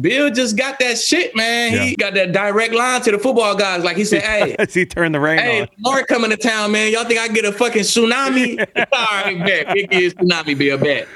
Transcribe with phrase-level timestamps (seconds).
[0.00, 1.72] Bill just got that shit, man.
[1.72, 1.84] Yeah.
[1.84, 3.82] He got that direct line to the football guys.
[3.82, 4.22] Like he said,
[4.58, 5.68] "Hey, he turned the rain hey, on.
[5.78, 6.92] Lord coming to town, man.
[6.92, 8.58] Y'all think I get a fucking tsunami?
[8.92, 9.72] All right, bet.
[9.72, 10.76] Big tsunami, Bill.
[10.76, 11.08] Bet."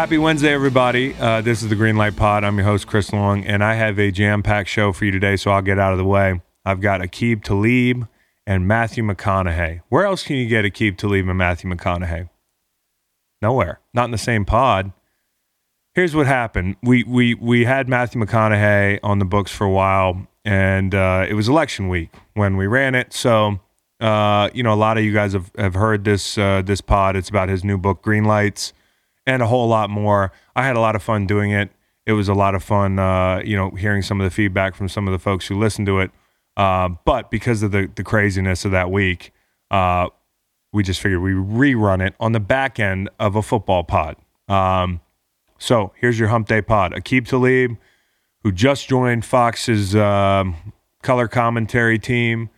[0.00, 1.14] Happy Wednesday, everybody.
[1.20, 2.42] Uh, this is the Green Light Pod.
[2.42, 5.36] I'm your host, Chris Long, and I have a jam packed show for you today,
[5.36, 6.40] so I'll get out of the way.
[6.64, 8.08] I've got Aqib Talib
[8.46, 9.82] and Matthew McConaughey.
[9.90, 12.30] Where else can you get Aqib Talib and Matthew McConaughey?
[13.42, 13.80] Nowhere.
[13.92, 14.90] Not in the same pod.
[15.92, 16.76] Here's what happened.
[16.82, 21.34] We we we had Matthew McConaughey on the books for a while, and uh, it
[21.34, 23.12] was election week when we ran it.
[23.12, 23.60] So,
[24.00, 27.16] uh, you know, a lot of you guys have, have heard this uh, this pod.
[27.16, 28.72] It's about his new book, Green Lights
[29.26, 30.32] and a whole lot more.
[30.56, 31.70] I had a lot of fun doing it.
[32.06, 34.88] It was a lot of fun, uh, you know, hearing some of the feedback from
[34.88, 36.10] some of the folks who listened to it.
[36.56, 39.32] Uh, but because of the, the craziness of that week,
[39.70, 40.08] uh,
[40.72, 44.16] we just figured we rerun it on the back end of a football pod.
[44.48, 45.00] Um,
[45.58, 46.92] so here's your hump day pod.
[46.92, 47.76] Aqib Talib,
[48.42, 50.56] who just joined Fox's um,
[51.02, 52.50] color commentary team.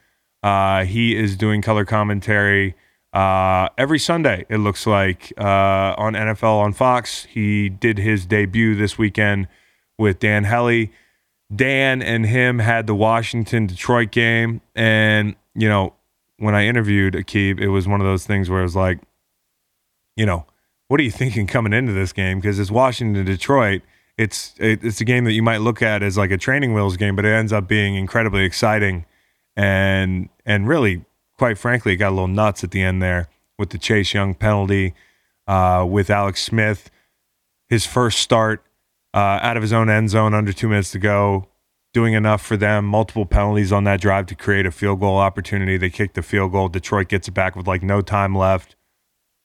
[0.43, 2.75] Uh, he is doing color commentary
[3.13, 7.25] uh, every Sunday, it looks like uh, on NFL on Fox.
[7.25, 9.49] He did his debut this weekend
[9.99, 10.93] with Dan Hellie.
[11.55, 14.63] Dan and him had the Washington Detroit game.
[14.75, 15.95] And, you know,
[16.39, 18.99] when I interviewed Aqib, it was one of those things where it was like,
[20.17, 20.47] you know,
[20.89, 22.41] what are you thinking coming into this game?
[22.41, 23.83] Because it's Washington Detroit.
[24.19, 27.17] It's it's a game that you might look at as like a training wheels game,
[27.17, 29.07] but it ends up being incredibly exciting
[29.57, 31.05] and and really
[31.43, 34.33] quite frankly, it got a little nuts at the end there with the Chase Young
[34.33, 34.95] penalty,
[35.49, 36.89] uh, with Alex Smith,
[37.69, 38.65] his first start
[39.13, 41.49] uh, out of his own end zone, under two minutes to go,
[41.93, 42.85] doing enough for them.
[42.85, 45.77] Multiple penalties on that drive to create a field goal opportunity.
[45.77, 46.69] They kicked the field goal.
[46.69, 48.77] Detroit gets it back with like no time left.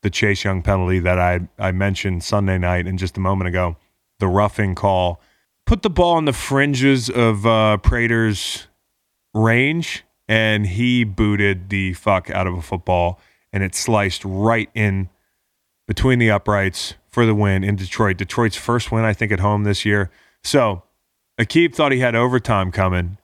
[0.02, 3.76] The Chase Young penalty that I, I mentioned Sunday night and just a moment ago,
[4.20, 5.20] the roughing call,
[5.66, 8.68] put the ball on the fringes of uh, Prater's
[9.34, 13.20] range and he booted the fuck out of a football
[13.52, 15.08] and it sliced right in
[15.86, 18.18] between the uprights for the win in Detroit.
[18.18, 20.10] Detroit's first win, I think, at home this year.
[20.42, 20.82] So
[21.38, 23.18] Aqib thought he had overtime coming,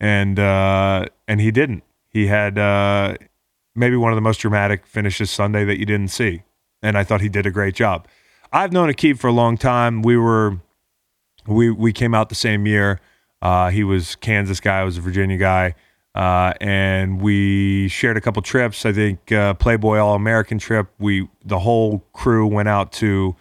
[0.00, 1.84] and uh, and he didn't.
[2.08, 3.16] He had uh,
[3.74, 6.42] maybe one of the most dramatic finishes Sunday that you didn't see,
[6.82, 8.08] and I thought he did a great job.
[8.52, 10.02] I've known Aqib for a long time.
[10.02, 10.58] We were
[11.46, 13.00] we we came out the same year.
[13.42, 14.80] Uh, he was Kansas guy.
[14.80, 15.74] I was a Virginia guy.
[16.14, 18.84] Uh, and we shared a couple trips.
[18.84, 20.88] I think uh, Playboy All American trip.
[20.98, 23.36] We the whole crew went out to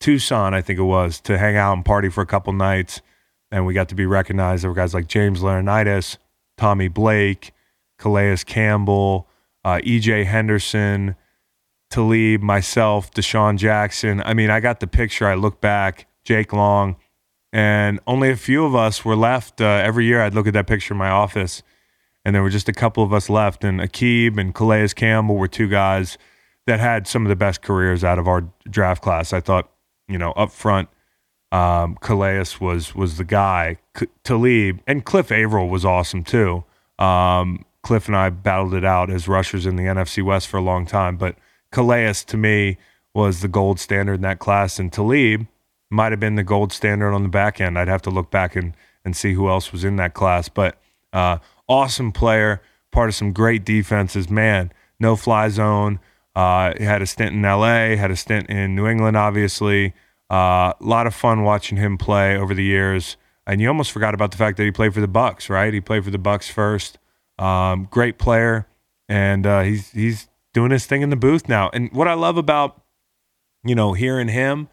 [0.00, 3.02] Tucson, I think it was, to hang out and party for a couple nights,
[3.50, 4.62] and we got to be recognized.
[4.62, 6.16] There were guys like James Laurinaitis,
[6.56, 7.52] Tommy Blake,
[7.98, 9.28] Calais Campbell,
[9.64, 10.24] uh, E.J.
[10.24, 11.16] Henderson,
[11.90, 14.22] Talib, myself, DeSean Jackson.
[14.24, 15.26] I mean, I got the picture.
[15.26, 16.96] I look back, Jake Long,
[17.52, 19.60] and only a few of us were left.
[19.60, 21.62] Uh, every year, I'd look at that picture in my office
[22.24, 23.64] and there were just a couple of us left.
[23.64, 26.18] And Aqib and Calais Campbell were two guys
[26.66, 29.32] that had some of the best careers out of our draft class.
[29.32, 29.70] I thought,
[30.08, 30.88] you know, up front,
[31.50, 33.78] um, Calais was was the guy.
[33.96, 36.64] C- Talib and Cliff Avril was awesome too.
[36.98, 40.62] Um, Cliff and I battled it out as rushers in the NFC West for a
[40.62, 41.36] long time, but
[41.72, 42.78] Calais to me
[43.12, 45.46] was the gold standard in that class, and Talib
[45.90, 47.78] might have been the gold standard on the back end.
[47.78, 48.74] I'd have to look back and
[49.04, 50.78] and see who else was in that class, but
[51.12, 51.38] uh,
[51.72, 52.60] awesome player,
[52.90, 54.28] part of some great defenses.
[54.28, 55.98] Man, no fly zone.
[56.36, 59.94] Uh, had a stint in LA, had a stint in New England, obviously.
[60.30, 63.16] A uh, lot of fun watching him play over the years.
[63.46, 65.72] And you almost forgot about the fact that he played for the Bucks, right?
[65.72, 66.98] He played for the Bucks first.
[67.38, 68.68] Um, great player,
[69.08, 71.70] and uh, he's he's doing his thing in the booth now.
[71.72, 72.80] And what I love about
[73.64, 74.68] you know hearing him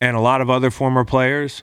[0.00, 1.62] and a lot of other former players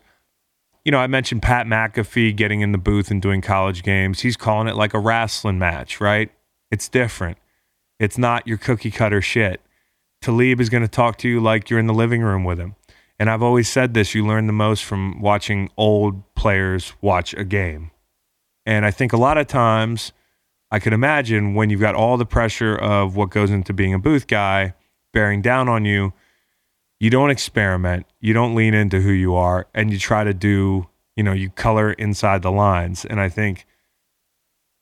[0.85, 4.21] you know, I mentioned Pat McAfee getting in the booth and doing college games.
[4.21, 6.31] He's calling it like a wrestling match, right?
[6.71, 7.37] It's different.
[7.99, 9.61] It's not your cookie cutter shit.
[10.21, 12.75] Talib is going to talk to you like you're in the living room with him.
[13.19, 17.43] And I've always said this you learn the most from watching old players watch a
[17.43, 17.91] game.
[18.65, 20.13] And I think a lot of times,
[20.71, 23.99] I can imagine when you've got all the pressure of what goes into being a
[23.99, 24.75] booth guy
[25.11, 26.13] bearing down on you,
[26.99, 30.87] you don't experiment, you don't lean into who you are, and you try to do,
[31.15, 33.05] you know, you color inside the lines.
[33.05, 33.65] And I think,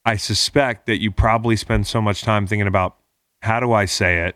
[0.03, 2.95] I suspect that you probably spend so much time thinking about
[3.41, 4.35] How do I say it?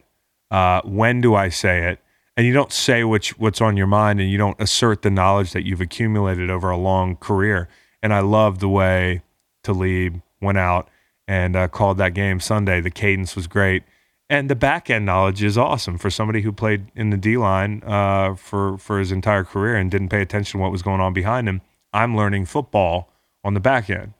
[0.51, 1.99] Uh, when do I say it?
[2.37, 5.51] And you don't say which what's on your mind, and you don't assert the knowledge
[5.53, 7.67] that you've accumulated over a long career.
[8.03, 9.23] And I love the way
[9.63, 10.89] Talib went out
[11.27, 12.81] and uh, called that game Sunday.
[12.81, 13.83] The cadence was great,
[14.31, 17.83] and the back end knowledge is awesome for somebody who played in the D line
[17.85, 21.11] uh, for for his entire career and didn't pay attention to what was going on
[21.11, 21.61] behind him.
[21.91, 23.11] I'm learning football
[23.43, 24.13] on the back end.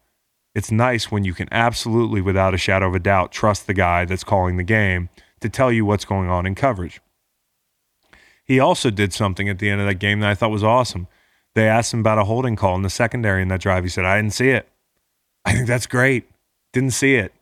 [0.53, 4.03] It's nice when you can absolutely, without a shadow of a doubt, trust the guy
[4.03, 5.07] that's calling the game
[5.39, 6.99] to tell you what's going on in coverage.
[8.43, 11.07] He also did something at the end of that game that I thought was awesome.
[11.55, 13.85] They asked him about a holding call in the secondary in that drive.
[13.85, 14.67] He said, I didn't see it.
[15.45, 16.29] I think that's great.
[16.73, 17.33] Didn't see it.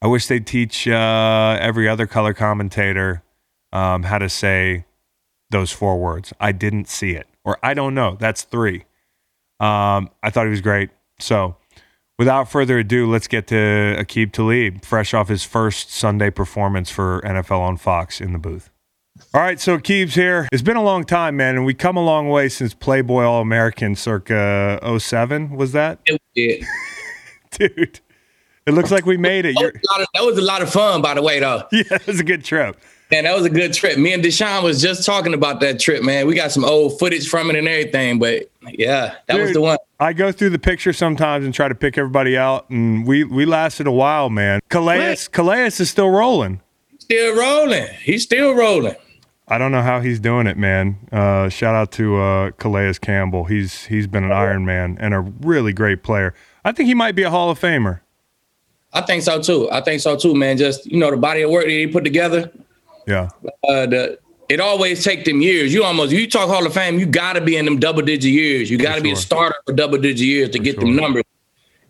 [0.00, 3.22] I wish they'd teach uh, every other color commentator
[3.72, 4.84] um, how to say
[5.50, 6.32] those four words.
[6.40, 8.16] I didn't see it, or I don't know.
[8.18, 8.84] That's three.
[9.60, 10.90] Um, I thought he was great.
[11.18, 11.56] So,
[12.18, 17.20] without further ado, let's get to Aqib Talib, fresh off his first Sunday performance for
[17.22, 18.70] NFL on Fox in the booth.
[19.34, 20.48] All right, so Aqib's here.
[20.52, 23.40] It's been a long time, man, and we come a long way since Playboy All
[23.40, 25.98] American circa 07, was that?
[27.50, 28.00] Dude.
[28.68, 29.54] It looks like we made it.
[29.54, 31.62] That was, of, that was, a lot of fun, by the way, though.
[31.72, 32.78] Yeah, it was a good trip.
[33.10, 33.96] Man, that was a good trip.
[33.96, 36.26] Me and DeSean was just talking about that trip, man.
[36.26, 39.62] We got some old footage from it and everything, but yeah, that Dude, was the
[39.62, 39.78] one.
[39.98, 43.46] I go through the picture sometimes and try to pick everybody out, and we we
[43.46, 44.60] lasted a while, man.
[44.68, 46.60] Calais, Calais is still rolling.
[46.98, 47.88] Still rolling.
[48.02, 48.96] He's still rolling.
[49.50, 50.98] I don't know how he's doing it, man.
[51.10, 53.44] Uh, shout out to uh, Calais Campbell.
[53.44, 56.34] He's he's been an Iron Man and a really great player.
[56.66, 58.00] I think he might be a Hall of Famer.
[58.92, 59.70] I think so too.
[59.70, 60.56] I think so too, man.
[60.56, 62.50] Just you know, the body of work that he put together.
[63.06, 63.28] Yeah.
[63.68, 64.18] Uh, the
[64.48, 65.74] it always take them years.
[65.74, 68.30] You almost you talk Hall of Fame, you got to be in them double digit
[68.30, 68.70] years.
[68.70, 69.02] You got to sure.
[69.02, 70.84] be a starter for double digit years to for get sure.
[70.84, 71.24] them numbers.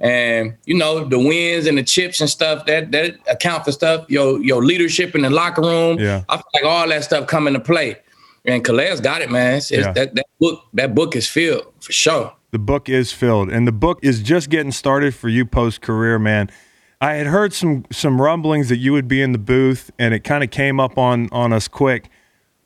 [0.00, 4.08] And you know the wins and the chips and stuff that that account for stuff.
[4.08, 5.98] Your your leadership in the locker room.
[5.98, 6.24] Yeah.
[6.28, 7.96] I feel like all that stuff come into play.
[8.44, 9.56] And Calais got it, man.
[9.56, 9.92] It's, yeah.
[9.92, 12.32] that that book that book is filled for sure.
[12.50, 16.18] The book is filled, and the book is just getting started for you post career,
[16.18, 16.50] man.
[17.00, 20.24] I had heard some some rumblings that you would be in the booth, and it
[20.24, 22.10] kind of came up on on us quick.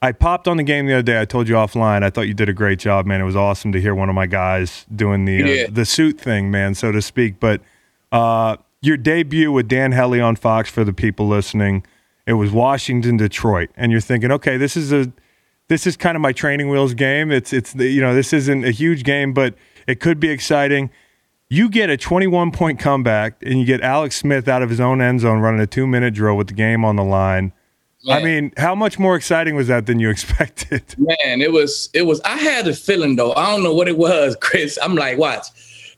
[0.00, 1.20] I popped on the game the other day.
[1.20, 2.02] I told you offline.
[2.02, 3.20] I thought you did a great job, man.
[3.20, 6.50] It was awesome to hear one of my guys doing the uh, the suit thing,
[6.50, 7.38] man, so to speak.
[7.38, 7.60] But
[8.10, 11.84] uh, your debut with Dan Hellie on Fox for the people listening,
[12.26, 15.12] it was Washington Detroit, and you're thinking, okay, this is a
[15.68, 17.30] this is kind of my training wheels game.
[17.30, 19.54] It's it's the, you know this isn't a huge game, but
[19.86, 20.90] it could be exciting.
[21.52, 25.02] You get a 21 point comeback and you get Alex Smith out of his own
[25.02, 27.52] end zone running a two minute drill with the game on the line.
[28.04, 28.16] Man.
[28.16, 30.82] I mean, how much more exciting was that than you expected?
[30.96, 33.34] Man, it was, it was, I had a feeling though.
[33.34, 34.78] I don't know what it was, Chris.
[34.82, 35.44] I'm like, watch,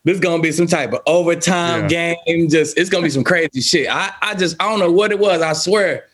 [0.02, 2.16] this is gonna be some type of overtime yeah.
[2.26, 2.48] game.
[2.48, 3.88] Just it's gonna be some crazy shit.
[3.88, 5.40] I, I just I don't know what it was.
[5.40, 6.06] I swear,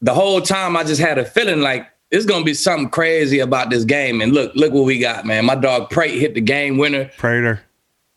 [0.00, 3.70] the whole time I just had a feeling like it's gonna be something crazy about
[3.70, 4.20] this game.
[4.20, 5.44] And look, look what we got, man.
[5.44, 7.10] My dog Prate hit the game winner.
[7.18, 7.64] Prater.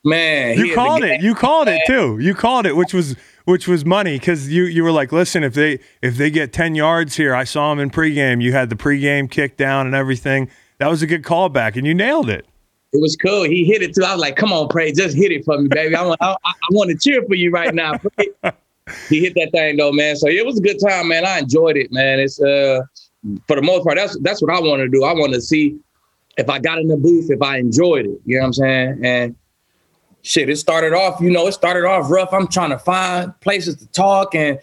[0.06, 1.22] Man, you called it.
[1.22, 2.18] You called it too.
[2.20, 3.16] You called it, which was
[3.46, 6.76] which was money because you you were like, listen, if they if they get ten
[6.76, 8.42] yards here, I saw them in pregame.
[8.42, 10.50] You had the pregame kick down and everything.
[10.80, 12.46] That was a good callback, and you nailed it.
[12.92, 13.44] It was cool.
[13.44, 14.04] He hit it too.
[14.04, 15.96] I was like, come on, pray, just hit it for me, baby.
[15.96, 17.94] I want I, I want to cheer for you right now.
[19.10, 20.18] he hit that thing though, man.
[20.18, 21.26] So it was a good time, man.
[21.26, 22.20] I enjoyed it, man.
[22.20, 22.82] It's uh
[23.48, 25.06] for the most part, that's that's what I want to do.
[25.06, 25.80] I want to see
[26.38, 28.20] if I got in the booth, if I enjoyed it.
[28.26, 29.00] You know what I'm saying?
[29.04, 29.36] And
[30.24, 32.34] shit, it started off, you know, it started off rough.
[32.34, 34.60] I'm trying to find places to talk and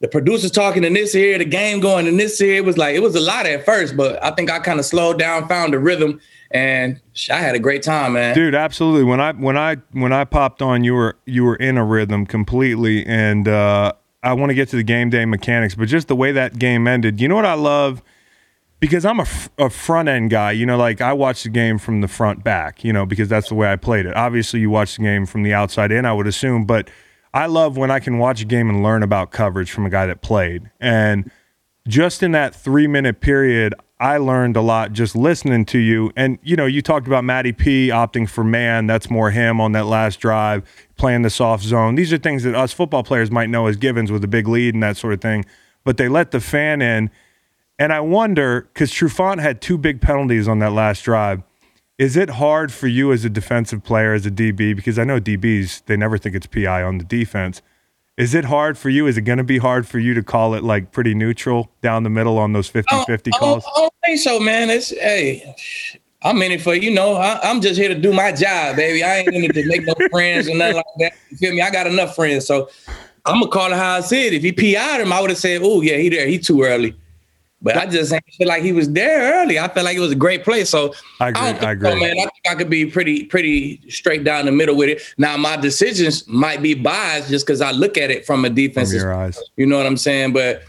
[0.00, 2.56] the producers talking in this ear, the game going in this ear.
[2.56, 4.84] It was like, it was a lot at first, but I think I kind of
[4.84, 6.20] slowed down, found the rhythm,
[6.52, 8.34] and I had a great time, man.
[8.34, 9.04] Dude, absolutely.
[9.04, 12.24] When I when I when I popped on, you were you were in a rhythm
[12.24, 13.04] completely.
[13.04, 16.32] And uh I want to get to the game day mechanics, but just the way
[16.32, 18.02] that game ended, you know what I love?
[18.80, 21.78] Because I'm a, f- a front end guy, you know, like I watch the game
[21.78, 24.16] from the front back, you know, because that's the way I played it.
[24.16, 26.88] Obviously, you watch the game from the outside in, I would assume, but
[27.34, 30.06] I love when I can watch a game and learn about coverage from a guy
[30.06, 30.70] that played.
[30.80, 31.30] And
[31.86, 36.12] just in that three minute period, I learned a lot just listening to you.
[36.14, 38.86] And, you know, you talked about Matty P opting for man.
[38.86, 40.62] That's more him on that last drive,
[40.96, 41.96] playing the soft zone.
[41.96, 44.74] These are things that us football players might know as givens with a big lead
[44.74, 45.44] and that sort of thing.
[45.82, 47.10] But they let the fan in
[47.78, 51.42] and I wonder because Trufant had two big penalties on that last drive.
[51.98, 54.74] Is it hard for you as a defensive player, as a DB?
[54.76, 57.60] Because I know DBs, they never think it's PI on the defense.
[58.16, 59.06] Is it hard for you?
[59.06, 62.02] Is it going to be hard for you to call it like pretty neutral down
[62.02, 63.64] the middle on those 50 50 calls?
[63.66, 64.70] Oh, I don't think so, man.
[64.70, 65.54] It's, hey,
[66.22, 69.04] I'm in it for, you know, I, am just here to do my job, baby.
[69.04, 71.12] I ain't in it to make no friends or nothing like that.
[71.30, 71.60] You feel me?
[71.60, 72.46] I got enough friends.
[72.46, 72.68] So
[73.24, 74.32] I'm gonna call it how I said.
[74.32, 76.26] If he PI'd him, I would have said, "Oh yeah, he there.
[76.26, 76.96] He too early."
[77.60, 79.58] But I just feel like he was there early.
[79.58, 80.64] I felt like it was a great play.
[80.64, 81.42] So I agree.
[81.42, 82.10] I, I agree, so, man.
[82.12, 85.02] I think I could be pretty, pretty straight down the middle with it.
[85.18, 89.00] Now my decisions might be biased just because I look at it from a defensive.
[89.00, 89.42] From your eyes.
[89.56, 90.34] You know what I'm saying?
[90.34, 90.62] But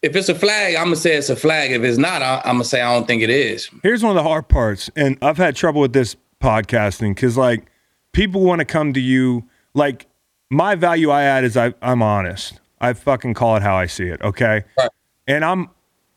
[0.00, 1.72] if it's a flag, I'm gonna say it's a flag.
[1.72, 3.68] If it's not, I, am gonna say I don't think it is.
[3.82, 7.66] Here's one of the hard parts, and I've had trouble with this podcasting because like
[8.12, 9.44] people want to come to you.
[9.74, 10.06] Like
[10.50, 12.60] my value I add is I, I'm honest.
[12.80, 14.20] I fucking call it how I see it.
[14.22, 14.64] Okay.
[14.78, 14.90] Right.
[15.26, 15.70] And I'm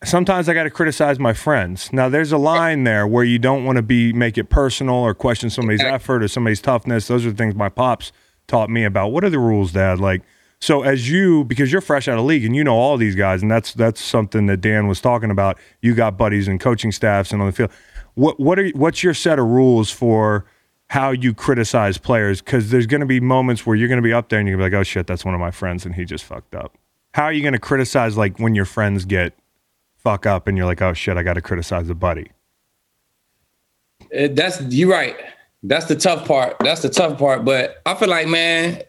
[0.03, 1.91] sometimes I got to criticize my friends.
[1.91, 5.13] Now, there's a line there where you don't want to be make it personal or
[5.13, 7.07] question somebody's effort or somebody's toughness.
[7.07, 8.11] Those are things my pops
[8.47, 9.11] taught me about.
[9.11, 9.99] What are the rules, Dad?
[9.99, 10.21] Like,
[10.59, 13.41] so as you, because you're fresh out of league and you know all these guys,
[13.41, 15.57] and that's that's something that Dan was talking about.
[15.81, 17.71] You got buddies and coaching staffs and on the field.
[18.15, 20.45] What what are what's your set of rules for?
[20.89, 24.13] How you criticize players because there's going to be moments where you're going to be
[24.13, 25.85] up there and you're going to be like, oh shit, that's one of my friends
[25.85, 26.77] and he just fucked up.
[27.13, 29.37] How are you going to criticize like when your friends get
[29.97, 32.31] fuck up and you're like, oh shit, I got to criticize a buddy.
[34.15, 35.15] Uh, that's you're right.
[35.63, 36.57] That's the tough part.
[36.59, 37.43] That's the tough part.
[37.43, 38.83] But I feel like, man,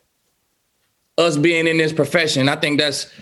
[1.16, 3.12] us being in this profession, I think that's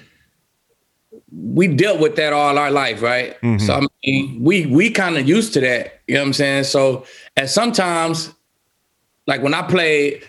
[1.33, 3.41] we dealt with that all our life, right?
[3.41, 3.65] Mm-hmm.
[3.65, 6.01] So I mean, we we kind of used to that.
[6.07, 6.65] You know what I'm saying?
[6.65, 8.33] So at sometimes,
[9.27, 10.23] like when I played,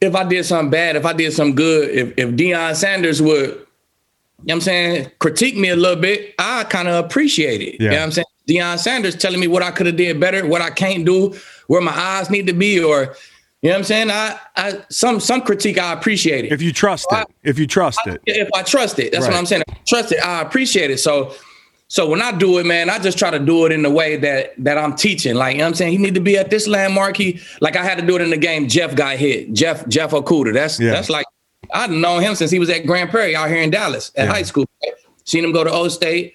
[0.00, 3.65] if I did something bad, if I did something good, if if Deion Sanders would
[4.38, 7.76] you know what I'm saying, critique me a little bit, I kind of appreciate it.
[7.80, 7.84] Yeah.
[7.84, 8.26] You know what I'm saying?
[8.48, 11.34] Deion Sanders telling me what I could have did better, what I can't do,
[11.66, 13.16] where my eyes need to be, or
[13.62, 14.10] you know what I'm saying?
[14.10, 16.52] I, I some some critique I appreciate it.
[16.52, 17.20] If you trust so it.
[17.20, 18.20] I, if you trust I, it.
[18.26, 19.10] If I trust it.
[19.10, 19.32] That's right.
[19.32, 19.62] what I'm saying.
[19.66, 20.98] If I trust it, I appreciate it.
[20.98, 21.34] So
[21.88, 24.16] so when I do it, man, I just try to do it in the way
[24.16, 25.34] that that I'm teaching.
[25.34, 25.92] Like, you know what I'm saying?
[25.92, 27.16] He need to be at this landmark.
[27.16, 28.68] He like I had to do it in the game.
[28.68, 29.52] Jeff got hit.
[29.52, 30.52] Jeff Jeff Okudah.
[30.52, 30.90] That's yeah.
[30.90, 31.26] that's like
[31.72, 34.32] I've known him since he was at Grand Prairie out here in Dallas at yeah.
[34.32, 34.64] high school.
[35.24, 36.34] Seen him go to O State,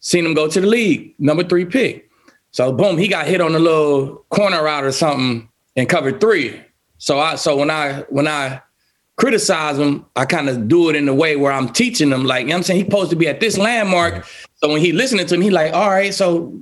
[0.00, 2.10] seen him go to the league, number three pick.
[2.50, 6.60] So boom, he got hit on a little corner route or something and covered three.
[6.98, 8.62] So I so when I when I
[9.16, 12.42] criticize him, I kind of do it in the way where I'm teaching him, like,
[12.42, 12.78] you know I'm saying?
[12.78, 14.24] He's supposed to be at this landmark.
[14.54, 16.56] So when he listening to me, he like, all right, so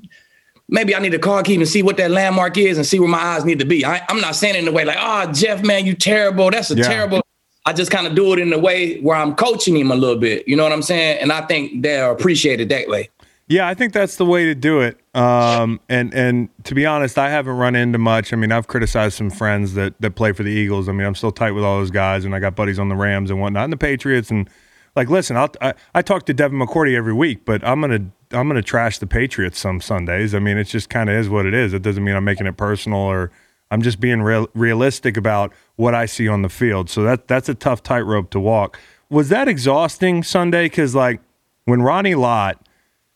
[0.69, 3.11] maybe I need to call Keith and see what that landmark is and see where
[3.11, 3.85] my eyes need to be.
[3.85, 6.51] I, I'm not saying in the way like, oh, Jeff, man, you terrible.
[6.51, 6.85] That's a yeah.
[6.85, 7.26] terrible.
[7.67, 10.17] I just kind of do it in a way where I'm coaching him a little
[10.17, 10.47] bit.
[10.47, 11.19] You know what I'm saying?
[11.21, 13.11] And I think they're appreciated that way.
[13.49, 14.99] Yeah, I think that's the way to do it.
[15.15, 18.33] Um, and and to be honest, I haven't run into much.
[18.33, 20.89] I mean, I've criticized some friends that that play for the Eagles.
[20.89, 22.97] I mean, I'm still tight with all those guys, and I got buddies on the
[22.97, 24.31] Rams and whatnot, and the Patriots.
[24.31, 24.51] And
[24.97, 28.49] like, listen, I'll, I I talk to Devin McCourty every week, but I'm gonna I'm
[28.49, 30.35] gonna trash the Patriots some Sundays.
[30.35, 31.73] I mean, it just kind of is what it is.
[31.73, 33.31] It doesn't mean I'm making it personal or
[33.71, 36.91] I'm just being real, realistic about what I see on the field.
[36.91, 38.79] So that that's a tough tightrope to walk.
[39.09, 40.67] Was that exhausting Sunday?
[40.67, 41.21] Because like
[41.65, 42.67] when Ronnie Lott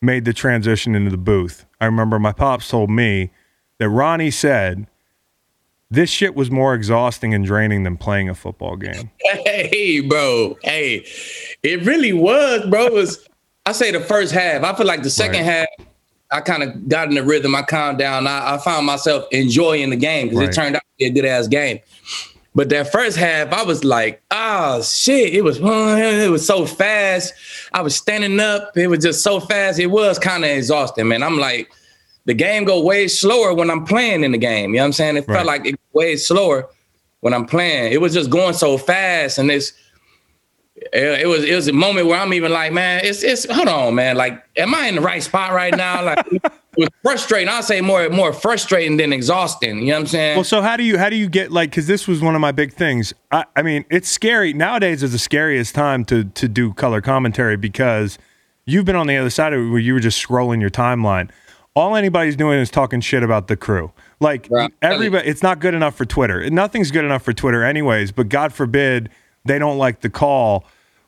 [0.01, 3.31] made the transition into the booth, I remember my pops told me
[3.79, 4.87] that Ronnie said
[5.91, 9.11] this shit was more exhausting and draining than playing a football game.
[9.45, 10.59] Hey, bro.
[10.63, 11.07] Hey,
[11.63, 12.87] it really was, bro.
[12.87, 13.27] It was
[13.67, 14.63] I say the first half.
[14.65, 15.67] I feel like the second right.
[15.79, 15.87] half
[16.33, 17.55] I kind of got in the rhythm.
[17.55, 18.27] I calmed down.
[18.27, 20.49] I, I found myself enjoying the game because right.
[20.49, 21.81] it turned out to be a good ass game.
[22.55, 27.33] But that first half, I was like, oh shit, it was it was so fast.
[27.73, 28.77] I was standing up.
[28.77, 29.79] It was just so fast.
[29.79, 31.23] It was kind of exhausting, man.
[31.23, 31.71] I'm like,
[32.25, 34.71] the game go way slower when I'm playing in the game.
[34.71, 35.17] You know what I'm saying?
[35.17, 35.37] It right.
[35.37, 36.69] felt like it way slower
[37.21, 37.93] when I'm playing.
[37.93, 39.73] It was just going so fast, and it's
[40.93, 43.95] it, was it was a moment where I'm even like, man, it's it's hold on,
[43.95, 44.17] man.
[44.17, 46.05] Like, am I in the right spot right now?
[46.05, 47.49] Like it was frustrating.
[47.49, 49.81] I'll say more more frustrating than exhausting.
[49.81, 50.37] You know what I'm saying?
[50.37, 52.41] Well, so how do you how do you get like because this was one of
[52.41, 53.13] my big things.
[53.31, 55.03] I, I mean, it's scary nowadays.
[55.03, 58.19] Is the scariest time to to do color commentary because
[58.65, 61.31] you've been on the other side of it where you were just scrolling your timeline.
[61.77, 63.93] All anybody's doing is talking shit about the crew.
[64.19, 64.73] Like right.
[64.83, 66.49] everybody, it's not good enough for Twitter.
[66.51, 68.13] Nothing's good enough for Twitter, anyways.
[68.13, 69.09] But God forbid
[69.45, 70.65] they don't like the call.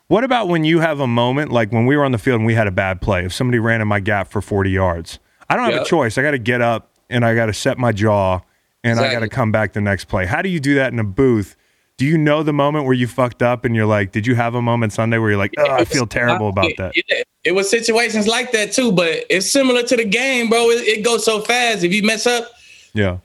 [0.08, 2.46] What about when you have a moment like when we were on the field and
[2.46, 3.24] we had a bad play?
[3.24, 5.82] If somebody ran in my gap for 40 yards, I don't have yep.
[5.82, 6.18] a choice.
[6.18, 8.40] I got to get up and I got to set my jaw
[8.84, 9.08] and exactly.
[9.08, 10.26] I got to come back the next play.
[10.26, 11.56] How do you do that in a booth?
[11.98, 14.54] Do you know the moment where you fucked up and you're like, did you have
[14.54, 16.92] a moment Sunday where you're like, oh, I feel terrible about that?
[16.94, 20.70] It, it, was situations like that too, but it's similar to the game, bro.
[20.70, 21.84] It, it goes so fast.
[21.84, 22.50] If you mess up,
[22.94, 23.18] yeah,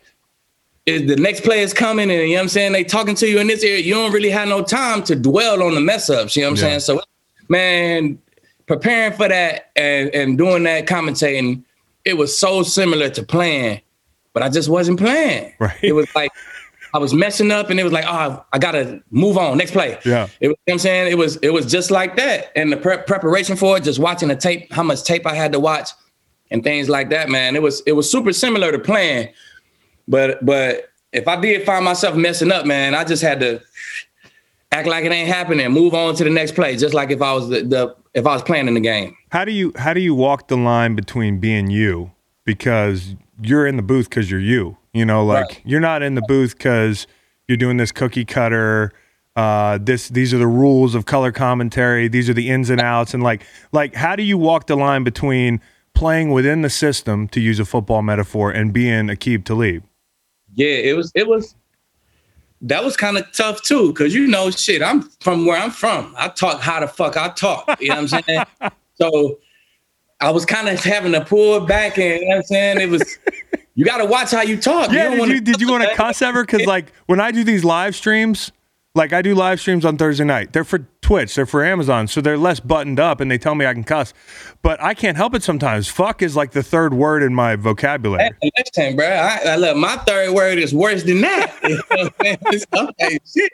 [0.87, 3.39] the next play is coming and you know what I'm saying they talking to you
[3.39, 6.35] in this area you don't really have no time to dwell on the mess ups
[6.35, 6.77] you know what I'm yeah.
[6.77, 7.01] saying so
[7.49, 8.19] man
[8.67, 11.63] preparing for that and and doing that commentating
[12.05, 13.81] it was so similar to playing
[14.33, 16.31] but I just wasn't playing right it was like
[16.93, 19.99] I was messing up, and it was like, oh, I gotta move on, next play.
[20.05, 22.51] Yeah, it was, you know what I'm saying it was it was just like that,
[22.55, 25.51] and the pre- preparation for it, just watching the tape, how much tape I had
[25.51, 25.89] to watch,
[26.49, 27.55] and things like that, man.
[27.55, 29.29] It was it was super similar to playing,
[30.07, 33.61] but but if I did find myself messing up, man, I just had to
[34.71, 37.33] act like it ain't happening, move on to the next play, just like if I
[37.33, 39.15] was the, the if I was playing in the game.
[39.31, 42.11] How do you how do you walk the line between being you
[42.45, 45.61] because you're in the booth because you're you, you know, like right.
[45.65, 47.07] you're not in the booth because
[47.47, 48.91] you're doing this cookie cutter.
[49.35, 52.07] Uh, this these are the rules of color commentary.
[52.07, 55.03] These are the ins and outs, and like like how do you walk the line
[55.03, 55.61] between
[55.93, 59.83] playing within the system, to use a football metaphor, and being Aqib Talib?
[60.57, 61.55] Yeah, it was it was
[62.61, 66.13] that was kind of tough too, because you know, shit, I'm from where I'm from.
[66.17, 67.79] I talk how the fuck I talk.
[67.79, 68.71] You know what I'm saying?
[68.95, 69.39] so
[70.19, 72.89] I was kind of having to pull back, and you know what I'm saying it
[72.89, 73.19] was.
[73.75, 74.91] You got to watch how you talk.
[74.91, 76.43] Yeah, you did, you, did you want to cuss ever?
[76.43, 78.51] Because like when I do these live streams,
[78.97, 80.51] like I do live streams on Thursday night.
[80.51, 83.65] They're for Twitch, they're for Amazon, so they're less buttoned up, and they tell me
[83.65, 84.13] I can cuss.
[84.61, 85.87] But I can't help it sometimes.
[85.87, 88.31] Fuck is like the third word in my vocabulary.
[88.41, 89.07] Hey, listen, bro.
[89.07, 91.53] I, I look, my third word is worse than that.
[92.73, 93.51] okay, shit.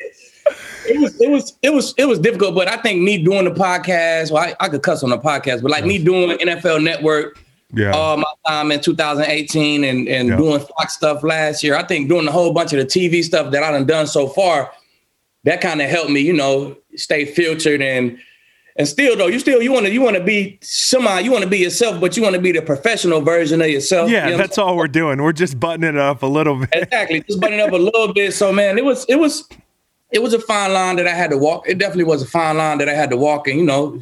[0.86, 3.52] It was it was it was it was difficult, but I think me doing the
[3.52, 5.90] podcast, well, I, I could cuss on the podcast, but like yes.
[5.90, 7.40] me doing NFL Network,
[7.74, 7.92] yeah.
[7.92, 10.36] all my time in 2018 and and yeah.
[10.36, 13.52] doing Fox stuff last year, I think doing a whole bunch of the TV stuff
[13.52, 14.72] that I've done so far
[15.44, 18.18] that kind of helped me, you know, stay filtered and
[18.76, 21.44] and still though, you still you want to you want to be semi, you want
[21.44, 24.10] to be yourself, but you want to be the professional version of yourself.
[24.10, 25.22] Yeah, you know that's all we're doing.
[25.22, 26.70] We're just buttoning it up a little bit.
[26.74, 28.34] Exactly, just buttoning up a little bit.
[28.34, 29.48] So man, it was it was
[30.10, 31.68] it was a fine line that I had to walk.
[31.68, 34.02] It definitely was a fine line that I had to walk, and you know,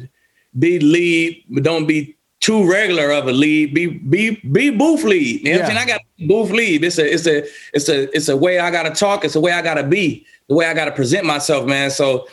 [0.58, 3.74] be lead, but don't be too regular of a lead.
[3.74, 5.42] Be be be booth lead.
[5.42, 5.56] You know yeah.
[5.56, 5.88] what I'm saying?
[5.90, 6.82] I got booth lead.
[6.82, 7.44] It's a it's a
[7.74, 9.22] it's a it's a way I gotta talk.
[9.26, 11.90] It's a way I gotta be the way I got to present myself, man.
[11.90, 12.28] So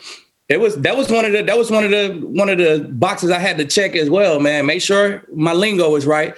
[0.48, 2.86] it was that was one of the that was one of the one of the
[2.92, 4.66] boxes I had to check as well, man.
[4.66, 6.34] Make sure my lingo is right.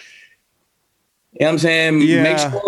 [1.32, 2.00] You know what I'm saying?
[2.02, 2.22] Yeah.
[2.22, 2.50] Make sure.
[2.50, 2.62] But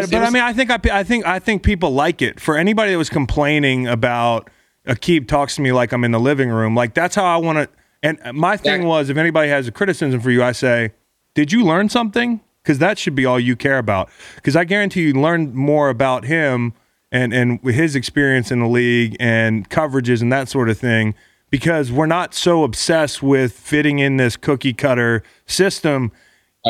[0.00, 2.40] was, but was, I mean, I think I, I think I think people like it.
[2.40, 4.50] For anybody that was complaining about
[4.86, 7.58] Aqib talks to me like I'm in the living room, like that's how I want
[7.58, 7.68] to.
[8.02, 10.92] And my thing was, if anybody has a criticism for you, I say,
[11.34, 12.40] did you learn something?
[12.62, 14.08] Because that should be all you care about.
[14.36, 16.74] Because I guarantee you learned more about him
[17.10, 21.14] and and his experience in the league and coverages and that sort of thing
[21.50, 26.12] because we're not so obsessed with fitting in this cookie cutter system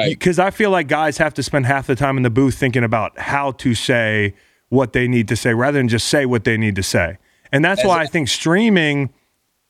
[0.06, 0.46] because right.
[0.48, 3.18] I feel like guys have to spend half the time in the booth thinking about
[3.18, 4.34] how to say
[4.68, 7.18] what they need to say rather than just say what they need to say.
[7.50, 9.12] And that's why I think streaming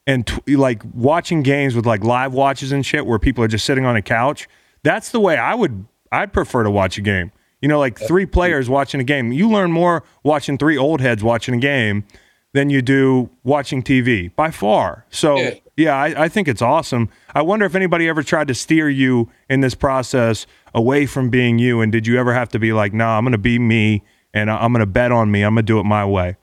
[0.07, 3.65] and t- like watching games with like live watches and shit where people are just
[3.65, 4.49] sitting on a couch,
[4.83, 7.31] that's the way I would I'd prefer to watch a game.
[7.61, 9.33] You know, like three players watching a game.
[9.33, 12.05] You learn more watching three old heads watching a game
[12.53, 15.05] than you do watching TV by far.
[15.11, 17.09] So, yeah, yeah I, I, think it's awesome.
[17.35, 21.59] I wonder if anybody ever tried to steer you in this process away from being
[21.59, 21.81] you.
[21.81, 24.51] And did you ever have to be like, nah, I'm going to be me and
[24.51, 25.43] I'm going to bet on me.
[25.43, 26.37] I'm going to do it my way?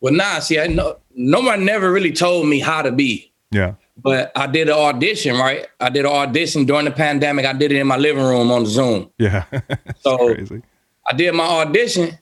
[0.00, 3.32] Well, nah, see, I know, no one never really told me how to be.
[3.50, 3.74] Yeah.
[3.96, 5.66] But I did an audition, right?
[5.80, 7.46] I did an audition during the pandemic.
[7.46, 9.10] I did it in my living room on Zoom.
[9.18, 9.44] Yeah.
[10.00, 10.62] so crazy.
[11.06, 12.18] I did my audition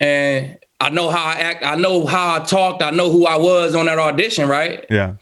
[0.00, 1.64] and I know how I act.
[1.64, 2.82] I know how I talked.
[2.82, 4.84] I know who I was on that audition, right?
[4.90, 5.14] Yeah.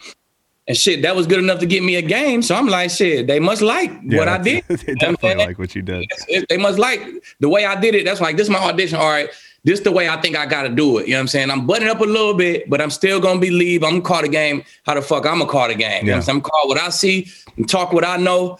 [0.66, 2.42] And shit, that was good enough to get me a game.
[2.42, 4.64] So I'm like, shit, they must like yeah, what I did.
[4.68, 6.10] they definitely like what you did.
[6.48, 7.02] They must like
[7.40, 8.04] the way I did it.
[8.04, 8.98] That's like, this is my audition.
[8.98, 9.28] All right
[9.64, 11.06] this the way I think I got to do it.
[11.06, 11.50] You know what I'm saying?
[11.50, 14.28] I'm buttoning up a little bit, but I'm still gonna believe I'm gonna call the
[14.28, 14.62] game.
[14.84, 16.06] How the fuck I'm gonna call the game?
[16.06, 16.28] You know I'm?
[16.28, 18.58] I'm gonna call what I see and talk what I know,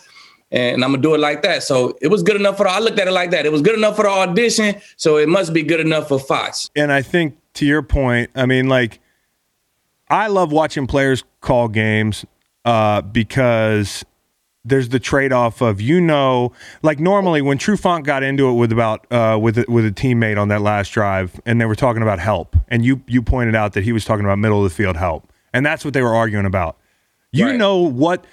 [0.50, 1.62] and I'm gonna do it like that.
[1.62, 2.64] So it was good enough for.
[2.64, 3.46] The, I looked at it like that.
[3.46, 6.70] It was good enough for the audition, so it must be good enough for Fox.
[6.76, 9.00] And I think to your point, I mean, like,
[10.08, 12.24] I love watching players call games
[12.64, 14.04] uh, because
[14.64, 18.72] there's the trade-off of you know like normally when True Trufant got into it with
[18.72, 22.02] about uh, with a, with a teammate on that last drive and they were talking
[22.02, 24.74] about help and you you pointed out that he was talking about middle of the
[24.74, 26.76] field help and that's what they were arguing about
[27.32, 27.56] you right.
[27.56, 28.24] know what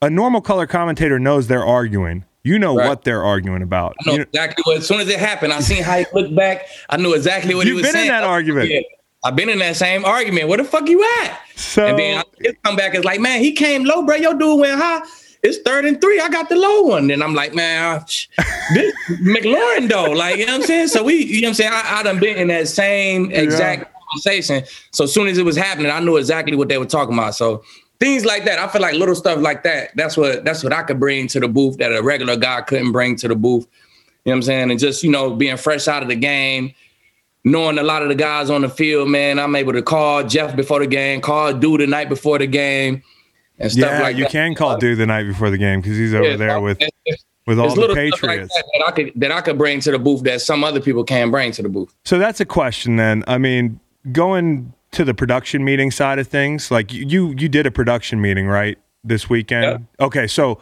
[0.00, 2.88] a normal color commentator knows they're arguing you know right.
[2.88, 5.52] what they're arguing about I know, you know exactly what as soon as it happened
[5.52, 8.06] I seen how he looked back I knew exactly what You've he was been saying.
[8.06, 8.80] in that argument yeah.
[9.24, 10.46] I've been in that same argument.
[10.46, 11.40] Where the fuck you at?
[11.56, 12.94] So, and then I come back.
[12.94, 14.14] It's like, man, he came low, bro.
[14.14, 15.00] Your dude went high
[15.46, 16.20] it's third and three.
[16.20, 17.10] I got the low one.
[17.10, 18.04] And I'm like, man,
[18.74, 20.10] this McLaurin though.
[20.10, 20.88] Like, you know what I'm saying?
[20.88, 21.72] So we, you know what I'm saying?
[21.72, 23.98] I, I done been in that same exact yeah.
[24.10, 24.64] conversation.
[24.92, 27.34] So as soon as it was happening, I knew exactly what they were talking about.
[27.34, 27.64] So
[28.00, 28.58] things like that.
[28.58, 29.90] I feel like little stuff like that.
[29.96, 32.92] That's what that's what I could bring to the booth that a regular guy couldn't
[32.92, 33.66] bring to the booth.
[34.24, 34.70] You know what I'm saying?
[34.72, 36.74] And just, you know, being fresh out of the game,
[37.44, 40.56] knowing a lot of the guys on the field, man, I'm able to call Jeff
[40.56, 43.04] before the game, call Dude the night before the game,
[43.58, 44.32] and stuff yeah, like you that.
[44.32, 46.78] can call Dude the night before the game because he's over Yeah, there with
[47.46, 48.54] with all the little like Patriots.
[48.54, 51.04] that, that I could that I could bring to the booth that some other people
[51.04, 51.94] can't bring to the booth.
[52.04, 53.22] So that's a question then.
[53.26, 53.80] I mean,
[54.12, 58.20] going to the production meeting side of things, like you you, you did a production
[58.20, 58.78] meeting, right?
[59.04, 59.86] This weekend.
[60.00, 60.60] Okay, so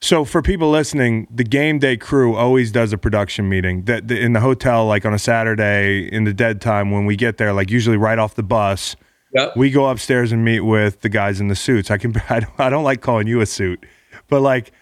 [0.00, 4.32] so for people listening, the game day crew always does a production meeting that in
[4.32, 7.70] the hotel like on a Saturday in the dead time when we get there like
[7.70, 8.96] usually right off the bus,
[9.32, 9.56] Yep.
[9.56, 11.90] we go upstairs and meet with the guys in the suits.
[11.90, 13.84] I can I don't, I don't like calling you a suit,
[14.28, 14.72] but like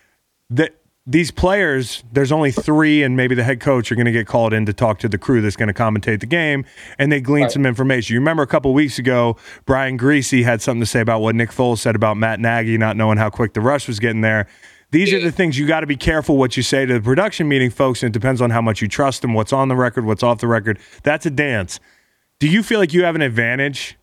[0.48, 0.70] the,
[1.06, 4.52] these players, there's only three, and maybe the head coach are going to get called
[4.52, 6.66] in to talk to the crew that's going to commentate the game,
[6.98, 7.52] and they glean Right.
[7.52, 8.12] some information.
[8.14, 11.50] You remember a couple weeks ago, Brian Griese had something to say about what Nick
[11.50, 14.46] Foles said about Matt Nagy not knowing how quick the rush was getting there.
[14.90, 17.46] These are the things you got to be careful what you say to the production
[17.48, 20.06] meeting folks, and it depends on how much you trust them, what's on the record,
[20.06, 20.78] what's off the record.
[21.02, 21.78] That's a dance.
[22.38, 23.97] Do you feel like you have an advantage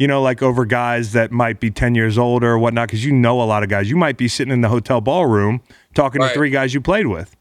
[0.00, 3.12] you know, like over guys that might be 10 years older or whatnot, because you
[3.12, 3.90] know a lot of guys.
[3.90, 5.60] You might be sitting in the hotel ballroom
[5.92, 7.36] talking to three guys you played with.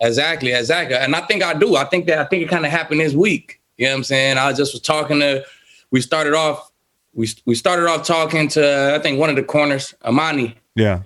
[0.00, 0.96] Exactly, exactly.
[0.96, 1.76] And I think I do.
[1.76, 3.60] I think that I think it kind of happened this week.
[3.76, 4.38] You know what I'm saying?
[4.38, 5.44] I just was talking to
[5.90, 6.70] we started off
[7.12, 10.56] we we started off talking to I think one of the corners, Amani.
[10.76, 11.02] Yeah.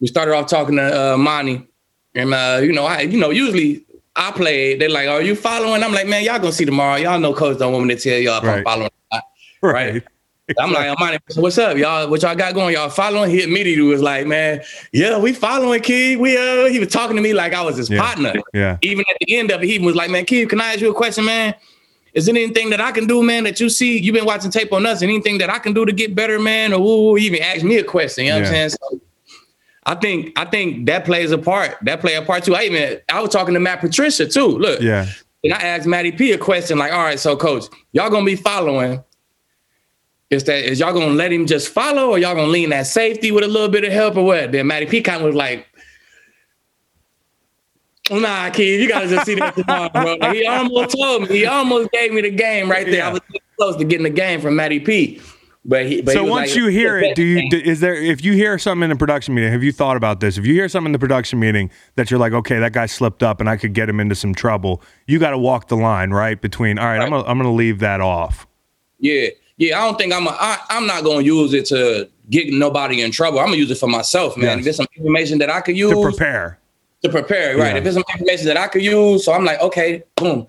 [0.00, 1.66] We started off talking to uh, Amani.
[2.14, 3.82] And uh, you know, I you know, usually
[4.14, 5.82] I play, they're like, Are you following?
[5.82, 6.96] I'm like, man, y'all gonna see tomorrow.
[6.96, 8.58] Y'all know coach don't want me to tell y'all if Right.
[8.58, 8.90] I'm following.
[9.10, 9.22] not."
[9.62, 10.04] Right.
[10.58, 12.08] I'm like, Amani, what's up, y'all?
[12.10, 12.74] What y'all got going?
[12.74, 13.30] Y'all following?
[13.30, 14.60] He immediately was like, man,
[14.92, 16.18] yeah, we following, kid.
[16.18, 18.00] We uh, he was talking to me like I was his Yeah.
[18.00, 18.34] partner.
[18.52, 18.76] Yeah.
[18.82, 20.90] Even at the end of it, he was like, man, kid, can I ask you
[20.90, 21.54] a question, man?
[22.12, 23.98] Is there anything that I can do, man, that you see?
[23.98, 26.72] You've been watching tape on us, anything that I can do to get better, man?
[26.72, 28.24] Or woo, even asked me a question.
[28.26, 28.68] You know what I'm saying?
[28.70, 29.00] So
[29.86, 31.76] I think I think that plays a part.
[31.82, 32.54] That play a part too.
[32.54, 34.46] I even I was talking to Matt Patricia too.
[34.58, 35.06] Look, Yeah.
[35.42, 38.36] and I asked Matty P a question like, all right, so coach, y'all gonna be
[38.36, 39.02] following.
[40.34, 43.30] Is that is y'all gonna let him just follow or y'all gonna lean that safety
[43.30, 44.52] with a little bit of help or what?
[44.52, 45.66] Then Matty Peacock was like,
[48.10, 50.14] Nah, kid, you gotta just see that tomorrow, bro.
[50.16, 52.96] Like, he almost told me, he almost gave me the game right there.
[52.96, 53.08] Yeah.
[53.08, 53.20] I was
[53.56, 55.20] close to getting the game from Matty P.
[55.66, 58.22] But he but so once like, you hear it, do you do, is there if
[58.22, 60.36] you hear something in the production meeting, have you thought about this?
[60.36, 63.22] If you hear something in the production meeting that you're like, okay, that guy slipped
[63.22, 66.10] up and I could get him into some trouble, you got to walk the line,
[66.10, 66.38] right?
[66.38, 68.46] Between all right, I'm gonna, I'm to leave that off.
[68.98, 69.78] Yeah, yeah.
[69.80, 70.26] I don't think I'm.
[70.26, 73.38] A, I, I'm not gonna use it to get nobody in trouble.
[73.40, 74.46] I'm gonna use it for myself, man.
[74.46, 74.58] Yes.
[74.58, 76.58] If there's some information that I could use To prepare.
[77.02, 77.72] to prepare, right?
[77.72, 77.76] Yeah.
[77.78, 80.46] If there's some information that I could use, so I'm like, okay, boom.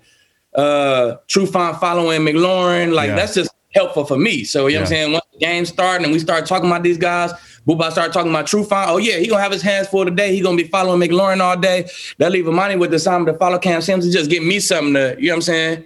[0.54, 3.16] Uh, Trufant following McLaurin, like Yeah.
[3.16, 4.42] that's just helpful for me.
[4.44, 5.12] So you know what I'm saying.
[5.12, 7.30] Once the game started and we start talking about these guys,
[7.68, 8.86] Booba started talking about Trufant.
[8.88, 10.34] Oh yeah, he gonna have his hands full today.
[10.34, 11.86] He gonna be following McLaurin all day.
[12.16, 14.94] That leave money with the assignment to follow Cam Sims and just give me something
[14.94, 15.84] to, you know what I'm saying?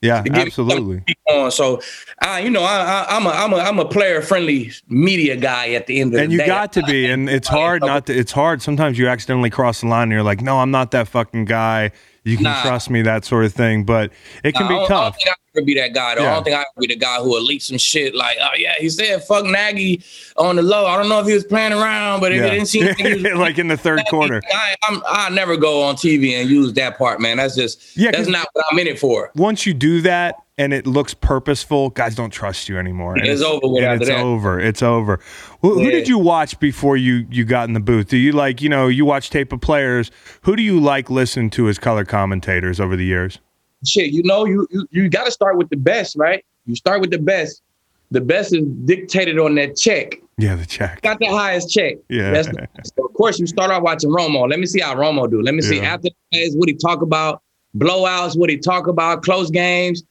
[0.00, 1.16] Yeah, to give me something absolutely.
[1.28, 1.50] On.
[1.50, 1.80] So,
[2.22, 5.70] I, you know, I, I, I'm a, I'm a, I'm a player friendly media guy
[5.72, 6.42] at the end of And the day.
[6.44, 8.16] And you got to be, and it's hard not to.
[8.16, 8.62] It's hard.
[8.62, 11.90] Sometimes you accidentally cross the line, and you're like, "No, I'm not that fucking guy.
[12.28, 12.62] You can Nah.
[12.62, 13.84] trust me." That sort of thing.
[13.84, 14.12] But
[14.44, 14.88] it can I be I tough.
[14.88, 16.14] don't think I ever be that guy.
[16.14, 16.22] Though.
[16.22, 16.30] Yeah.
[16.30, 18.48] I don't think I ever be the guy who will leak some shit like, oh
[18.56, 20.02] yeah, he said fuck Nagy
[20.36, 20.86] on the low.
[20.86, 23.14] I don't know if he was playing around, but if it didn't seem like, he
[23.14, 24.40] was- like in the third quarter.
[24.52, 27.38] I, I'm, I never go on TV and use that part, man.
[27.38, 29.30] That's just Yeah, that's not what I'm in it for.
[29.34, 33.14] Once you do that, and it looks purposeful, guys don't trust you anymore.
[33.16, 34.18] And It's over with and it's that.
[34.20, 34.58] over.
[34.60, 35.20] It's over.
[35.62, 38.08] Who, who did you watch before you you got in the booth?
[38.08, 40.10] Do you like you know you watch tape of players?
[40.42, 43.38] Who do you like listen to as color commentators over the years?
[43.86, 46.44] Shit, you know, you you, you got to start with the best, right?
[46.66, 47.62] You start with the best.
[48.10, 50.16] The best is dictated on that check.
[50.38, 51.02] Yeah, the check.
[51.02, 51.96] got the highest check.
[52.08, 52.30] Yeah.
[52.30, 54.48] That's the, so of course you start off watching Romo.
[54.48, 55.42] Let me see how Romo do.
[55.42, 55.94] Let me see Yeah.
[55.94, 57.42] after the plays what he talk about,
[57.76, 60.02] blowouts, what he talk about, close games.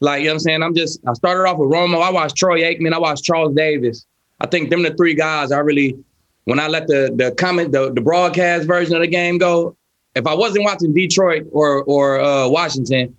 [0.00, 0.62] Like, you know what I'm saying?
[0.62, 2.02] I'm just I started off with Romo.
[2.02, 4.06] I watched Troy Aikman, I watched Charles Davis.
[4.40, 5.96] I think them the three guys I really
[6.44, 9.76] when I let the the comment the, the broadcast version of the game go,
[10.14, 13.16] if I wasn't watching Detroit or or uh, Washington,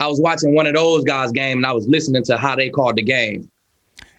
[0.00, 2.70] I was watching one of those guys' game and I was listening to how they
[2.70, 3.50] called the game.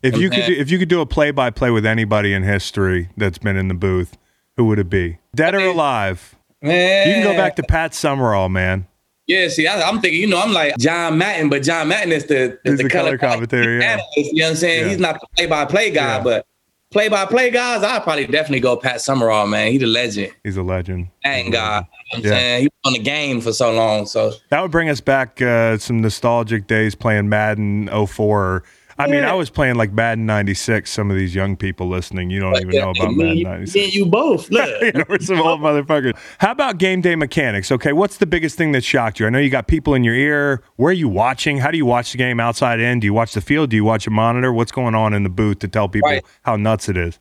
[0.02, 2.44] If you could do, if you could do a play by play with anybody in
[2.44, 4.18] history that's been in the booth,
[4.56, 5.18] who would it be?
[5.36, 6.36] Dead or mean, alive?
[6.62, 8.88] Man, You can go back to Pat Summerall, man.
[9.30, 12.26] Yeah, see, I, I'm thinking, you know, I'm like John Madden, but John Madden is
[12.26, 13.86] the, He's the color commentator, yeah.
[13.94, 14.82] analyst, you know what I'm saying?
[14.86, 14.90] Yeah.
[14.90, 16.24] He's not the play-by-play guy, Yeah.
[16.24, 16.48] but
[16.92, 19.72] play-by-play guys, I'd probably definitely go Pat Summerall, man.
[19.72, 20.34] He's a legend.
[20.44, 21.10] He's a legend.
[21.24, 21.78] Dang guy.
[21.78, 22.62] You know what I'm saying?
[22.62, 24.08] He was on the game for so long.
[24.08, 28.64] So That would bring us back uh, some nostalgic days playing Madden 04.
[29.00, 30.92] I mean, I was playing like Madden '96.
[30.92, 33.96] Some of these young people listening, you don't even know about Madden '96.
[33.96, 34.50] you both.
[34.52, 34.82] Look.
[34.82, 36.18] you know, we're some old motherfuckers.
[36.40, 37.72] How about game day mechanics?
[37.72, 39.26] Okay, what's the biggest thing that shocked you?
[39.26, 40.62] I know you got people in your ear.
[40.76, 41.58] Where are you watching?
[41.58, 43.00] How do you watch the game outside in?
[43.00, 43.70] Do you watch the field?
[43.70, 44.52] Do you watch a monitor?
[44.52, 46.26] What's going on in the booth to tell people right.
[46.42, 47.20] how nuts it is?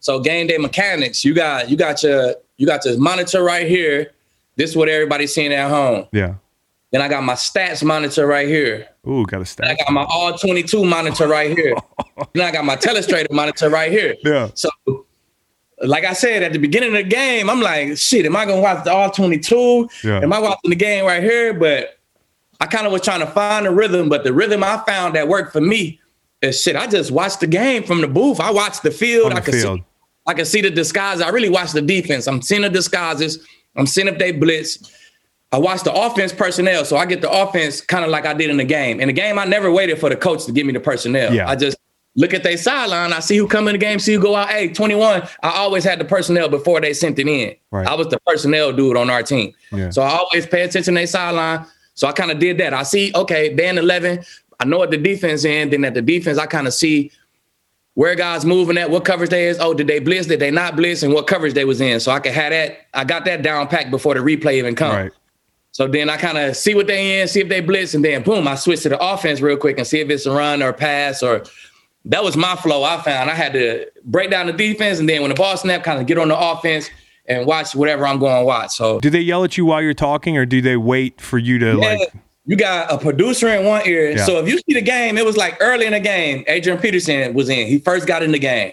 [0.00, 4.12] So game day mechanics, you got you got your you got your monitor right here.
[4.56, 6.06] This is what everybody's seeing at home.
[6.12, 6.34] Yeah.
[6.90, 8.88] Then I got my stats monitor right here.
[9.08, 9.68] Ooh, got a stats.
[9.68, 11.74] I got my all 22 monitor right here.
[12.34, 14.16] then I got my telestrator monitor right here.
[14.22, 14.50] Yeah.
[14.54, 14.68] So
[15.82, 18.60] like I said at the beginning of the game, I'm like, shit, am I gonna
[18.60, 19.88] watch the all 22?
[20.04, 20.20] Yeah.
[20.20, 21.54] Am I watching the game right here?
[21.54, 21.98] But
[22.60, 25.28] I kind of was trying to find a rhythm, but the rhythm I found that
[25.28, 26.00] worked for me
[26.42, 26.76] is shit.
[26.76, 28.40] I just watched the game from the booth.
[28.40, 29.32] I watched the field.
[29.32, 29.78] The I could field.
[29.78, 29.84] see
[30.26, 31.22] I can see the disguise.
[31.22, 32.26] I really watch the defense.
[32.26, 33.46] I'm seeing the disguises.
[33.76, 34.92] I'm seeing if they blitz.
[35.50, 38.50] I watch the offense personnel, so I get the offense kind of like I did
[38.50, 39.00] in the game.
[39.00, 41.32] In the game, I never waited for the coach to give me the personnel.
[41.32, 41.48] Yeah.
[41.48, 41.78] I just
[42.16, 43.14] look at their sideline.
[43.14, 44.50] I see who come in the game, see who go out.
[44.50, 45.22] Hey, 21.
[45.42, 47.54] I always had the personnel before they sent it in.
[47.70, 47.86] Right.
[47.86, 49.54] I was the personnel dude on our team.
[49.72, 49.88] Yeah.
[49.88, 51.64] So I always pay attention to their sideline.
[51.94, 52.74] So I kind of did that.
[52.74, 54.22] I see, okay, band 11.
[54.60, 55.70] I know what the defense is in.
[55.70, 57.10] Then at the defense, I kind of see
[57.94, 59.58] where guys moving at, what coverage they is.
[59.60, 60.26] Oh, did they blitz?
[60.26, 61.02] Did they not blitz?
[61.02, 62.00] And what coverage they was in.
[62.00, 62.86] So I could have that.
[62.92, 64.94] I got that down packed before the replay even come.
[64.94, 65.12] Right.
[65.78, 68.24] So then I kind of see what they in, see if they blitz, and then
[68.24, 70.72] boom, I switch to the offense real quick and see if it's a run or
[70.72, 71.44] pass or
[72.06, 72.82] that was my flow.
[72.82, 75.84] I found I had to break down the defense, and then when the ball snap,
[75.84, 76.90] kind of get on the offense
[77.26, 78.72] and watch whatever I'm going to watch.
[78.72, 81.60] So do they yell at you while you're talking, or do they wait for you
[81.60, 82.12] to yeah, like?
[82.44, 84.10] You got a producer in one ear.
[84.10, 84.24] Yeah.
[84.24, 86.42] So if you see the game, it was like early in the game.
[86.48, 87.68] Adrian Peterson was in.
[87.68, 88.72] He first got in the game.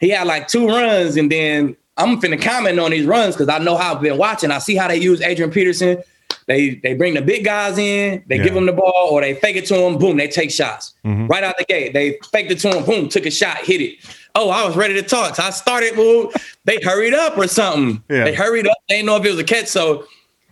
[0.00, 3.58] He had like two runs, and then I'm finna comment on these runs because I
[3.58, 4.50] know how I've been watching.
[4.50, 5.98] I see how they use Adrian Peterson.
[6.46, 8.44] They they bring the big guys in, they Yeah.
[8.44, 9.98] give them the ball, or they fake it to them.
[9.98, 11.28] Boom, they take shots Mhm.
[11.28, 11.92] right out the gate.
[11.92, 13.94] They faked it to them, Boom, took a shot, hit it.
[14.34, 15.34] Oh, I was ready to talk.
[15.36, 15.96] So I started.
[15.96, 16.30] Well,
[16.66, 18.02] they hurried up or something.
[18.10, 18.24] Yeah.
[18.24, 18.76] They hurried up.
[18.88, 19.66] They didn't know if it was a catch.
[19.66, 20.04] So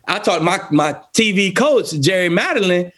[0.09, 2.91] I talked my my TV coach Jerry Madeline.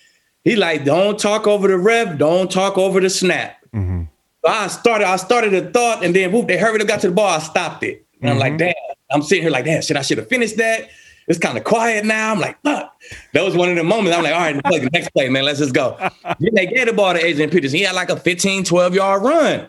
[0.44, 3.56] He like don't talk over the ref, don't talk over the snap.
[3.74, 4.06] Mhm.
[4.44, 7.08] So I started, I started a thought, and then whoop, they hurried up, got to
[7.08, 8.04] the ball, I stopped it.
[8.20, 8.40] And I'm Mhm.
[8.40, 8.74] like, damn,
[9.10, 10.88] I'm sitting here like, damn, shit, I should have finished that.
[11.28, 12.30] It's kind of quiet now.
[12.32, 12.94] I'm like, fuck.
[13.34, 14.16] That was one of the moments.
[14.16, 15.44] I'm like, all right, play the next play, man.
[15.44, 15.96] Let's just go.
[16.38, 17.76] then they gave the ball to Adrian Peterson.
[17.78, 19.68] He had like a 15, 12 yard run.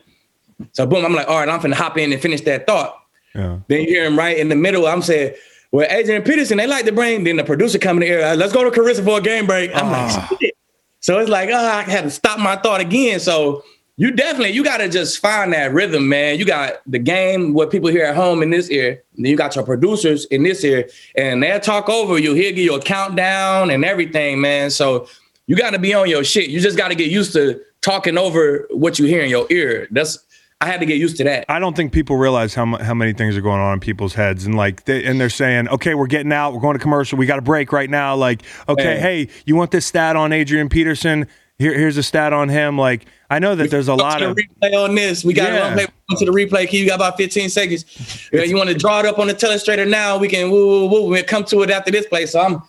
[0.74, 2.96] So boom, I'm like, all right, I'm finna hop in and finish that thought.
[3.36, 3.58] Yeah.
[3.68, 4.86] Then you hear him right in the middle.
[4.88, 5.34] I'm saying,
[5.72, 8.54] well, Adrian Peterson, they like to bring, then the producer come in the air, let's
[8.54, 9.72] go to Carissa for a game break.
[9.76, 10.28] I'm Ah.
[10.32, 10.54] like, shit.
[11.00, 13.20] So it's like, oh, I had to stop my thought again.
[13.20, 13.64] So
[13.98, 16.38] you definitely, you got to just find that rhythm, man.
[16.38, 19.04] You got the game, what people hear at home in this ear.
[19.16, 22.36] And then you got your producers in this ear, and they'll talk over you.
[22.36, 24.70] He'll give you a countdown and everything, man.
[24.70, 25.08] So
[25.48, 26.50] you got to be on your shit.
[26.50, 29.88] You just got to get used to talking over what you hear in your ear.
[29.90, 30.20] That's
[30.60, 31.46] I had to get used to that.
[31.50, 34.16] I don't think people realize how mu- how many things are going on in people's
[34.16, 36.54] heads, and like, they, and they're saying, "Okay, we're getting out.
[36.54, 37.18] We're going to commercial.
[37.18, 40.68] We got a break right now." Like, okay, hey, you want this stat on Adrian
[40.68, 41.28] Peterson?
[41.60, 42.78] Here, here's a stat on him.
[42.78, 45.26] Like, I know that there's a lot of replay on this.
[45.26, 45.74] We got Yeah.
[45.76, 46.68] to replay to the replay.
[46.68, 48.30] Key, you got about 15 seconds.
[48.32, 50.18] Yeah, you want to draw it up on the telestrator now?
[50.18, 51.10] We can woo woo woo.
[51.10, 52.28] We'll come to it after this play.
[52.28, 52.62] So I'm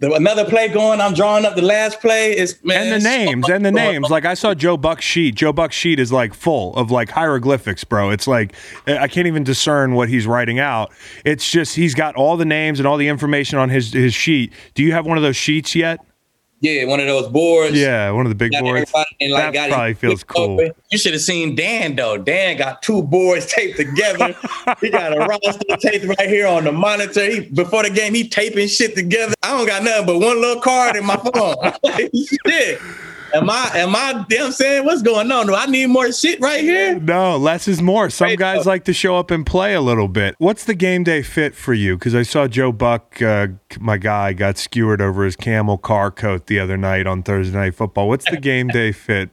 [0.00, 1.00] the, another play going.
[1.00, 2.36] I'm drawing up the last play.
[2.36, 4.10] Is and the names much and the names.
[4.10, 5.36] Like I saw Joe Buck's sheet.
[5.36, 8.10] Joe Buck's sheet is like full of like hieroglyphics, bro.
[8.10, 8.56] It's like
[8.88, 10.90] I can't even discern what he's writing out.
[11.24, 14.52] It's just he's got all the names and all the information on his his sheet.
[14.74, 16.00] Do you have one of those sheets yet?
[16.62, 17.76] Yeah, one of those boards.
[17.76, 18.92] Yeah, one of the big Got boards.
[19.20, 20.60] and, like, that got probably feels cool.
[20.60, 20.72] open.
[20.92, 22.16] You should have seen Dan though.
[22.16, 24.36] Dan got two boards taped together.
[24.80, 27.28] he got a roster taped right here on the monitor.
[27.28, 29.34] He, before the game, he taping shit together.
[29.42, 31.56] I don't got nothing but one little card in my phone.
[32.46, 32.80] Shit.
[33.34, 33.70] Am I?
[33.74, 34.24] Am I?
[34.28, 35.46] Damn saying what's going on?
[35.46, 36.98] Do I need more shit right here?
[36.98, 38.10] No, less is more.
[38.10, 40.34] Some Right, guys like to show up and play a little bit.
[40.38, 41.96] What's the game day fit for you?
[41.96, 43.48] Because I saw Joe Buck, uh,
[43.80, 47.74] my guy, got skewered over his camel car coat the other night on Thursday Night
[47.74, 48.08] Football.
[48.08, 49.30] What's the game day fit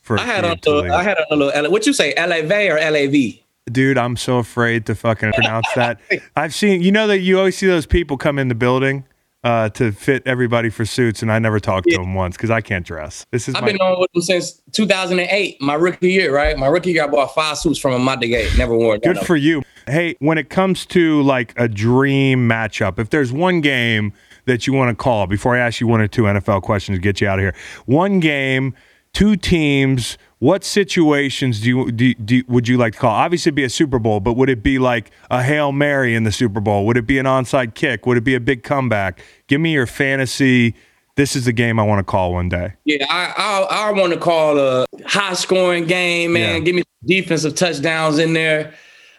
[0.00, 0.18] for?
[0.20, 0.58] I had on.
[0.58, 0.86] Talib?
[0.86, 1.70] the- I had on a little.
[1.70, 2.14] What you say?
[2.16, 3.34] LAV or LAV?
[3.70, 6.00] Dude, I'm so afraid to fucking pronounce that.
[6.36, 9.04] I've seen, you know, that you always see those people come in the building
[9.44, 11.98] uh, to fit everybody for suits, and I never talked to Yeah.
[11.98, 13.26] them once because I can't dress.
[13.32, 13.72] This is I've my.
[13.72, 16.34] been on with them since 2008, my rookie year.
[16.34, 18.50] Right, my rookie year, I bought five suits from him the gate.
[18.56, 19.00] Never worn.
[19.00, 19.14] Them.
[19.14, 19.62] Good for you.
[19.86, 24.12] Hey, when it comes to like a dream matchup, if there's one game
[24.44, 27.02] that you want to call before I ask you one or two NFL questions to
[27.02, 27.54] get you out of here,
[27.86, 28.74] one game,
[29.12, 30.18] two teams.
[30.42, 33.12] What situations do you, do, do would you like to call?
[33.14, 36.24] Obviously, it'd be a Super Bowl, but would it be like a hail mary in
[36.24, 36.84] the Super Bowl?
[36.86, 38.06] Would it be an onside kick?
[38.06, 39.20] Would it be a big comeback?
[39.46, 40.74] Give me your fantasy
[41.14, 42.72] this is the game I want to call one day.
[42.84, 46.56] Yeah, I I, I want to call a high scoring game, man.
[46.56, 46.58] Yeah.
[46.60, 48.74] Give me defensive touchdowns in there,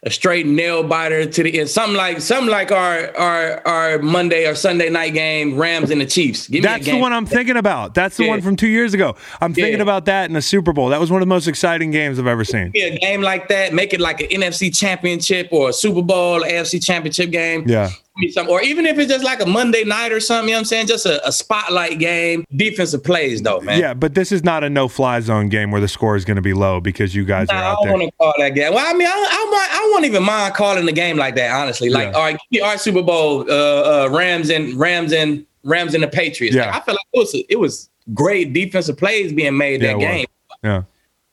[0.06, 1.70] a straight nail biter to the end.
[1.70, 6.06] Something like something like our our our Monday or Sunday night game, Rams and the
[6.06, 6.48] Chiefs.
[6.48, 7.94] Give me a That's the one I'm thinking about.
[7.94, 8.30] That's the Yeah.
[8.32, 9.16] one from two years ago.
[9.40, 9.84] I'm thinking Yeah.
[9.84, 10.90] about that in the Super Bowl.
[10.90, 12.72] That was one of the most exciting games I've ever seen.
[12.74, 16.42] Me a game like that, make it like an NFC championship or a Super Bowl,
[16.44, 17.64] AFC championship game.
[17.68, 17.90] Yeah.
[18.18, 20.58] Me some, or even if it's just like a Monday night or something, you know
[20.58, 20.86] what I'm saying?
[20.86, 22.46] Just a, a spotlight game.
[22.56, 23.80] Defensive plays though, man.
[23.80, 26.42] Yeah, but this is not a no-fly zone game where the score is going to
[26.44, 28.72] be low because you guys Nah, are I out don't want to call that game.
[28.74, 31.52] Well, I mean, I, I, might, I won't even mind calling the game like that,
[31.60, 31.90] honestly.
[31.90, 32.18] Like, Yeah.
[32.18, 36.04] all right, give me our Super Bowl, uh, uh, Rams and Rams and Rams and
[36.04, 36.56] the Patriots.
[36.56, 36.68] Yeah.
[36.68, 39.98] Like, I feel like it was it was great defensive plays being made Yeah, that
[39.98, 40.06] was.
[40.06, 40.26] game.
[40.64, 40.84] Yeah.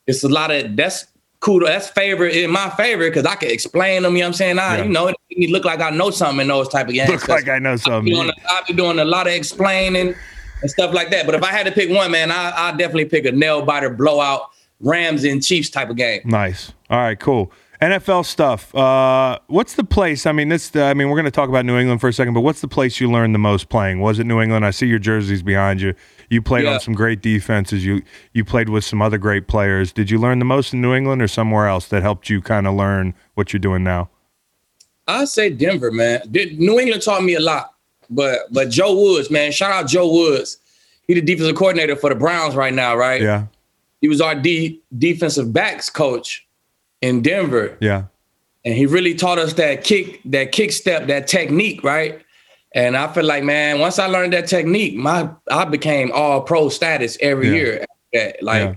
[0.06, 1.06] It's a lot of that's
[1.40, 1.60] cool.
[1.60, 4.14] That's favorite in my favor because I can explain them.
[4.14, 4.58] You know what I'm saying?
[4.58, 4.84] I, Yeah.
[4.84, 7.08] you know, it make me look like I know something in those type of games.
[7.10, 8.00] Looks 'cause like I know something.
[8.00, 8.64] I be, doing something.
[8.76, 10.14] be doing a lot of explaining
[10.62, 11.26] and stuff like that.
[11.26, 13.90] But if I had to pick one, man, I I definitely pick a nail biter
[13.90, 14.50] blowout
[14.80, 16.20] Rams and Chiefs type of game.
[16.24, 16.72] Nice.
[16.88, 17.50] All right, cool.
[17.82, 18.74] NFL stuff.
[18.74, 20.26] Uh, what's the place?
[20.26, 20.76] I mean, this.
[20.76, 22.68] I mean, we're going to talk about New England for a second, but what's the
[22.68, 24.00] place you learned the most playing?
[24.00, 24.66] Was it New England?
[24.66, 25.94] I see your jerseys behind you.
[26.30, 26.74] You played Yeah.
[26.74, 27.84] on some great defenses.
[27.84, 29.92] You you played with some other great players.
[29.92, 32.66] Did you learn the most in New England or somewhere else that helped you kind
[32.68, 34.08] of learn what you're doing now?
[35.08, 36.22] I say Denver, man.
[36.32, 37.74] New England taught me a lot,
[38.08, 40.58] but but Joe Woods, man, shout out Joe Woods.
[41.08, 43.20] He the defensive coordinator for the Browns right now, right?
[43.20, 43.46] Yeah,
[44.00, 46.46] He was our D defensive backs coach
[47.02, 48.04] in Denver, yeah,
[48.64, 52.20] and he really taught us that kick, that kick step, that technique, right?
[52.74, 56.68] And I feel like, man, once I learned that technique, my I became all pro
[56.68, 57.54] status every Yeah.
[57.54, 58.32] year.
[58.42, 58.74] Like Yeah.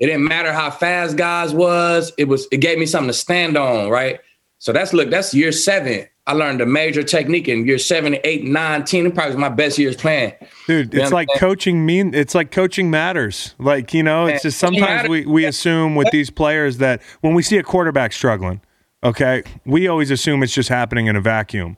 [0.00, 3.56] it didn't matter how fast guys was, it was it gave me something to stand
[3.56, 4.18] on, right?
[4.58, 6.06] So that's look, that's year seven.
[6.26, 9.06] I learned a major technique in year seven, eight, nine, ten.
[9.06, 10.32] It probably was my best years playing.
[10.66, 10.92] dude.
[10.92, 12.12] Yeah, It's like coaching mean.
[12.14, 13.54] It's like coaching matters.
[13.58, 17.42] Like you know, it's just sometimes we we assume with these players that when we
[17.42, 18.60] see a quarterback struggling,
[19.04, 21.76] okay, we always assume it's just happening in a vacuum.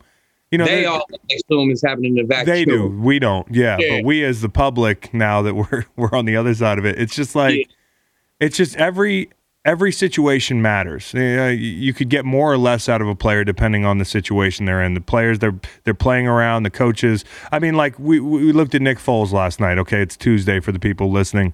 [0.51, 2.47] You know, They all assume it's happening in the vacuum.
[2.55, 2.89] They do.
[2.89, 3.47] We don't.
[3.55, 3.99] Yeah, Yeah.
[3.99, 6.99] But we as the public now that we're we're on the other side of it,
[6.99, 7.65] it's just like Yeah.
[8.41, 9.31] it's just every
[9.67, 11.13] every situation matters.
[11.15, 13.99] You, know, you- you could get more or less out of a player depending on
[13.99, 14.95] the situation they're in.
[14.95, 17.25] The players they're they're playing around, the coaches.
[17.53, 19.79] I mean, like we we looked at Nick Foles last night.
[19.79, 21.53] Okay, it's Tuesday for the people listening.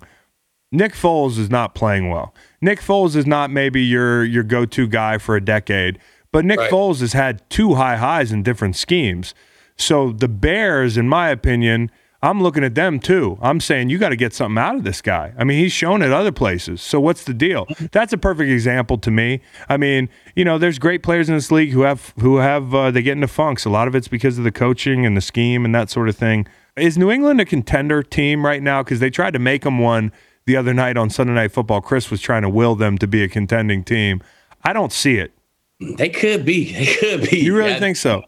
[0.72, 2.34] Nick Foles is not playing well.
[2.60, 5.98] Nick Foles is not maybe your your go-to guy for a decade,
[6.36, 6.70] but Nick Right.
[6.70, 9.34] Foles has had two high highs in different schemes.
[9.78, 11.90] So the Bears, in my opinion,
[12.22, 13.38] I'm looking at them too.
[13.40, 15.32] I'm saying you got to get something out of this guy.
[15.38, 16.82] I mean, he's shown it other places.
[16.82, 17.66] So what's the deal?
[17.90, 19.40] That's a perfect example to me.
[19.70, 22.90] I mean, you know, there's great players in this league who have who have uh,
[22.90, 23.64] they get into funks.
[23.64, 26.16] A lot of it's because of the coaching and the scheme and that sort of
[26.16, 26.46] thing.
[26.76, 28.82] Is New England a contender team right now?
[28.82, 30.12] Because they tried to make them one
[30.44, 31.80] the other night on Sunday Night Football.
[31.80, 34.20] Cris was trying to will them to be a contending team.
[34.62, 35.32] I don't see it.
[35.80, 36.72] They could be.
[36.72, 37.38] They could be.
[37.38, 37.78] You really Yeah.
[37.78, 38.24] think so?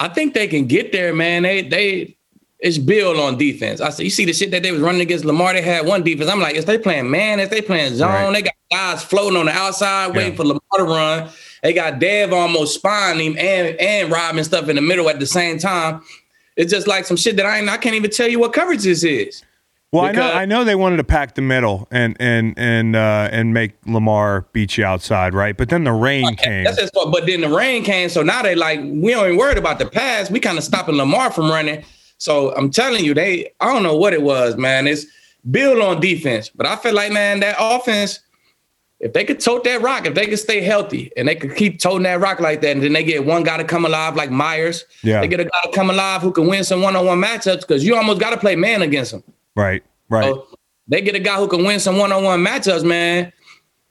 [0.00, 1.42] I think they can get there, man.
[1.42, 2.16] They they
[2.60, 3.80] it's built on defense.
[3.80, 5.52] I said, you see the shit that they was running against Lamar.
[5.52, 6.28] They had one defense.
[6.28, 7.38] I'm like, if they playing man?
[7.38, 8.08] if they playing zone?
[8.08, 8.32] Right.
[8.32, 10.36] They got guys floating on the outside waiting Yeah.
[10.36, 11.28] for Lamar to run.
[11.62, 15.26] They got Dev almost spying him and and robbing stuff in the middle at the
[15.26, 16.02] same time.
[16.56, 18.82] It's just like some shit that I ain't, I can't even tell you what coverage
[18.82, 19.44] this is.
[19.90, 23.30] Well, I know I know they wanted to pack the middle and and and uh,
[23.32, 25.56] and make Lamar beat you outside, right?
[25.56, 26.64] But then the rain came.
[26.64, 29.78] That's but then the rain came, so now they like we don't even worried about
[29.78, 30.30] the pass.
[30.30, 31.84] We kind of stopping Lamar from running.
[32.18, 34.86] So I'm telling you, they I don't know what it was, man.
[34.86, 35.06] It's
[35.50, 38.20] build on defense, but I feel like man, that offense,
[39.00, 41.78] if they could tote that rock, if they could stay healthy and they could keep
[41.78, 44.30] toting that rock like that, and then they get one guy to come alive like
[44.30, 45.22] Meyers, Yeah.
[45.22, 47.96] they get a guy to come alive who can win some one-on-one matchups because you
[47.96, 49.22] almost got to play man against them.
[49.58, 50.24] Right, right.
[50.24, 50.46] So
[50.86, 53.32] they get a guy who can win some one-on-one matchups, man.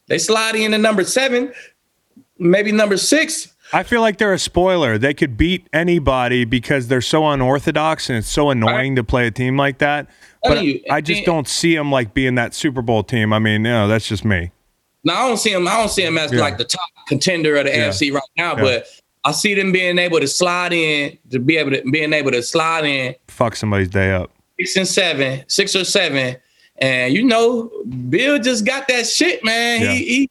[0.07, 1.53] They slide in to number seven,
[2.39, 3.53] maybe number six.
[3.73, 4.97] I feel like they're a spoiler.
[4.97, 9.31] They could beat anybody because they're so unorthodox and it's so annoying to play a
[9.31, 10.07] team like that.
[10.41, 13.33] But you, I just don't see them like being that Super Bowl team.
[13.33, 14.51] I mean, no, that's just me.
[15.03, 15.67] Now I don't see them.
[15.67, 16.39] I don't see them as Yeah.
[16.39, 17.89] like the top contender of the Yeah.
[17.89, 18.61] AFC right now, Yeah.
[18.63, 18.87] but
[19.25, 22.41] I see them being able to slide in to be able to being able to
[22.41, 24.31] slide in Fuck somebody's day up.
[24.59, 26.37] Six and seven, six or seven,
[26.79, 27.71] and you know,
[28.09, 29.81] Bill just got that shit, man.
[29.81, 29.91] Yeah.
[29.93, 30.29] He, he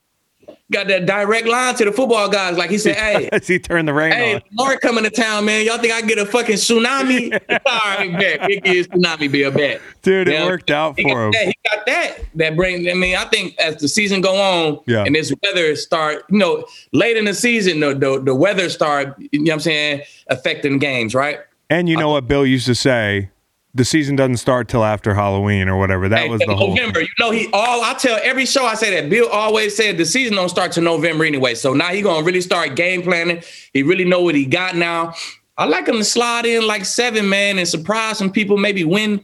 [0.72, 2.56] got that direct line to the football guys.
[2.58, 4.42] Like he said, "Hey, As he turned the rain hey, on.
[4.52, 5.64] Mark coming to town, man.
[5.64, 7.32] Y'all think I can get a fucking tsunami?
[7.66, 8.46] All right, bet.
[8.48, 10.46] Big is tsunami, Bill, bet." Dude, it Yeah.
[10.46, 11.32] worked out He for him.
[11.32, 12.18] that, he got that.
[12.34, 12.88] That brings.
[12.88, 15.04] I mean, I think as the season go on, Yeah.
[15.04, 19.16] and this weather start, you know, late in the season, the, the the weather start.
[19.18, 21.38] You know, what I'm saying, affecting games, right?
[21.70, 23.30] And you know uh, what Bill used to say?
[23.76, 26.08] The season doesn't start till after Halloween or whatever.
[26.08, 26.74] That Hey, was the whole.
[26.74, 27.00] November.
[27.00, 30.04] You know, he all I tell every show I say that Bill always said the
[30.06, 31.54] season don't start till November anyway.
[31.54, 33.42] So now he gonna really start game planning.
[33.72, 35.14] He really know what he got now.
[35.58, 39.22] I like him to slide in like seven man and surprise some people, maybe win.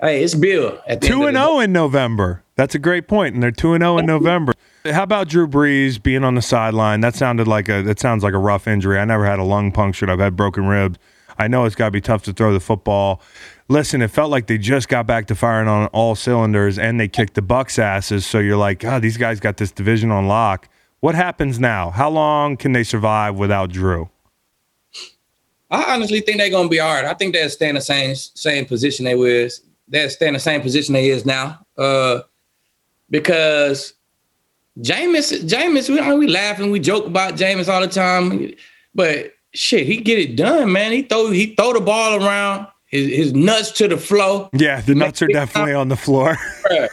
[0.00, 2.42] Hey, it's Bill at the Two and oh zero in November.
[2.56, 4.52] That's a great point, and they're two and zero in November.
[4.84, 7.02] How about Drew Brees being on the sideline?
[7.02, 8.98] That sounded like a that sounds like a rough injury.
[8.98, 10.08] I never had a lung punctured.
[10.08, 10.98] I've had broken ribs.
[11.38, 13.22] I know it's got to be tough to throw the football.
[13.70, 17.06] Listen, it felt like they just got back to firing on all cylinders, and they
[17.06, 18.26] kicked the Bucs' asses.
[18.26, 20.68] So you're like, God, these guys got this division on lock.
[20.98, 21.90] What happens now?
[21.90, 24.10] How long can they survive without Drew?
[25.70, 27.04] I honestly think they're gonna be all right.
[27.04, 29.62] I think they'll stay in the same same position they was.
[29.86, 31.64] They'll stay in the same position they is now.
[31.78, 32.22] Uh,
[33.08, 33.94] because
[34.80, 38.52] Jameis, Jameis, we we laugh and we joke about Jameis all the time,
[38.96, 40.90] but shit, he get it done, man.
[40.90, 44.50] He throw he throw the ball around, his, his nuts to the floor.
[44.52, 46.36] Yeah, the nuts are definitely on the floor.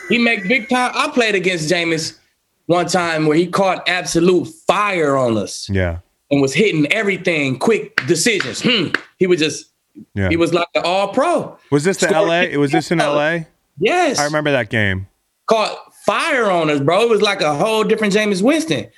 [0.09, 0.91] He make big time.
[0.95, 2.17] I played against Jameis
[2.65, 5.99] one time where he caught absolute fire on us yeah,
[6.31, 8.61] and was hitting everything, quick decisions.
[8.61, 8.87] Hmm.
[9.19, 9.69] He was just
[10.15, 10.29] yeah.
[10.29, 11.59] he was like the all pro.
[11.69, 12.57] was this the L.A.?
[12.57, 13.47] Was this in L.A.?
[13.77, 14.17] Yes.
[14.17, 15.07] I remember that game.
[15.45, 17.03] caught fire on us, bro.
[17.03, 18.89] It was like a whole different Jameis Winston.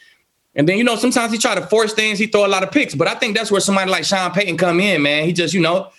[0.55, 2.19] And then you know sometimes he try to force things.
[2.19, 4.55] He throw a lot of picks, but I think that's where somebody like Sean Payton
[4.55, 5.25] come in, man.
[5.25, 5.89] He just you know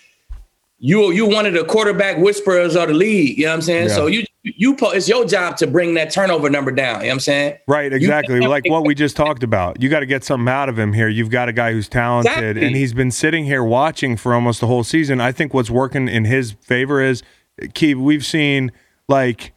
[0.83, 3.37] you you one of the quarterback whisperers of the league.
[3.37, 3.89] You know what I'm saying?
[3.89, 3.95] Yeah.
[3.95, 6.95] So you you it's your job to bring that turnover number down.
[6.95, 7.57] You know what I'm saying?
[7.67, 8.39] Right, exactly.
[8.39, 9.79] like what we just talked about.
[9.79, 11.07] You got to get something out of him here.
[11.07, 12.65] You've got a guy who's talented, Exactly.
[12.65, 15.21] and he's been sitting here watching for almost the whole season.
[15.21, 17.21] I think what's working in his favor is,
[17.75, 18.71] Keith, we've seen
[19.07, 19.53] like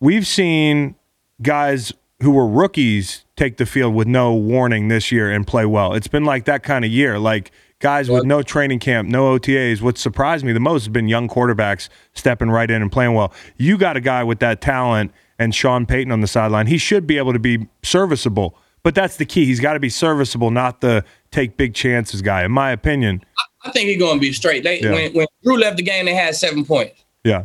[0.00, 0.96] we've seen
[1.40, 5.94] guys who were rookies take the field with no warning this year and play well.
[5.94, 7.20] It's been like that kind of year.
[7.20, 7.52] Like
[7.84, 9.82] guys with no training camp, no OTAs.
[9.82, 13.30] What surprised me the most has been young quarterbacks stepping right in and playing well.
[13.58, 16.66] You got a guy with that talent and Sean Payton on the sideline.
[16.66, 18.56] He should be able to be serviceable.
[18.82, 19.44] But that's the key.
[19.44, 23.22] He's got to be serviceable, not the take big chances guy, in my opinion.
[23.62, 24.62] I think he's gonna be straight.
[24.64, 24.92] They Yeah.
[24.92, 27.04] when, when Drew left the game, they had seven points.
[27.22, 27.44] Yeah.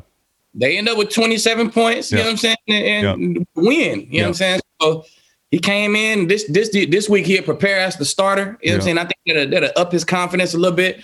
[0.53, 2.23] They end up with 27 points, you Yeah.
[2.23, 2.55] know what I'm saying?
[2.67, 4.07] And, and win.
[4.09, 4.59] You know what I'm saying?
[4.81, 5.05] So
[5.51, 8.57] he came in this this this week he'll prepare as the starter.
[8.61, 8.97] You know what I'm saying?
[8.99, 11.03] I think that'll, that'll up his confidence a little bit.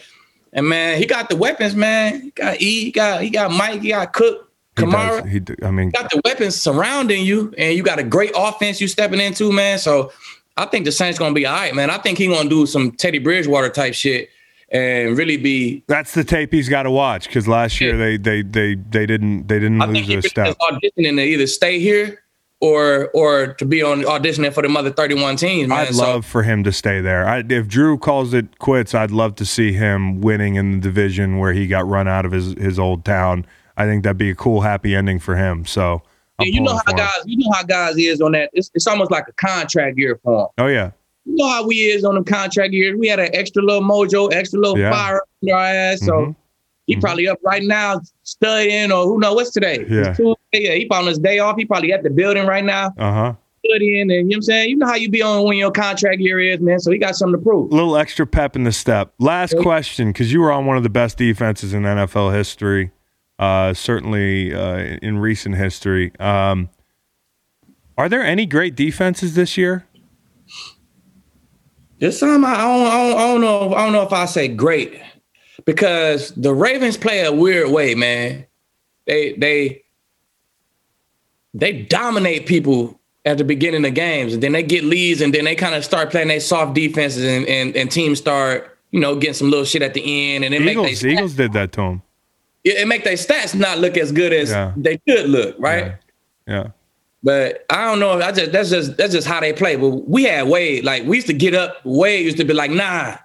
[0.54, 2.22] And man, he got the weapons, man.
[2.22, 5.24] He got E, he got he got Mike, he got Cook, He Kamara.
[5.24, 5.32] does.
[5.58, 8.88] He, I mean, got the weapons surrounding you, and you got a great offense you
[8.88, 9.80] stepping into, man.
[9.80, 10.12] So
[10.58, 11.90] I think the Saints gonna be all right, man.
[11.90, 14.30] I think he gonna do some Teddy Bridgewater type shit
[14.72, 15.84] and really be.
[15.88, 17.98] that's the tape he's got to watch because last year Yeah.
[18.06, 20.58] they they they they didn't they didn't I think lose he a step.
[20.60, 22.24] auditioning to either stay here
[22.62, 25.80] or or to be on auditioning for the mother 31 teams, man.
[25.88, 27.28] I'd So, love for him to stay there.
[27.28, 31.38] I, if Drew calls it quits, I'd love to see him winning in the division
[31.38, 33.46] where he got run out of his, his old town.
[33.78, 35.66] I think that'd be a cool, happy ending for him.
[35.66, 36.02] So,
[36.40, 36.98] yeah, you know how for him.
[36.98, 38.50] guys, you know how guys is on that.
[38.54, 40.48] It's, it's almost like a contract year for him.
[40.58, 40.92] Oh yeah,
[41.26, 42.98] You know how we is on them contract years.
[42.98, 44.92] We had an extra little mojo, extra little Yeah.
[44.92, 46.00] fire in our ass.
[46.06, 46.36] So Mhm.
[46.88, 47.02] He Mhm.
[47.02, 49.86] probably up right now studying or who knows what's today.
[49.90, 50.14] Yeah.
[50.14, 50.36] Tuesday.
[50.54, 51.56] Yeah, he probably on his day off.
[51.58, 53.34] He probably at the building right now uh huh.
[53.66, 54.02] studying.
[54.02, 54.70] And you know what I'm saying?
[54.70, 56.80] You know how you be on when your contract year is, man.
[56.80, 57.72] So he got something to prove.
[57.72, 59.14] A little extra pep in the step.
[59.20, 59.64] Last Okay.
[59.64, 62.92] question, because you were on one of the best defenses in NFL history,
[63.40, 66.12] uh, certainly uh, in recent history.
[66.20, 66.70] Um,
[67.98, 69.86] are there any great defenses this year?
[72.00, 73.74] There's some I don't, I don't, I don't know.
[73.74, 75.02] I don't know if I say great
[75.66, 78.46] because the Ravens play a weird way, man.
[79.06, 79.84] They they
[81.54, 85.46] they dominate people at the beginning of games, and then they get leads, and then
[85.46, 89.16] they kind of start playing their soft defenses, and, and and teams start you know
[89.16, 91.72] getting some little shit at the end, and it make Eagles, they Eagles did that
[91.74, 92.02] to them.
[92.64, 94.74] it, it make their stats not look as good as Yeah.
[94.78, 95.96] they should look, right?
[96.48, 96.68] Yeah.
[97.24, 98.22] But I don't know.
[98.22, 99.76] I just that's just that's just how they play.
[99.78, 100.84] But we had Wade.
[100.84, 101.78] Like we used to get up.
[101.84, 103.16] Wade used to be like, nah,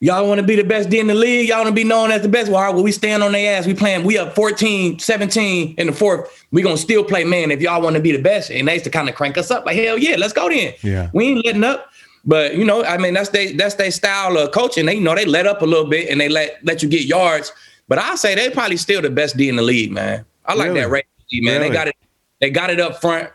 [0.00, 1.48] y'all want to be the best D in the league.
[1.48, 2.50] Y'all want to be known as the best.
[2.50, 3.66] Well, right, well, we stand on their ass.
[3.66, 4.04] We playing.
[4.04, 6.46] We up 14, 17 in the fourth.
[6.50, 8.50] We gonna still play man if y'all want to be the best.
[8.50, 9.66] And they used to kind of crank us up.
[9.66, 10.74] Like hell yeah, let's go then.
[10.82, 11.10] Yeah.
[11.12, 11.90] We ain't letting up.
[12.24, 14.86] But you know, I mean, that's they that's their style of coaching.
[14.86, 17.04] They you know they let up a little bit and they let let you get
[17.04, 17.52] yards.
[17.88, 20.24] But I say they probably still the best D in the league, man.
[20.44, 20.80] I like Really?
[20.80, 21.54] that D, man.
[21.60, 21.68] Really?
[21.68, 21.96] They got it.
[22.40, 23.30] They got it up front.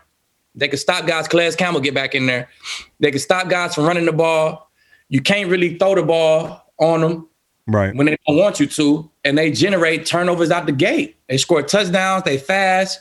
[0.54, 1.26] They can stop guys.
[1.26, 2.48] Calais Campbell get back in there.
[3.00, 4.70] They can stop guys from running the ball.
[5.08, 7.28] You can't really throw the ball on them
[7.66, 7.94] Right.
[7.94, 11.16] when they don't want you to, and they generate turnovers out the gate.
[11.28, 12.24] They score touchdowns.
[12.24, 13.00] They fast.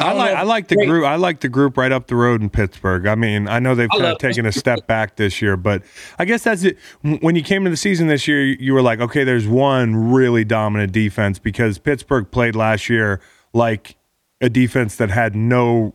[0.00, 1.04] I, like I like the group.
[1.04, 3.06] I like the group right up the road in Pittsburgh.
[3.06, 5.84] I mean, I know they've kind of taken a step back this year, but
[6.18, 6.78] I guess that's it.
[7.20, 10.44] When you came to the season this year, you were like, okay, there's one really
[10.44, 13.20] dominant defense because Pittsburgh played last year
[13.52, 13.94] like
[14.40, 15.94] a defense that had no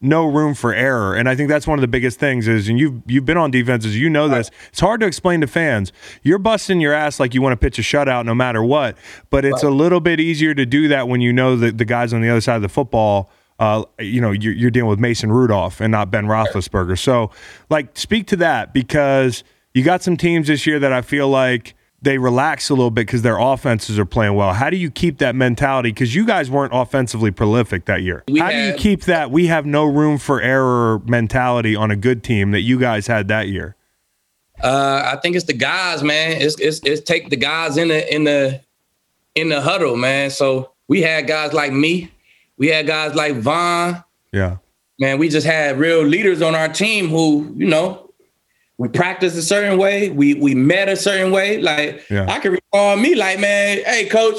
[0.00, 1.14] no room for error.
[1.14, 3.50] And I think that's one of the biggest things is, and you've you've been on
[3.50, 4.50] defenses, you know this.
[4.68, 5.92] It's hard to explain to fans.
[6.22, 8.96] You're busting your ass like you want to pitch a shutout no matter what,
[9.30, 9.72] but it's right.
[9.72, 12.28] a little bit easier to do that when you know that the guys on the
[12.28, 13.30] other side of the football.
[13.60, 16.96] Uh, you know, you're, you're dealing with Mason Rudolph and not Ben Roethlisberger.
[16.96, 17.32] So,
[17.68, 19.42] like, speak to that because
[19.74, 23.06] you got some teams this year that I feel like they relax a little bit
[23.06, 24.52] because their offenses are playing well.
[24.52, 25.90] How do you keep that mentality?
[25.90, 28.22] Because you guys weren't offensively prolific that year.
[28.28, 31.96] We How do you keep that we have no room for error mentality on a
[31.96, 33.74] good team that you guys had that year?
[34.62, 36.40] Uh, I think it's the guys, man.
[36.40, 38.60] It's, it's it's take the guys in the in the
[39.34, 40.30] in the huddle, man.
[40.30, 42.10] So we had guys like me,
[42.56, 44.02] we had guys like Von.
[44.32, 44.56] Yeah,
[44.98, 45.18] man.
[45.18, 48.07] We just had real leaders on our team who, you know,
[48.78, 50.08] we practiced a certain way.
[50.10, 51.60] We we met a certain way.
[51.60, 52.26] Like yeah.
[52.28, 54.38] I can recall me like, man, hey coach,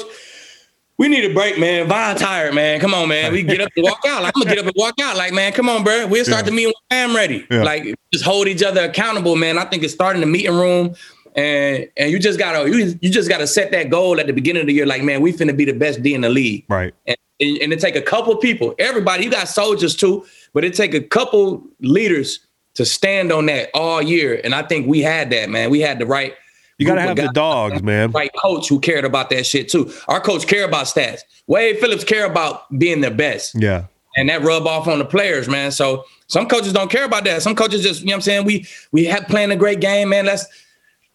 [0.96, 1.86] we need a break, man.
[1.88, 2.80] Von tired, man.
[2.80, 3.32] Come on, man.
[3.32, 4.22] We get up and walk out.
[4.22, 5.16] Like, I'm gonna get up and walk out.
[5.16, 6.06] Like, man, come on, bro.
[6.06, 6.50] We'll start yeah.
[6.50, 7.46] the meeting when I'm ready.
[7.50, 7.62] Yeah.
[7.62, 9.58] Like, just hold each other accountable, man.
[9.58, 10.94] I think it's starting the meeting room.
[11.36, 14.62] And and you just gotta you, you just gotta set that goal at the beginning
[14.62, 16.64] of the year, like, man, we finna be the best D in the league.
[16.68, 16.92] Right.
[17.06, 20.92] And, and it take a couple people, everybody, you got soldiers too, but it take
[20.92, 22.40] a couple leaders
[22.80, 24.40] to stand on that all year.
[24.42, 25.68] And I think we had that, man.
[25.68, 26.34] We had the right.
[26.78, 28.10] You gotta have the dogs, man.
[28.10, 29.92] Right coach who cared about that shit too.
[30.08, 31.20] Our coach care about stats.
[31.46, 33.54] Wade Phillips care about being the best.
[33.54, 33.84] Yeah.
[34.16, 35.72] And that rub off on the players, man.
[35.72, 37.42] So some coaches don't care about that.
[37.42, 38.46] Some coaches just, you know what I'm saying?
[38.46, 40.24] We we have playing a great game, man.
[40.24, 40.46] Let's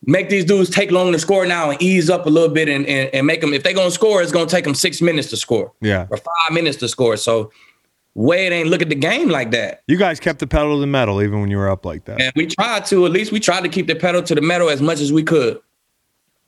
[0.03, 2.85] make these dudes take long to score now and ease up a little bit and,
[2.85, 5.37] and, and make them if they're gonna score, it's gonna take them six minutes to
[5.37, 5.73] score.
[5.81, 6.05] Yeah.
[6.11, 7.17] Or five minutes to score.
[7.17, 7.51] So
[8.15, 9.83] Wade ain't look at the game like that.
[9.87, 12.21] You guys kept the pedal to the metal even when you were up like that.
[12.21, 14.69] And we tried to, at least we tried to keep the pedal to the metal
[14.69, 15.59] as much as we could.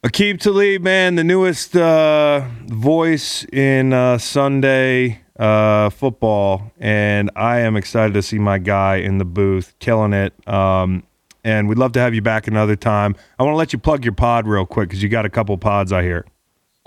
[0.03, 7.75] Aqib Talib, man, the newest uh, voice in uh, Sunday uh, football, and I am
[7.75, 10.33] excited to see my guy in the booth killing it.
[10.47, 11.03] Um,
[11.43, 13.15] and we'd love to have you back another time.
[13.39, 15.57] I want to let you plug your pod real quick because you got a couple
[15.57, 16.25] pods I hear.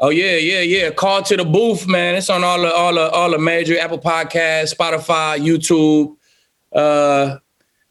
[0.03, 0.91] Oh yeah, yeah, yeah.
[0.91, 2.15] Call to the booth, man.
[2.15, 6.17] It's on all the all the all the major Apple Podcasts, Spotify, YouTube.
[6.73, 7.39] Uh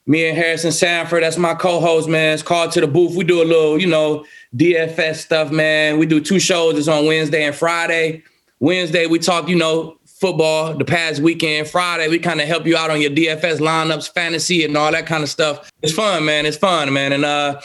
[0.08, 2.34] me and Harrison Sanford, that's my co-host, man.
[2.34, 3.16] It's called to the booth.
[3.16, 6.00] We do a little, you know, DFS stuff, man.
[6.00, 6.80] We do two shows.
[6.80, 8.24] It's on Wednesday and Friday.
[8.60, 11.68] Wednesday, we talk, you know, football the past weekend.
[11.68, 15.06] Friday, we kind of help you out on your DFS lineups, fantasy, and all that
[15.06, 15.70] kind of stuff.
[15.84, 16.48] It's fun, man.
[16.48, 17.14] It's fun, man.
[17.14, 17.62] And uh uh,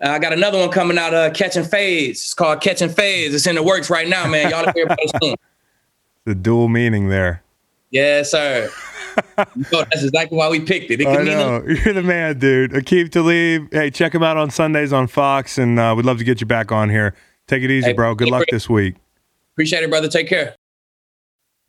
[0.00, 2.20] I got another one coming out, uh, Catching Fades.
[2.20, 3.34] It's called Catching Fades.
[3.34, 4.50] It's in the works right now, man.
[4.50, 5.34] Y'all hear about it soon.
[6.24, 7.44] The dual meaning there.
[7.92, 8.68] Yes, sir.
[9.54, 11.00] you know, that's exactly why we picked it.
[11.00, 11.62] it I know.
[11.84, 12.72] You're the man, dude.
[12.72, 13.72] Aqib Talib.
[13.72, 16.48] Hey, check him out on Sundays on Fox, and uh, we'd love to get you
[16.48, 17.14] back on here.
[17.46, 18.16] Take it easy, hey, bro.
[18.16, 18.96] Good luck this week.
[19.54, 20.08] Appreciate it, brother.
[20.08, 20.56] Take care.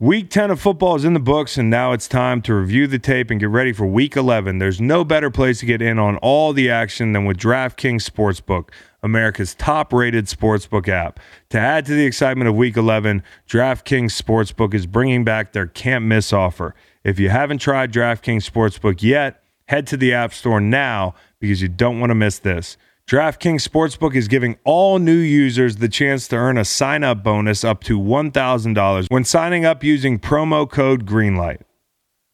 [0.00, 3.00] Week 10 of football is in the books, and now it's time to review the
[3.00, 4.58] tape and get ready for week 11.
[4.58, 8.68] There's no better place to get in on all the action than with DraftKings Sportsbook,
[9.02, 11.18] America's top rated sportsbook app.
[11.48, 16.04] To add to the excitement of week 11, DraftKings Sportsbook is bringing back their can't
[16.04, 16.76] miss offer.
[17.02, 21.66] If you haven't tried DraftKings Sportsbook yet, head to the App Store now because you
[21.66, 22.76] don't want to miss this.
[23.08, 27.64] DraftKings Sportsbook is giving all new users the chance to earn a sign up bonus
[27.64, 31.62] up to $1,000 when signing up using promo code GREENLIGHT.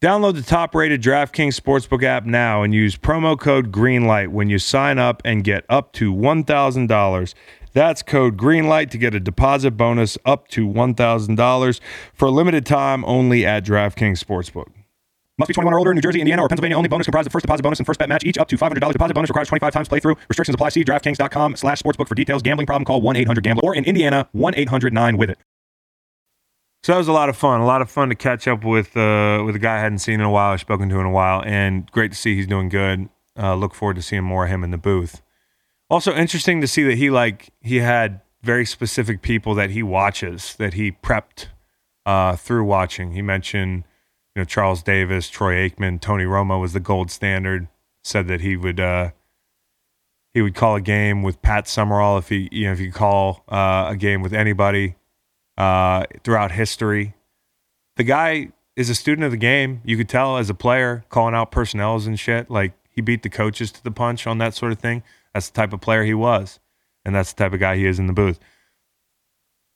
[0.03, 4.59] Download the top rated DraftKings Sportsbook app now and use promo code GREENLIGHT when you
[4.59, 7.35] sign up and get up to $1,000.
[7.73, 11.81] That's code GREENLIGHT to get a deposit bonus up to $1,000
[12.13, 14.84] for a limited time only at DraftKings Sportsbook.
[15.37, 16.89] Must be 21 or older in New Jersey, Indiana, or Pennsylvania only.
[16.89, 19.15] Bonus comprised of first deposit bonus and first bet match, each up to $500 deposit
[19.15, 20.17] bonus requires 25 times playthrough.
[20.29, 20.69] Restrictions apply.
[20.69, 22.41] See DraftKings.com slash sportsbook for details.
[22.43, 23.63] Gambling problem, call 1-800-GAMBLER.
[23.65, 25.39] Or in Indiana, 1-800-9-WITH-IT.
[26.85, 27.61] So that was a lot of fun.
[27.63, 30.21] A lot of fun to catch up with uh, with a guy I hadn't seen
[30.21, 32.69] in a while, I've spoken to in a while, and great to see he's doing
[32.69, 33.09] good.
[33.39, 35.23] Uh, look forward to seeing more of him in the booth.
[35.89, 40.57] Also interesting to see that he like he had very specific people that he watches
[40.57, 41.47] that he prepped
[42.05, 43.13] uh, through watching.
[43.13, 43.85] He mentioned
[44.35, 47.69] you know Charles Davis, Troy Aikman, Tony Romo was the gold standard.
[48.03, 49.13] Said that he would uh,
[50.35, 53.45] he would call a game with Pat Summerall if he you know if you call
[53.49, 54.97] uh, a game with anybody
[55.57, 57.15] uh, throughout history.
[57.97, 59.81] The guy is a student of the game.
[59.85, 62.51] You could tell as a player calling out personnels and shit.
[62.51, 65.03] Like he beat the coaches to the punch on that sort of thing.
[65.33, 66.61] That's the type of player he was,
[67.07, 68.39] and that's the type of guy he is in the booth.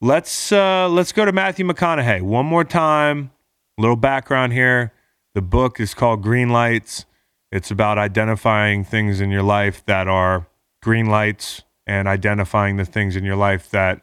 [0.03, 3.31] Let's uh, let's go to Matthew McConaughey one more time
[3.79, 4.93] little background here.
[5.35, 7.07] The book is called Green Lights.
[7.51, 10.47] It's about identifying things in your life that are
[10.83, 14.03] green lights and identifying the things in your life that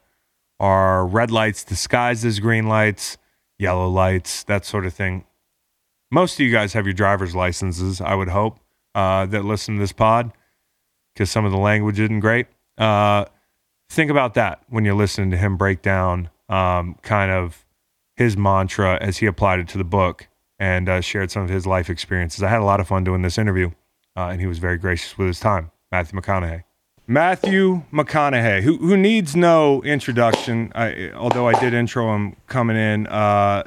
[0.60, 3.18] are red lights disguised as green lights,
[3.60, 5.26] yellow lights, that sort of thing.
[6.10, 8.60] Most of you guys have your driver's licenses, I would hope,
[8.96, 10.32] uh, that listen to this pod
[11.14, 12.48] because some of the language isn't great.
[12.78, 13.26] Uh,
[13.90, 17.65] think about that when you're listening to him break down um, kind of
[18.16, 21.68] his mantra as he applied it to the book and uh, shared some of his
[21.68, 22.42] life experiences.
[22.44, 23.72] I had a lot of fun doing this interview,
[24.16, 25.72] uh, and he was very gracious with his time.
[25.92, 26.64] Matthew McConaughey.
[27.08, 33.06] Matthew McConaughey, who who needs no introduction, I, although I did intro him coming in.
[33.08, 33.64] Uh,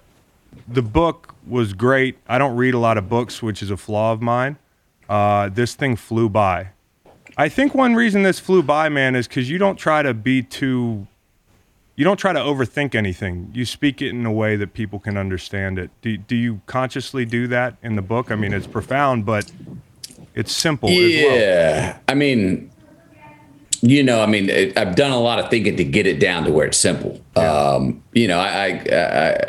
[0.67, 2.19] the book was great.
[2.29, 4.59] I don't read a lot of books, which is a flaw of mine.
[5.09, 6.71] Uh, this thing flew by.
[7.37, 10.43] I think one reason this flew by, man, is because you don't try to be
[10.43, 11.07] too
[11.99, 13.51] you don't try to overthink anything.
[13.53, 15.91] You speak it in a way that people can understand it.
[16.01, 18.31] Do, do you consciously do that in the book?
[18.31, 19.51] I mean, it's profound, but
[20.33, 21.25] it's simple yeah.
[21.25, 22.01] Well.
[22.07, 22.71] I mean,
[23.81, 26.45] you know, I mean, it, I've done a lot of thinking to get it down
[26.45, 27.21] to where it's simple.
[27.37, 27.51] Yeah.
[27.51, 29.41] Um, you know, I, I, I,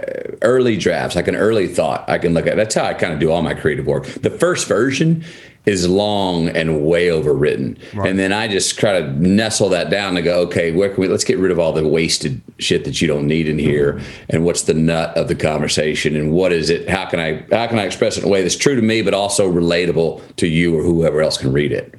[0.41, 2.55] early drafts, like an early thought, I can look at.
[2.55, 4.05] That's how I kind of do all my creative work.
[4.05, 5.23] The first version
[5.69, 7.77] is long and way overwritten.
[7.93, 8.09] Right.
[8.09, 11.07] And then I just try to nestle that down and go, okay, where can we
[11.07, 14.43] let's get rid of all the wasted shit that you don't need in here and
[14.43, 16.89] what's the nut of the conversation and what is it?
[16.89, 19.03] How can I how can I express it in a way that's true to me
[19.03, 21.93] but also relatable to you or whoever else can read it?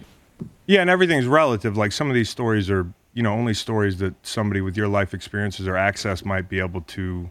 [0.67, 1.77] Yeah, and everything's relative.
[1.77, 5.15] Like some of these stories are, you know, only stories that somebody with your life
[5.15, 7.31] experiences or access might be able to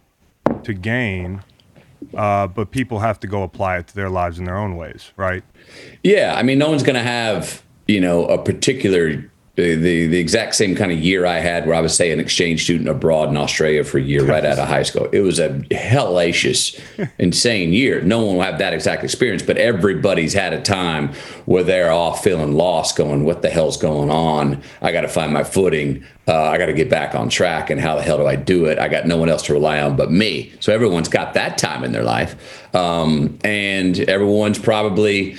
[0.63, 1.43] to gain
[2.15, 5.11] uh, but people have to go apply it to their lives in their own ways,
[5.17, 5.43] right?
[6.03, 10.19] Yeah, I mean, no one's going to have you know a particular the, the, the
[10.19, 13.29] exact same kind of year I had where I was say an exchange student abroad
[13.29, 15.09] in Australia for a year right out of high school.
[15.11, 16.79] It was a hellacious,
[17.19, 18.01] insane year.
[18.01, 21.09] No one will have that exact experience, but everybody's had a time
[21.45, 24.61] where they're off feeling lost, going, "What the hell's going on?
[24.81, 26.05] I got to find my footing.
[26.27, 27.69] Uh, I got to get back on track.
[27.69, 28.77] And how the hell do I do it?
[28.77, 31.83] I got no one else to rely on but me." So everyone's got that time
[31.83, 35.37] in their life, um, and everyone's probably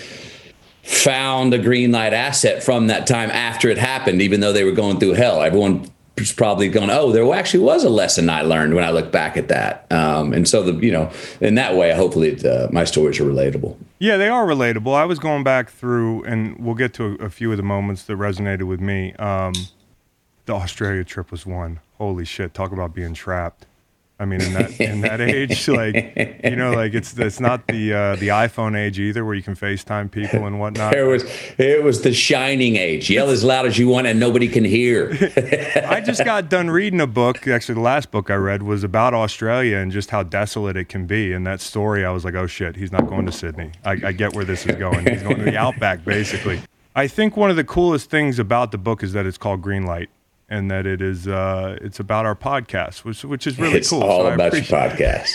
[0.83, 4.73] found a green light asset from that time after it happened, even though they were
[4.73, 5.43] going through hell.
[5.43, 9.11] Everyone was probably going, oh, there actually was a lesson I learned when I look
[9.11, 9.91] back at that.
[9.91, 11.11] Um, and so, the you know,
[11.41, 13.77] in that way, hopefully it, uh, my stories are relatable.
[13.99, 14.95] Yeah, they are relatable.
[14.95, 18.05] I was going back through, and we'll get to a, a few of the moments
[18.05, 19.15] that resonated with me.
[19.15, 19.55] Um,
[20.47, 21.81] the Australia trip was one.
[21.99, 22.55] Holy shit!
[22.55, 23.67] Talk about being trapped.
[24.21, 25.95] I mean, in that in that age, like
[26.45, 29.57] you know, like it's it's not the uh, the iPhone age either, where you can
[29.57, 30.95] FaceTime people and whatnot.
[30.95, 31.25] It was
[31.59, 33.09] it was the shining age.
[33.09, 35.11] Yell as loud as you want, and nobody can hear.
[35.89, 37.49] I just got done reading a book.
[37.49, 41.07] Actually, the last book I read was about Australia and just how desolate it can
[41.07, 41.33] be.
[41.33, 43.73] And that story, I was like, oh shit, he's not going to Sydney.
[43.85, 45.07] I, I get where this is going.
[45.07, 46.61] He's going to the outback, basically.
[46.95, 49.87] I think one of the coolest things about the book is that it's called Green
[49.87, 50.11] Light
[50.51, 53.79] and that it is uh, it's about our podcast, which which is really cool.
[53.79, 54.03] it's cool.
[54.03, 55.31] All so about your podcast.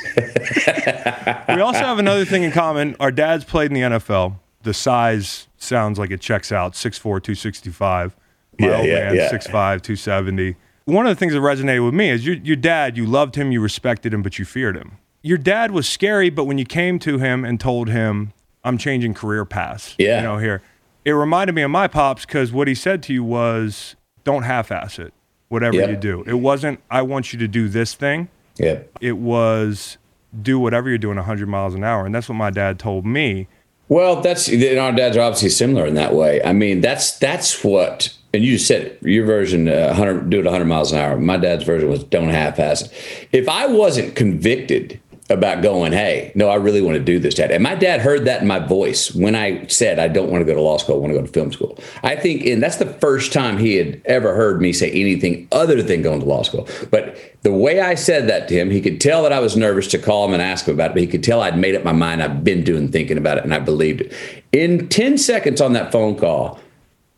[1.56, 2.96] we also have another thing in common.
[3.00, 4.36] Our dads played in the NFL.
[4.64, 8.16] The size sounds like it checks out 6'4", 265.
[8.60, 9.32] My yeah, old yeah, man, yeah.
[9.32, 10.56] 6'5", 270.
[10.86, 13.52] One of the things that resonated with me is your, your dad, you loved him,
[13.52, 14.98] you respected him, but you feared him.
[15.22, 19.14] Your dad was scary, but when you came to him and told him, I'm changing
[19.14, 20.18] career paths, yeah.
[20.18, 20.62] you know, here,
[21.04, 23.96] it reminded me of my pops because what he said to you was,
[24.26, 25.14] don't half-ass it.
[25.48, 25.90] Whatever yep.
[25.90, 26.82] you do, it wasn't.
[26.92, 28.28] I want you to do this thing.
[28.58, 28.80] Yeah.
[29.00, 29.98] It was
[30.42, 33.48] do whatever you're doing 100 miles an hour, and that's what my dad told me.
[33.88, 36.44] Well, that's and our dads are obviously similar in that way.
[36.44, 38.14] I mean, that's that's what.
[38.34, 41.18] And you said your version, uh, 100, do it 100 miles an hour.
[41.18, 43.28] My dad's version was don't half-ass it.
[43.32, 45.00] If I wasn't convicted
[45.30, 47.50] about going, hey, no, I really want to do this, Dad.
[47.50, 50.46] And my dad heard that in my voice when I said I don't want to
[50.46, 51.80] go to law school, I want to go to film school.
[52.04, 55.82] I think, and that's the first time he had ever heard me say anything other
[55.82, 56.68] than going to law school.
[56.92, 59.88] But the way I said that to him, he could tell that I was nervous
[59.90, 61.84] to call him and ask him about it, but he could tell I'd made up
[61.84, 62.22] my mind.
[62.22, 64.14] I've been doing thinking about it, and I believed it.
[64.52, 66.60] In 10 seconds on that phone call,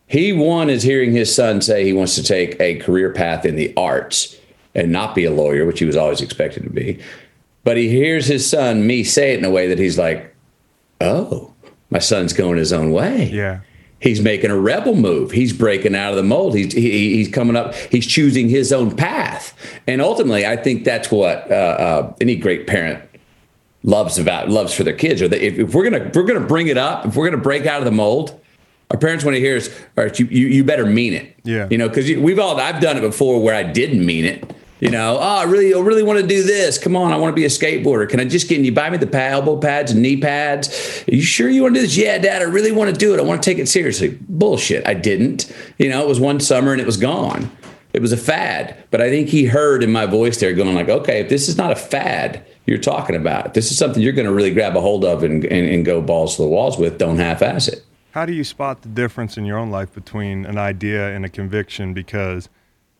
[0.08, 3.58] he one is hearing his son say he wants to take a career path in
[3.58, 4.38] the arts
[4.74, 7.00] and not be a lawyer, which he was always expected to be.
[7.64, 10.34] But he hears his son, me, say it in a way that he's like,
[11.02, 11.54] oh,
[11.90, 13.30] my son's going his own way.
[13.30, 13.62] Yeah.
[14.00, 15.32] He's making a rebel move.
[15.32, 16.56] He's breaking out of the mold.
[16.56, 17.74] He's he, he's coming up.
[17.74, 19.58] He's choosing his own path.
[19.88, 23.04] And ultimately, I think that's what uh, uh, any great parent
[23.82, 25.22] loves about loves for their kids.
[25.22, 27.42] Or that if, if, we're gonna if we're gonna bring it up, if we're gonna
[27.42, 28.40] break out of the mold,
[28.92, 31.36] our parents want to hear is, all right, you, you you better mean it.
[31.44, 31.68] Yeah.
[31.72, 34.92] You know, because we've all I've done it before where I didn't mean it You
[34.92, 36.78] know, oh, I really, I really want to do this.
[36.78, 38.08] Come on, I want to be a skateboarder.
[38.08, 38.60] Can I just get?
[38.60, 41.04] You buy me the elbow pads and knee pads?
[41.08, 41.98] Are you sure you want to do this?
[41.98, 43.20] Yeah, Dad, I really want to do it.
[43.20, 44.20] I want to take it seriously.
[44.30, 44.88] Bullshit.
[44.88, 45.52] I didn't.
[45.80, 47.50] You know, it was one summer and it was gone.
[47.94, 48.78] It was a fad.
[48.92, 51.58] But I think he heard in my voice there, going like, okay, if this is
[51.58, 54.82] not a fad you're talking about, this is something you're going to really grab a
[54.82, 57.00] hold of and, and, and go balls to the walls with.
[57.00, 57.84] Don't half-ass it.
[58.12, 61.30] How do you spot the difference in your own life between an idea and a
[61.30, 61.94] conviction?
[61.94, 62.50] Because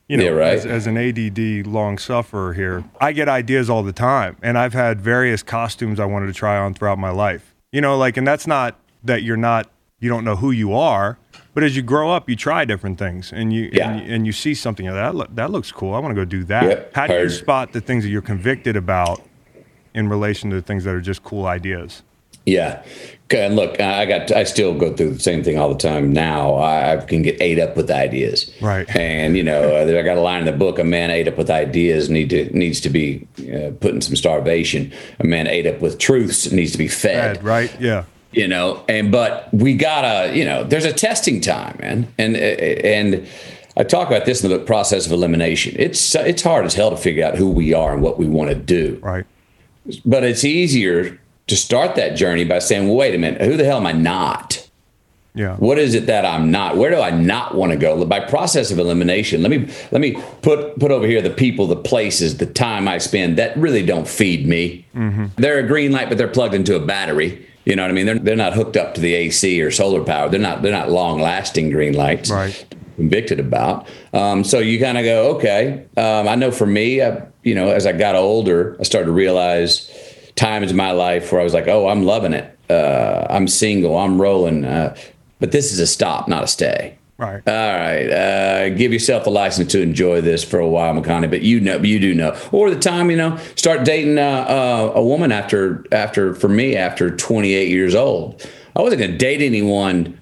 [0.08, 0.52] you know, Yeah, right.
[0.54, 4.72] as, as an ADD long sufferer here, I get ideas all the time, and I've
[4.72, 7.54] had various costumes I wanted to try on throughout my life.
[7.72, 11.18] You know, like, and that's not that you're not, you don't know who you are,
[11.54, 13.90] but as you grow up, you try different things, and you Yeah.
[13.90, 15.94] and, you, and you see something that look, that looks cool.
[15.94, 16.64] I want to go do that.
[16.64, 19.22] Yep, How do you spot the things that you're convicted about
[19.94, 22.02] in relation to the things that are just cool ideas?
[22.52, 22.82] Yeah.
[23.30, 26.54] And look, I got I still go through the same thing all the time now.
[26.56, 28.50] I, can get ate up with ideas.
[28.62, 28.88] Right.
[28.96, 31.36] And you know, uh, I got a line in the book: "A man ate up
[31.36, 34.90] with ideas need to needs to be uh, put in some starvation.
[35.20, 37.70] A man ate up with truths needs to be fed." Ed, right?
[37.78, 38.04] Yeah.
[38.32, 43.26] you know and but we gotta you know there's a testing time man and and
[43.78, 46.90] i talk about this in the book process of elimination it's it's hard as hell
[46.90, 49.24] to figure out who we are and what we want to do Right.
[50.04, 51.18] but it's easier
[51.48, 53.92] to start that journey by saying well, wait a minute who the hell am i
[53.92, 54.68] not
[55.34, 55.56] Yeah.
[55.56, 56.76] what is it that I'm not?
[56.76, 58.04] Where do I not want to go?
[58.04, 61.76] By process of elimination, let me let me put put over here the people, the
[61.76, 64.84] places, the time I spend that really don't feed me.
[65.36, 67.46] They're a green light, but they're plugged into a battery.
[67.64, 68.06] You know what I mean?
[68.06, 70.28] They're, they're not hooked up to the AC or solar power.
[70.28, 72.30] They're not they're not long lasting green lights.
[72.30, 72.56] Right.
[72.96, 73.86] Convicted about.
[74.12, 75.84] Um, so you kind of go, okay.
[75.96, 79.12] Um, I know for me, I, you know, as I got older, I started to
[79.12, 79.88] realize
[80.38, 82.56] times in my life where I was like, oh, I'm loving it.
[82.70, 83.96] Uh, I'm single.
[83.98, 84.64] I'm rolling.
[84.64, 84.96] Uh,
[85.40, 86.96] but this is a stop, not a stay.
[87.18, 87.42] Right.
[87.48, 91.28] All right, uh, give yourself a license to enjoy this for a while, McConaughey.
[91.28, 94.92] But you know, you do know, or the time you know, start dating uh, uh,
[94.94, 98.48] a woman after after for me after 28 years old.
[98.76, 100.20] I wasn't going to date anyone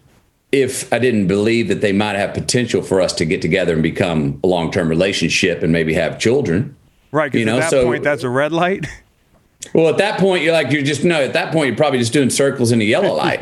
[0.52, 3.82] if I didn't believe that they might have potential for us to get together and
[3.82, 6.74] become a long term relationship and maybe have children.
[7.12, 7.30] Right.
[7.30, 8.86] Because You know, at that so- point, that's a red light.
[9.74, 12.12] Well, at that point, you're like, you're just, no, at that point, you're probably just
[12.12, 13.40] doing circles in a yellow light.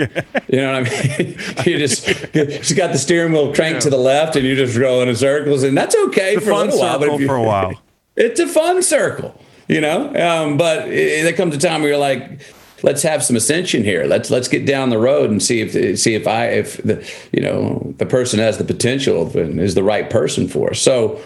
[0.49, 1.37] You know what I mean?
[1.67, 4.77] you just, you just got the steering wheel cranked to the left and you're just
[4.77, 5.62] rolling in circles.
[5.62, 6.99] And that's okay for a little while.
[6.99, 7.81] but you- for a while.
[8.17, 10.07] It's a fun circle, you know?
[10.15, 12.41] Um, but it, there comes a time where you're like,
[12.85, 14.05] let's have some ascension here.
[14.05, 17.41] Let's let's get down the road and see if see if I if the you
[17.43, 20.81] know the person has the potential and is the right person for us.
[20.81, 21.21] So,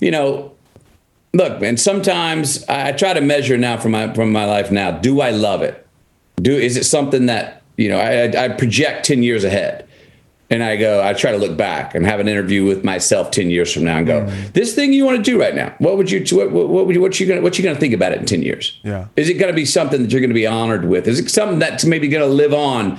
[0.00, 0.52] you know,
[1.32, 1.76] look, man.
[1.76, 4.90] Sometimes I I try to measure now from my from my life now.
[4.90, 5.86] Do I love it?
[6.36, 9.88] Do is it something that you know I, I- project ten years ahead,
[10.50, 13.50] and I go I try to look back and have an interview with myself ten
[13.50, 14.52] years from now and go hmm.
[14.52, 15.74] this thing you want to do right now.
[15.78, 18.12] What would you what what, would you what you gonna what you gonna think about
[18.12, 18.78] it in ten years?
[18.82, 19.06] Yeah.
[19.16, 21.08] Is it going to be something that you're going to be honored with?
[21.08, 22.98] Is it something that's maybe going to live on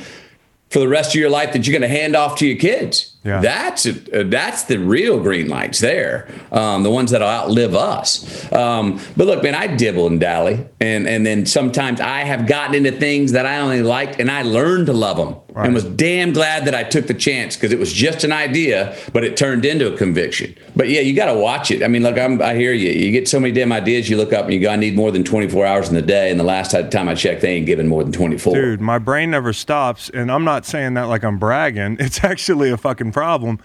[0.70, 3.17] for the rest of your life that you're going to hand off to your kids?
[3.24, 3.42] Yeah.
[3.42, 4.14] That's it.
[4.14, 8.50] Uh, that's the real green lights there, um, the ones that'll outlive us.
[8.54, 12.76] Um, but look, man, I dibble and dally, and and then sometimes I have gotten
[12.76, 15.66] into things that I only liked, and I learned to love them, Right.
[15.66, 18.96] and was damn glad that I took the chance because it was just an idea,
[19.12, 20.56] but it turned into a conviction.
[20.76, 21.84] But yeah, you got to watch it.
[21.84, 22.92] I mean, look, I'm, I hear you.
[22.92, 25.12] You get so many damn ideas, you look up and you go, I need more
[25.12, 27.88] than 24 hours in the day, and the last time I checked, they ain't giving
[27.88, 28.54] more than 24.
[28.54, 31.98] Dude, my brain never stops, and I'm not saying that like I'm bragging.
[32.08, 33.60] It's actually a fucking problem.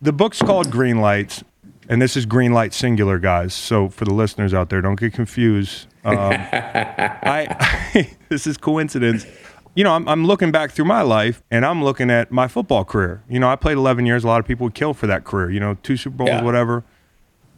[0.00, 1.44] The book's called Green Lights,
[1.88, 3.52] and this is Green Light singular, guys.
[3.54, 5.86] So for the listeners out there, don't get confused.
[6.04, 9.26] Um, I, this is coincidence.
[9.74, 12.84] You know, I'm, I'm looking back through my life, and I'm looking at my football
[12.84, 13.22] career.
[13.28, 14.24] You know, I played 11 years.
[14.24, 15.50] A lot of people would kill for that career.
[15.50, 16.42] You know, two Super Bowls, Yeah.
[16.42, 16.82] whatever.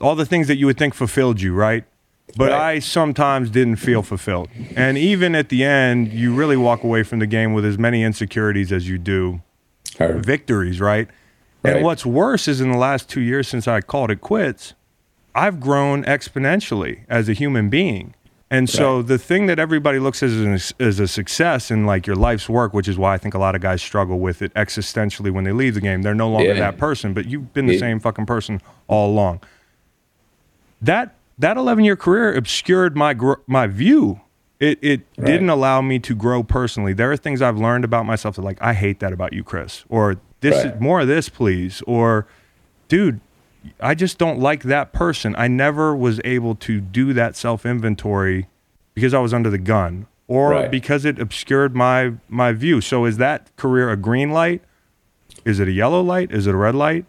[0.01, 1.85] All the things that you would think fulfilled you, right?
[2.37, 2.61] But Right.
[2.77, 4.49] I sometimes didn't feel fulfilled.
[4.77, 8.03] And even at the end, you really walk away from the game with as many
[8.03, 9.43] insecurities as you do
[9.99, 10.25] Heard.
[10.25, 11.09] victories, right?
[11.65, 14.75] And what's worse is in the last two years since I called it quits,
[15.35, 18.15] I've grown exponentially as a human being.
[18.51, 19.07] And so Right.
[19.07, 22.49] the thing that everybody looks at as, an, as a success in like your life's
[22.51, 25.45] work, which is why I think a lot of guys struggle with it existentially when
[25.45, 26.03] they leave the game.
[26.03, 26.59] They're no longer Yeah.
[26.61, 27.81] that person, but you've been the Yeah.
[27.81, 29.41] same fucking person all along.
[30.81, 34.21] That that 11 year career obscured my gr- my view.
[34.63, 35.27] It it Right.
[35.27, 36.93] didn't allow me to grow personally.
[36.93, 39.85] There are things I've learned about myself that like I hate that about you, Chris,
[39.89, 40.75] or this Right.
[40.75, 42.27] is more of this, please, or
[42.87, 43.19] dude,
[43.81, 45.35] I just don't like that person.
[45.37, 48.47] I never was able to do that self inventory
[48.95, 50.71] because I was under the gun, or Right.
[50.71, 52.81] because it obscured my my view.
[52.81, 54.63] So is that career a green light?
[55.45, 56.31] Is it a yellow light?
[56.31, 57.05] Is it a red light?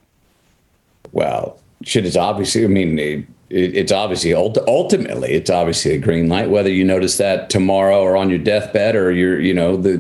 [1.12, 2.64] Well, shit is obviously.
[2.64, 6.50] I mean, it's obviously ultimately it's obviously a green light.
[6.50, 9.98] Whether you notice that tomorrow or on your deathbed or your you know the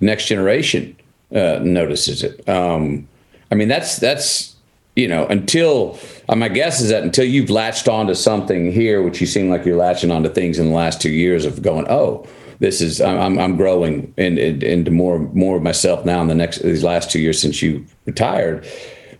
[0.00, 0.96] next generation
[1.34, 2.48] uh, notices it.
[2.48, 3.06] Um,
[3.50, 4.56] I mean that's that's
[4.96, 5.98] you know until
[6.28, 9.64] uh, my guess is that until you've latched onto something here, which you seem like
[9.64, 12.26] you're latching onto things in the last two years of going oh
[12.60, 16.34] this is I'm I'm growing in, in, into more more of myself now in the
[16.34, 18.66] next these last two years since you retired.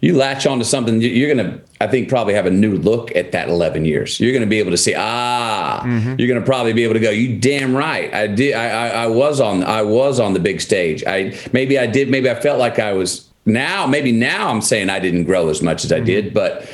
[0.05, 3.49] You latch onto something, you're gonna I think probably have a new look at that
[3.49, 4.21] 11 years.
[4.21, 6.17] You're gonna be able to see ah, mm-hmm.
[6.19, 7.09] you're gonna probably be able to go.
[7.09, 8.53] You damn right, I did.
[8.53, 11.03] I, I I was on I was on the big stage.
[11.07, 12.11] I maybe I did.
[12.11, 13.87] Maybe I felt like I was now.
[13.87, 16.05] Maybe now I'm saying I didn't grow as much as I mm-hmm.
[16.05, 16.69] did, but.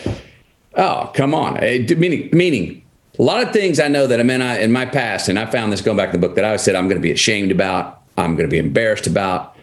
[0.76, 1.54] Oh, come on.
[1.54, 2.82] Meaning, meaning
[3.18, 5.46] a lot of things I know that I mean I, in my past, and I
[5.46, 7.50] found this going back to the book that I said I'm going to be ashamed
[7.50, 9.56] about, I'm going to be embarrassed about.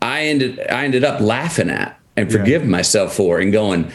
[0.00, 2.68] I ended I ended up laughing at and forgive yeah.
[2.68, 3.90] myself for and going,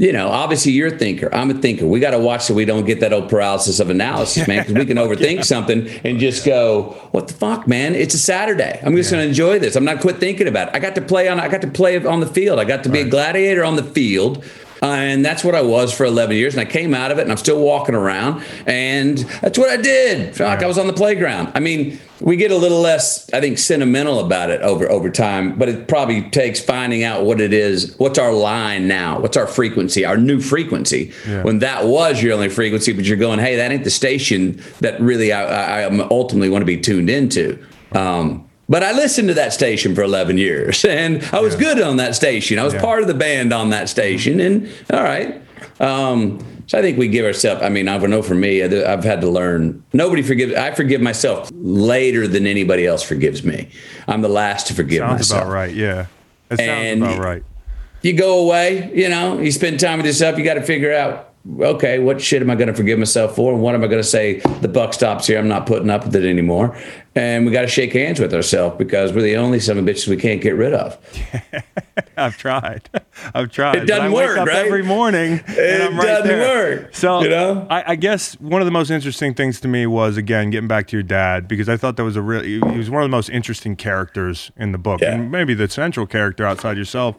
[0.00, 1.28] you know, obviously you're a thinker.
[1.34, 1.86] I'm a thinker.
[1.86, 4.74] We got to watch so we don't get that old paralysis of analysis, man, because
[4.74, 5.42] we can overthink yeah.
[5.42, 7.94] something and oh, just go, what the fuck, man?
[7.94, 8.80] It's a Saturday.
[8.82, 9.18] I'm just yeah.
[9.18, 9.76] going to enjoy this.
[9.76, 10.74] I'm not quit thinking about it.
[10.74, 11.38] I got to play on.
[11.38, 12.58] I got to play on the field.
[12.58, 13.08] I got to be right.
[13.08, 14.42] a gladiator on the field
[14.82, 16.54] uh, and that's what I was for 11 years.
[16.54, 18.42] And I came out of it and I'm still walking around.
[18.66, 20.34] And that's what I did.
[20.34, 21.52] Felt like I was on the playground.
[21.54, 25.58] I mean, we get a little less, I think, sentimental about it over, over time,
[25.58, 27.94] but it probably takes finding out what it is.
[27.98, 29.20] What's our line now?
[29.20, 31.12] What's our frequency, our new frequency?
[31.26, 31.42] Yeah.
[31.42, 35.00] When that was your only frequency, but you're going, hey, that ain't the station that
[35.00, 37.62] really I, I ultimately want to be tuned into.
[37.92, 41.60] Um, but I listened to that station for 11 years and I was yeah.
[41.60, 42.58] good on that station.
[42.58, 42.80] I was yeah.
[42.80, 44.40] part of the band on that station.
[44.40, 45.42] And all right.
[45.80, 49.22] Um, so I think we give ourselves, I mean, I know for me, I've had
[49.22, 49.84] to learn.
[49.92, 53.68] Nobody forgives, I forgive myself later than anybody else forgives me.
[54.06, 55.42] I'm the last to forgive sounds myself.
[55.42, 55.74] about right.
[55.74, 56.06] Yeah.
[56.48, 57.42] That sounds and about right.
[58.02, 61.29] You go away, you know, you spend time with yourself, you got to figure out
[61.60, 63.52] okay, what shit am I going to forgive myself for?
[63.52, 64.40] And what am I going to say?
[64.60, 65.38] The buck stops here.
[65.38, 66.76] I'm not putting up with it anymore.
[67.14, 70.16] And we got to shake hands with ourselves because we're the only seven bitches we
[70.16, 70.98] can't get rid of.
[72.16, 72.88] I've tried.
[73.34, 73.76] I've tried.
[73.76, 74.66] It doesn't work, right?
[74.66, 76.80] Every morning, it I'm right doesn't there.
[76.82, 76.94] work.
[76.94, 80.16] So, you know, I, I, guess one of the most interesting things to me was
[80.16, 82.90] again getting back to your dad because I thought that was a really he was
[82.90, 85.14] one of the most interesting characters in the book, yeah.
[85.14, 87.16] and maybe the central character outside yourself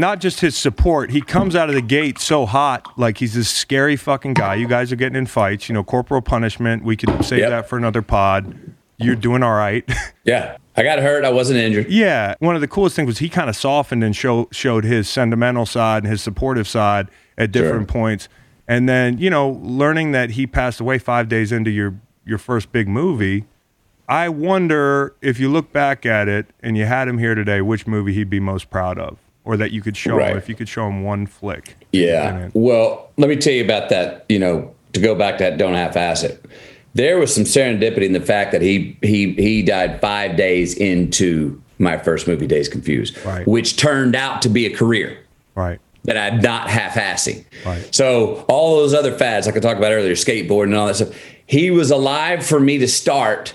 [0.00, 1.10] not just his support.
[1.10, 4.54] He comes out of the gate so hot, like he's this scary fucking guy.
[4.54, 5.68] You guys are getting in fights.
[5.68, 6.84] You know, corporal punishment.
[6.84, 7.50] We could save yep.
[7.50, 8.56] that for another pod.
[8.98, 9.88] You're doing all right.
[10.24, 11.24] yeah, I got hurt.
[11.24, 11.90] I wasn't injured.
[11.90, 15.08] Yeah, one of the coolest things was he kind of softened and show, showed his
[15.08, 18.00] sentimental side and his supportive side at different sure.
[18.00, 18.28] points.
[18.66, 22.72] And then you know, learning that he passed away five days into your your first
[22.72, 23.44] big movie.
[24.06, 27.86] I wonder if you look back at it and you had him here today, which
[27.86, 30.32] movie he'd be most proud of or that you could show right.
[30.32, 31.76] him if you could show him one flick.
[31.92, 32.50] Yeah.
[32.54, 34.24] Well, let me tell you about that.
[34.28, 36.44] You know, to go back to that, don't half-ass it.
[36.94, 41.60] There was some serendipity in the fact that he he he died five days into
[41.78, 43.46] my first movie, Dazed Confused, right.
[43.48, 45.18] which turned out to be a career.
[45.54, 45.80] Right.
[46.04, 47.44] That I'm not half-assing.
[47.64, 47.94] Right.
[47.94, 51.14] So all those other fads, like I talked about earlier, skateboarding and all that stuff,
[51.46, 53.54] he was alive for me to start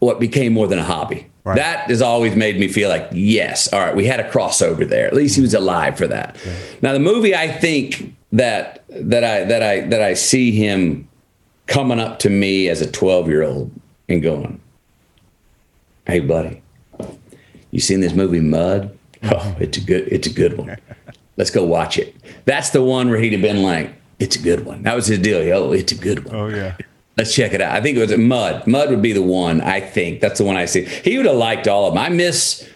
[0.00, 1.29] what became more than a hobby.
[1.44, 1.56] Right.
[1.56, 5.06] That has always made me feel like, yes, all right, we had a crossover there.
[5.06, 6.36] At least he was alive for that.
[6.44, 6.52] Yeah.
[6.82, 11.08] Now, the movie, I think that that I that I that I see him
[11.66, 13.70] coming up to me as a 12 year old
[14.08, 14.60] and going,
[16.06, 16.62] "Hey, buddy,
[17.70, 18.96] you seen this movie Mud?
[19.22, 19.34] Mm-hmm.
[19.34, 20.76] Oh, it's a good it's a good one.
[21.36, 22.14] Let's go watch it."
[22.44, 25.18] That's the one where he'd have been like, "It's a good one." That was his
[25.20, 25.38] deal.
[25.56, 26.36] Oh, it's a good one.
[26.36, 26.76] Oh yeah.
[27.16, 27.74] Let's check it out.
[27.74, 28.66] I think it was Mud.
[28.66, 29.60] Mud would be the one.
[29.60, 30.84] I think that's the one I see.
[30.84, 32.02] He would have liked all of them.
[32.02, 32.68] I miss,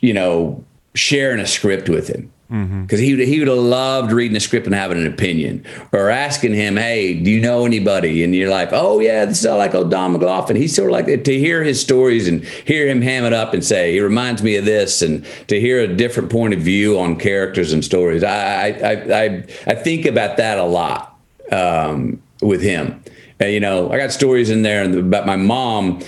[0.00, 3.20] you know, sharing a script with him because mm-hmm.
[3.20, 6.76] he he would have loved reading a script and having an opinion, or asking him,
[6.76, 9.88] "Hey, do you know anybody?" And you're like, "Oh yeah, this is all like old
[9.88, 13.32] Don McLaughlin." He's sort of like to hear his stories and hear him ham it
[13.32, 16.58] up and say, "He reminds me of this," and to hear a different point of
[16.58, 18.24] view on characters and stories.
[18.24, 21.16] I I I I, think about that a lot
[21.52, 22.99] um, with him
[23.48, 26.02] you know, I got stories in there about my mom.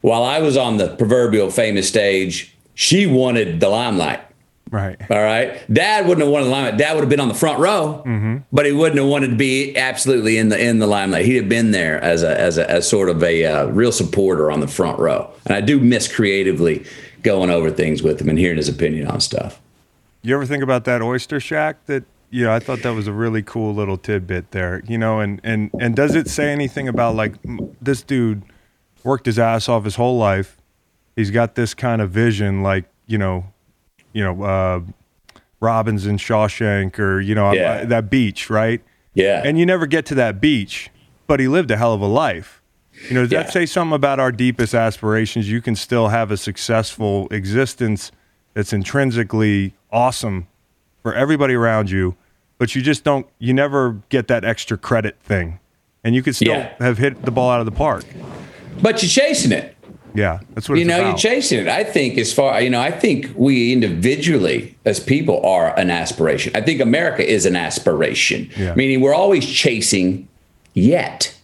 [0.00, 4.20] While I was on the proverbial famous stage, she wanted the limelight.
[4.70, 4.96] Right.
[5.10, 5.62] All right.
[5.72, 6.78] Dad wouldn't have wanted the limelight.
[6.78, 8.38] Dad would have been on the front row, mm-hmm.
[8.50, 11.26] but he wouldn't have wanted to be absolutely in the in the limelight.
[11.26, 14.50] He'd have been there as a as a as sort of a uh, real supporter
[14.50, 15.30] on the front row.
[15.44, 16.86] And I do miss creatively
[17.22, 19.60] going over things with him and hearing his opinion on stuff.
[20.22, 23.12] You ever think about that oyster shack that you know, I thought that was a
[23.12, 24.82] really cool little tidbit there.
[24.88, 27.34] You know, and and and does it say anything about like
[27.80, 28.42] this dude
[29.04, 30.56] worked his ass off his whole life?
[31.14, 33.44] He's got this kind of vision, like you know,
[34.14, 34.80] you know, uh,
[35.60, 37.84] Robbins in Shawshank, or you know, yeah.
[37.84, 38.80] that beach, right?
[39.14, 39.42] Yeah.
[39.44, 40.90] And you never get to that beach,
[41.26, 42.62] but he lived a hell of a life.
[43.08, 43.42] You know, does Yeah.
[43.42, 45.50] that say something about our deepest aspirations?
[45.50, 48.10] You can still have a successful existence
[48.54, 50.46] that's intrinsically awesome
[51.02, 52.16] for everybody around you,
[52.62, 55.58] but you just don't, you never get that extra credit thing.
[56.04, 56.72] And you could still Yeah.
[56.78, 58.04] have hit the ball out of the park.
[58.80, 59.74] But you're chasing it.
[60.14, 61.08] Yeah, that's what you know, about.
[61.08, 61.66] you're chasing it.
[61.66, 66.52] I think as far you know, I think we individually as people are an aspiration.
[66.54, 68.48] I think America is an aspiration.
[68.56, 68.76] Yeah.
[68.76, 70.28] Meaning we're always chasing
[70.72, 71.34] yet.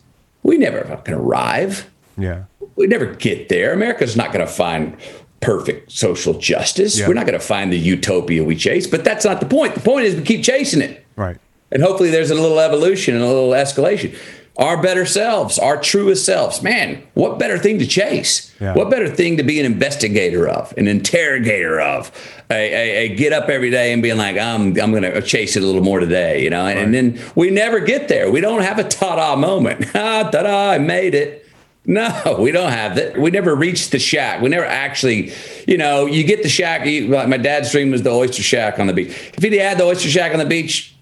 [0.45, 1.91] We never fucking arrive.
[2.16, 2.45] yeah.
[2.77, 3.73] We never get there.
[3.73, 4.97] America's not going to find
[5.41, 6.97] perfect social justice.
[6.97, 7.09] Yeah.
[7.09, 9.75] We're not going to find the utopia we chase, but that's not the point.
[9.75, 11.05] The point is we keep chasing it.
[11.19, 11.39] Right.
[11.71, 14.16] And hopefully there's a little evolution and a little escalation.
[14.57, 16.62] Our better selves, our truest selves.
[16.62, 18.53] Man, what better thing to chase?
[18.61, 18.75] Yeah.
[18.75, 22.11] What better thing to be an investigator of, an interrogator of,
[22.51, 25.57] a, a, a get up every day and being like, I'm, I'm going to chase
[25.57, 26.66] it a little more today, you know?
[26.66, 28.33] And, and then we never get there.
[28.33, 29.87] We don't have a ta-da moment.
[29.95, 31.49] Ah, ta-da, I made it.
[31.89, 33.19] No, we don't have that.
[33.19, 34.43] We never reached the shack.
[34.43, 35.33] We never actually,
[35.66, 36.87] you know, you get the shack.
[36.87, 39.09] You, like my dad's dream was the oyster shack on the beach.
[39.37, 40.95] If he had the oyster shack on the beach,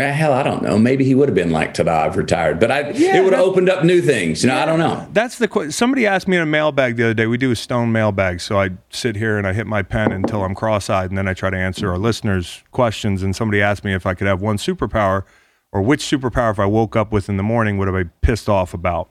[0.00, 0.78] hell, I don't know.
[0.78, 2.58] Maybe he would have been like, ta-da, I've retired.
[2.58, 4.42] But I, Yeah, it would have opened up new things.
[4.42, 5.06] You know, I don't know.
[5.12, 7.26] That's the que- somebody asked me in a mailbag the other day.
[7.26, 10.44] We do a stone mailbag, so I sit here and I hit my pen until
[10.44, 13.22] I'm cross-eyed, and then I try to answer our listeners' questions.
[13.22, 15.24] And somebody asked me if I could have one superpower,
[15.72, 18.48] or which superpower if I woke up with in the morning would I be pissed
[18.48, 19.10] off about.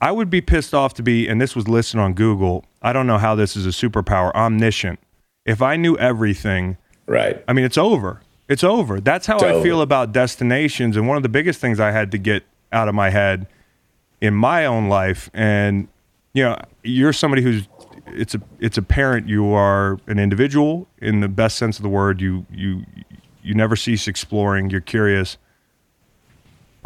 [0.00, 2.64] I would be pissed off to be, and this was listed on Google.
[2.82, 4.32] I don't know how this is a superpower.
[4.34, 4.98] Omniscient.
[5.46, 7.44] If I knew everything, Right.
[7.46, 8.20] I mean, it's over.
[8.48, 9.00] It's over.
[9.00, 9.64] That's how It's I over.
[9.64, 10.96] feel about destinations.
[10.96, 12.42] And one of the biggest things I had to get
[12.72, 13.46] out of my head
[14.20, 15.88] in my own life, and
[16.32, 17.68] you know, you're somebody who's
[18.06, 22.20] it's a it's apparent you are an individual in the best sense of the word.
[22.20, 22.84] You you
[23.42, 24.70] you never cease exploring.
[24.70, 25.38] You're curious.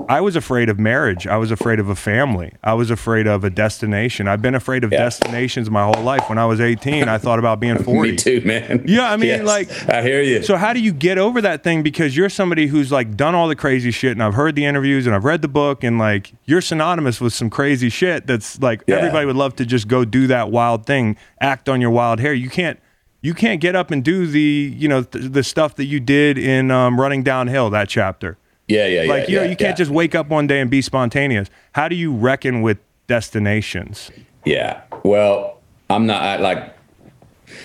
[0.09, 1.27] I was afraid of marriage.
[1.27, 2.53] I was afraid of a family.
[2.65, 4.27] I was afraid of a destination.
[4.27, 5.01] I've been afraid of Yeah.
[5.01, 6.29] destinations my whole life.
[6.29, 8.11] When I was 18, I thought about being 40.
[8.13, 8.85] Me too, man.
[8.87, 10.43] Yeah, I mean, Yes, like- I hear you.
[10.43, 11.83] So how do you get over that thing?
[11.83, 15.07] Because you're somebody who's like done all the crazy shit, and I've heard the interviews
[15.07, 18.27] and I've read the book, and like you're synonymous with some crazy shit.
[18.27, 18.97] That's like Yeah.
[18.97, 22.33] everybody would love to just go do that wild thing, act on your wild hair.
[22.33, 22.79] You can't.
[23.21, 26.39] You can't get up and do the you know th- the stuff that you did
[26.39, 28.39] in um, running downhill that chapter.
[28.69, 29.11] Yeah, yeah, yeah.
[29.11, 29.85] Like you know yeah, you can't yeah.
[29.85, 31.49] just wake up one day and be spontaneous.
[31.73, 34.11] How do you reckon with destinations?
[34.45, 34.83] Yeah.
[35.03, 35.59] Well,
[35.91, 36.75] I'm not I, like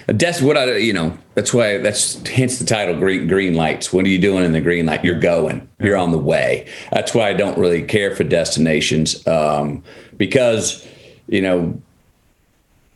[0.07, 1.17] that's what I you know.
[1.35, 3.91] That's why that's hence the title green green lights.
[3.91, 5.03] What are you doing in the green light?
[5.03, 5.67] You're going.
[5.79, 6.67] You're on the way.
[6.91, 9.83] That's why I don't really care for destinations um,
[10.17, 10.87] because
[11.27, 11.81] you know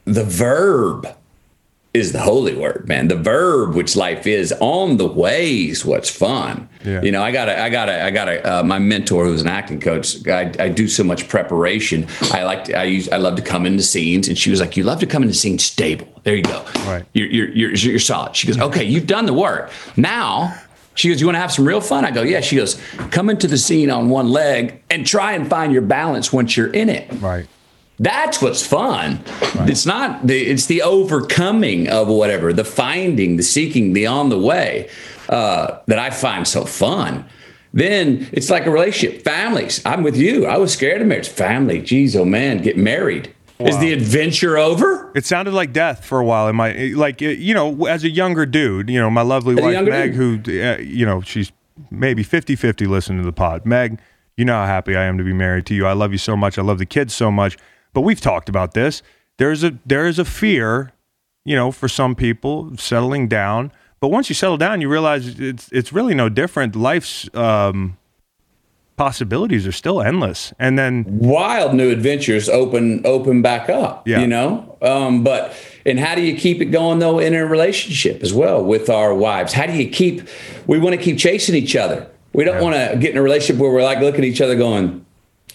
[0.05, 1.07] the verb
[1.97, 3.07] is the holy word, man.
[3.07, 5.83] The verb, which life is, on the ways.
[5.83, 6.69] what's fun.
[6.85, 7.01] Yeah.
[7.01, 9.41] You know, I got a, I got a, I got a, uh, my mentor who's
[9.41, 10.25] an acting coach.
[10.27, 12.07] I, I do so much preparation.
[12.31, 14.77] I like, to, I use, I love to come into scenes, and she was like,
[14.77, 16.07] "You love to come into scenes stable.
[16.23, 16.63] There you go.
[16.85, 17.05] Right.
[17.13, 19.71] You're, you're, you're, you're solid." She goes, "Okay, you've done the work.
[19.97, 20.61] Now."
[20.95, 22.05] She goes, You want to have some real fun?
[22.05, 22.41] I go, Yeah.
[22.41, 22.81] She goes,
[23.11, 26.73] Come into the scene on one leg and try and find your balance once you're
[26.73, 27.07] in it.
[27.21, 27.45] Right.
[27.99, 29.19] That's what's fun.
[29.67, 34.37] It's not the it's the overcoming of whatever, the finding, the seeking, the on the
[34.39, 34.89] way
[35.29, 37.25] uh, that I find so fun.
[37.73, 39.81] Then it's like a relationship, families.
[39.85, 40.45] I'm with you.
[40.45, 41.27] I was scared of marriage.
[41.27, 43.33] Family, geez, oh man, get married.
[43.59, 45.11] Is the adventure over?
[45.15, 48.45] It sounded like death for a while in my like you know as a younger
[48.45, 51.51] dude you know my lovely As wife Meg who uh, you know she's
[51.89, 53.99] maybe 50-50 listening to the pod Meg
[54.35, 56.37] you know how happy I am to be married to you I love you so
[56.37, 57.57] much I love the kids so much
[57.93, 59.01] but we've talked about this.
[59.37, 60.91] There's a there is a fear
[61.45, 63.71] you know for some people settling down.
[63.99, 66.75] But once you settle down you realize it's it's really no different.
[66.75, 67.97] Life's um
[68.95, 70.53] possibilities are still endless.
[70.57, 74.19] And then wild new adventures open open back up Yeah.
[74.21, 74.77] you know?
[74.81, 75.53] Um, but
[75.85, 79.13] and how do you keep it going though in a relationship as well with our
[79.13, 79.53] wives?
[79.53, 80.27] How do you keep
[80.65, 82.07] we want to keep chasing each other.
[82.33, 82.61] We don't Yeah.
[82.61, 85.05] want to get in a relationship where we're like looking at each other going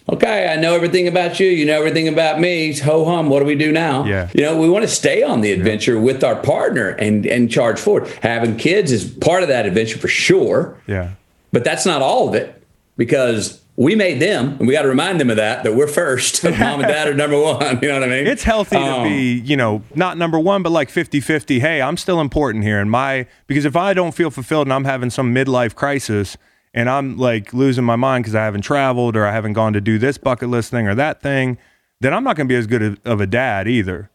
[0.09, 1.47] okay i know everything about you.
[1.49, 2.77] You know everything about me.
[2.81, 4.05] Ho hum what do we do now?
[4.05, 4.31] Yeah.
[4.35, 7.79] you know we want to stay on the adventure with our partner and and charge
[7.79, 8.09] forward.
[8.23, 10.77] Having kids is part of that adventure for sure.
[10.87, 11.13] Yeah.
[11.53, 12.63] But that's not all of it
[12.97, 16.43] because we made them and we got to remind them of that that we're first.
[16.59, 18.27] Mom and dad are number one you know what i mean?
[18.27, 21.61] It's healthy to Um, be, you know, not number one, but like 50 50.
[21.61, 22.81] Hey, I'm still important here.
[22.81, 26.37] And my, because if I don't feel fulfilled and I'm having some midlife crisis
[26.75, 29.81] and I'm like losing my mind because I haven't traveled or I haven't gone to
[29.81, 31.59] do this bucket list thing or that thing,
[32.01, 34.11] then I'm not going to be as good of a dad either.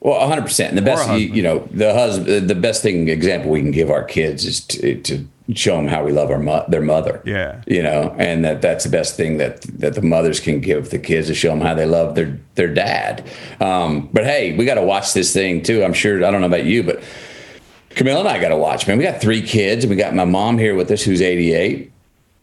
[0.00, 3.60] well 100% and the best you, you know the husband the best thing example we
[3.60, 6.80] can give our kids is to, to show them how we love our mo- their
[6.80, 7.20] mother.
[7.24, 7.62] Yeah.
[7.66, 10.98] you know, and that that's the best thing that that the mothers can give the
[10.98, 13.28] kids to show them how they love their their dad.
[13.60, 15.82] Um, but hey, we got to watch this thing too.
[15.82, 16.24] I'm sure.
[16.24, 17.02] I don't know about you, but
[17.90, 18.86] Camille and I got to watch.
[18.86, 21.92] Man, we got three kids, and we got my mom here with us, who's 88.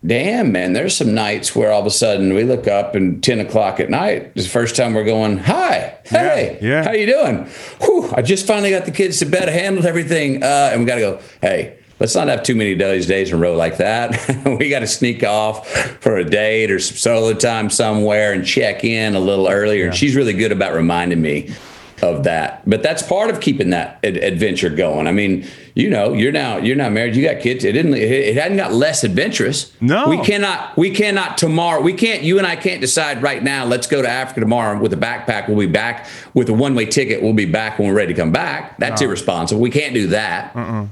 [0.06, 3.39] Damn, man, there's some nights where all of a sudden we look up and 10
[3.39, 6.84] o'clock at night is the first time we're going, hi, hey, Yeah, yeah.
[6.84, 7.45] how you doing?
[7.82, 10.43] Whew, I just finally got the kids to bed, handled everything.
[10.43, 13.38] Uh, and we got to go, hey, let's not have too many days, days in
[13.38, 14.45] a row like that.
[14.60, 15.68] we got to sneak off
[16.00, 19.88] for a date or some solo time somewhere and check in a little earlier.
[19.88, 21.54] And she's really good about reminding me
[22.02, 22.68] of that.
[22.70, 25.08] But that's part of keeping that ad- adventure going.
[25.08, 27.16] I mean, you know, you're now you're not married.
[27.16, 27.64] You got kids.
[27.64, 27.93] It didn't.
[27.95, 29.72] It, it hadn't got less adventurous.
[29.82, 30.08] No.
[30.08, 30.78] we cannot.
[30.78, 31.82] We cannot tomorrow.
[31.82, 32.24] We can't.
[32.24, 33.66] You and I can't decide right now.
[33.66, 35.48] Let's go to Africa tomorrow with a backpack.
[35.48, 37.22] We'll be back with a one way ticket.
[37.22, 38.78] We'll be back when we're ready to come back.
[38.78, 39.62] That's irresponsible.
[39.62, 40.56] We can't do that.
[40.56, 40.88] Uh-uh.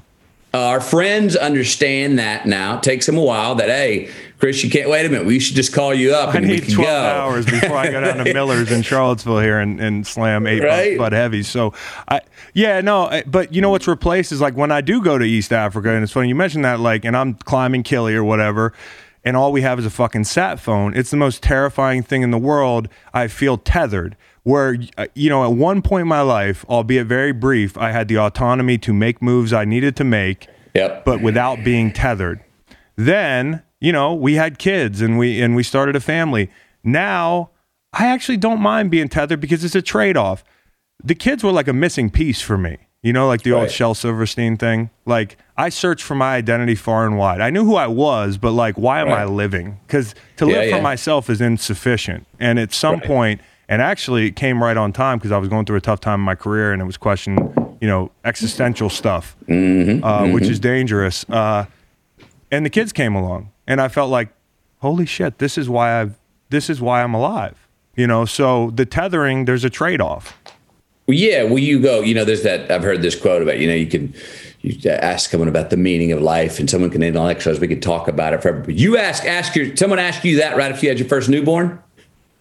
[0.55, 2.77] Our friends understand that now.
[2.77, 3.55] It takes them a while.
[3.55, 4.09] That hey,
[4.45, 5.25] Chris, you can't wait a minute.
[5.25, 6.95] We should just call you up I and we need can 12 go.
[6.95, 10.95] hours before I go down to Miller's in Charlottesville here and, and slam eight Right.
[10.99, 11.47] Bud heavies.
[11.47, 11.73] So,
[12.07, 12.21] I
[12.53, 15.51] yeah, no, but you know what's replaced is like when I do go to East
[15.51, 18.71] Africa, and it's funny you mentioned that, like, and I'm climbing Killy or whatever,
[19.23, 20.95] and all we have is a fucking sat phone.
[20.95, 22.87] It's the most terrifying thing in the world.
[23.15, 24.15] I feel tethered.
[24.43, 28.07] Where uh, you know, at one point in my life, albeit very brief, I had
[28.09, 31.03] the autonomy to make moves I needed to make Yep.
[31.03, 32.41] but without being tethered.
[32.95, 36.49] Then, you know, we had kids and we and we started a family.
[36.83, 37.51] Now,
[37.93, 40.43] I actually don't mind being tethered because it's a trade-off.
[41.03, 42.77] The kids were like a missing piece for me.
[43.03, 43.71] You know, like the old Right.
[43.71, 44.89] Shel Silverstein thing.
[45.05, 47.39] Like I searched for my identity far and wide.
[47.41, 49.79] I knew who I was, but like why am I living?
[49.87, 52.25] Cuz to Yeah, live for myself is insufficient.
[52.39, 53.03] And at some Right.
[53.05, 55.99] point and actually it came right on time because I was going through a tough
[55.99, 60.59] time in my career and it was questioning, you know, existential stuff, uh, which is
[60.59, 61.23] dangerous.
[61.29, 61.65] Uh,
[62.51, 64.29] and the kids came along, and I felt like,
[64.79, 66.15] holy shit, this is why I've,
[66.49, 67.67] this is why I'm alive.
[67.95, 70.37] You know, so the tethering, there's a trade off.
[71.07, 72.01] Well, yeah, well, you go.
[72.01, 72.69] You know, there's that.
[72.71, 73.59] I've heard this quote about.
[73.59, 74.13] You know, you can
[74.61, 77.59] you ask someone about the meaning of life, and someone can intellectualize.
[77.59, 78.61] We could talk about it forever.
[78.61, 81.29] But you ask, ask your someone ask you that right after you had your first
[81.29, 81.81] newborn.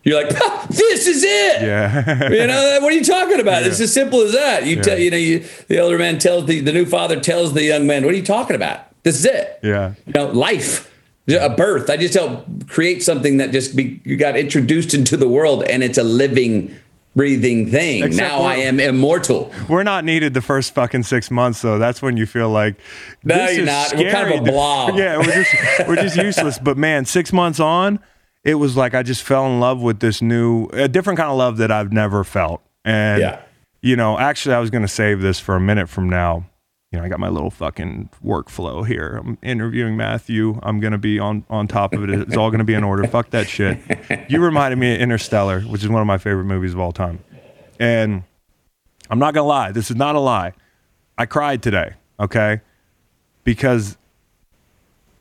[0.04, 0.36] You're like,
[0.68, 1.62] this is it.
[1.62, 2.28] Yeah.
[2.30, 3.62] You know, what are you talking about?
[3.62, 4.66] It's as simple as that.
[4.66, 7.64] You tell, you know, you, the elder man tells the, the new father tells the
[7.64, 8.80] young man, what are you talking about?
[9.02, 9.60] This is it.
[9.62, 9.94] Yeah.
[10.06, 10.93] You know, life,
[11.28, 11.88] a birth.
[11.90, 15.82] I just help create something that just be, you got introduced into the world and
[15.82, 16.74] it's a living,
[17.16, 18.02] breathing thing.
[18.04, 19.50] Except now I am immortal.
[19.68, 21.78] We're not needed the first fucking six months, though.
[21.78, 22.76] That's when you feel like
[23.22, 23.94] No, this you're is not.
[23.96, 24.50] We're kind of a scary.
[24.50, 24.96] blob.
[24.96, 26.58] Yeah, we're just we're just useless.
[26.58, 28.00] But man, six months on,
[28.42, 31.38] it was like I just fell in love with this new, a different kind of
[31.38, 32.60] love that I've never felt.
[32.84, 33.40] And Yeah.
[33.80, 36.44] you know, actually, I was going to save this for a minute from now.
[36.94, 39.16] You know, I got my little fucking workflow here.
[39.20, 40.60] I'm interviewing Matthew.
[40.62, 42.10] I'm to be on on top of it.
[42.10, 43.04] It's all to be in order.
[43.08, 43.80] Fuck that shit.
[44.30, 47.18] You reminded me of Interstellar, which is one of my favorite movies of all time.
[47.80, 48.22] And
[49.10, 49.72] I'm not to lie.
[49.72, 50.52] This is not a lie.
[51.18, 52.60] I cried today, okay?
[53.42, 53.98] Because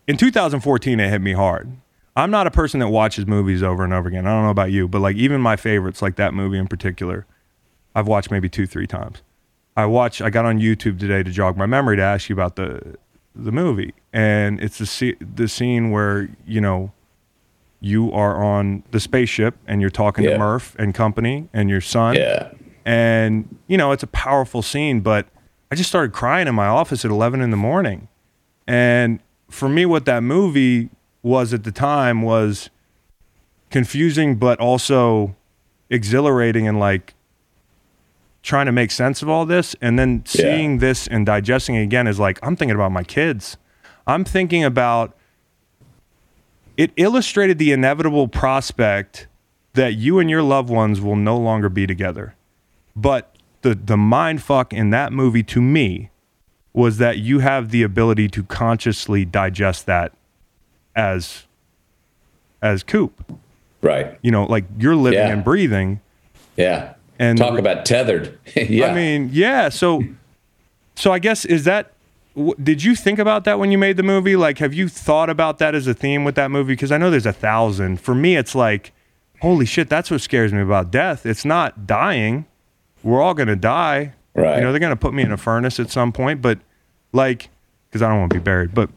[0.06, 1.72] in 2014, it hit me hard.
[2.16, 4.28] I'm not a person that watches movies over and over again.
[4.28, 7.26] I don't know about you, but like even my favorites, like that movie in particular,
[7.96, 9.23] I've watched maybe two, three times.
[9.76, 10.22] I watched.
[10.22, 12.98] I got on YouTube today to jog my memory to ask you about the
[13.36, 16.92] the movie, and it's the the scene where you know
[17.80, 22.16] you are on the spaceship and you're talking to Murph and company and your son
[22.16, 22.52] Yeah.
[22.86, 25.28] and you know it's a powerful scene but
[25.70, 28.08] i just started crying in my office at 11 in the morning
[28.66, 29.20] and
[29.50, 30.92] for me what that movie
[31.24, 32.70] was at the time was
[33.70, 35.36] confusing but also
[35.90, 37.14] exhilarating and like
[38.44, 40.42] trying to make sense of all this and then Yeah.
[40.42, 43.58] seeing this and digesting it again is like i'm thinking about my kids
[44.06, 45.16] i'm thinking about
[46.78, 49.28] it illustrated the inevitable prospect
[49.74, 52.36] that you and your loved ones will no longer be together.
[52.96, 56.10] But the the mind fuck in that movie to me
[56.74, 60.14] was that you have the ability to consciously digest that
[60.96, 61.44] as
[62.62, 63.40] as Coop.
[63.82, 64.18] Right.
[64.24, 65.30] You know, like you're living Yeah.
[65.30, 66.02] and breathing.
[66.58, 66.94] Yeah.
[67.20, 68.40] And Talk about tethered.
[68.56, 68.88] yeah.
[68.88, 69.70] I mean, yeah.
[69.70, 70.04] So,
[70.96, 71.92] so I guess is that.
[72.64, 74.36] Did you think about that when you made the movie?
[74.36, 76.74] Like, have you thought about that as a theme with that movie?
[76.74, 78.02] Because I know there's a thousand.
[78.02, 78.92] For me, it's like,
[79.42, 81.28] holy shit, that's what scares me about death.
[81.28, 82.46] It's not dying.
[83.04, 84.14] We're all gonna die.
[84.34, 84.56] Right.
[84.58, 86.58] You know, they're gonna put me in a furnace at some point, but
[87.12, 87.50] like,
[87.88, 88.74] because I don't want to be buried.
[88.74, 88.90] But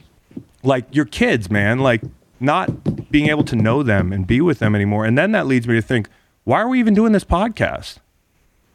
[0.62, 2.01] like your kids, man, like
[2.40, 5.05] not being able to know them and be with them anymore.
[5.05, 6.09] And then that leads me to think,
[6.44, 7.98] why are we even doing this podcast?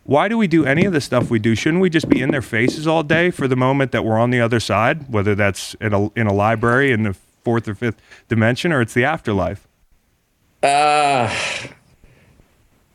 [0.03, 1.55] Why do we do any of the stuff we do?
[1.55, 4.31] Shouldn't we just be in their faces all day for the moment that we're on
[4.31, 8.01] the other side, whether that's in a in a library in the fourth or fifth
[8.27, 9.67] dimension or it's the afterlife?
[10.63, 11.33] Uh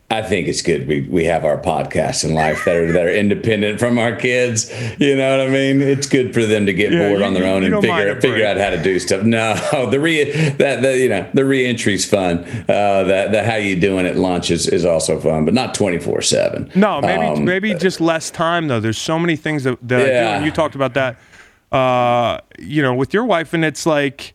[0.09, 3.11] I think it's good we, we have our podcasts in life that are that are
[3.13, 4.71] independent from our kids.
[5.01, 5.83] You know what I mean?
[5.83, 8.47] It's good for them to get Yeah, bored you- on their own and figure figure
[8.47, 9.25] out how to do stuff.
[9.25, 9.55] No,
[9.91, 10.23] the re
[10.59, 12.45] that the you know the reentry's fun.
[12.69, 15.99] Uh, that the how you doing at lunch is, is also fun, but not twenty
[15.99, 16.71] four seven.
[16.77, 18.79] No, maybe Um, maybe just less time though.
[18.79, 21.17] There's so many things that, that I do, and you talked about that.
[21.73, 24.35] Uh, you know, with your wife, and it's like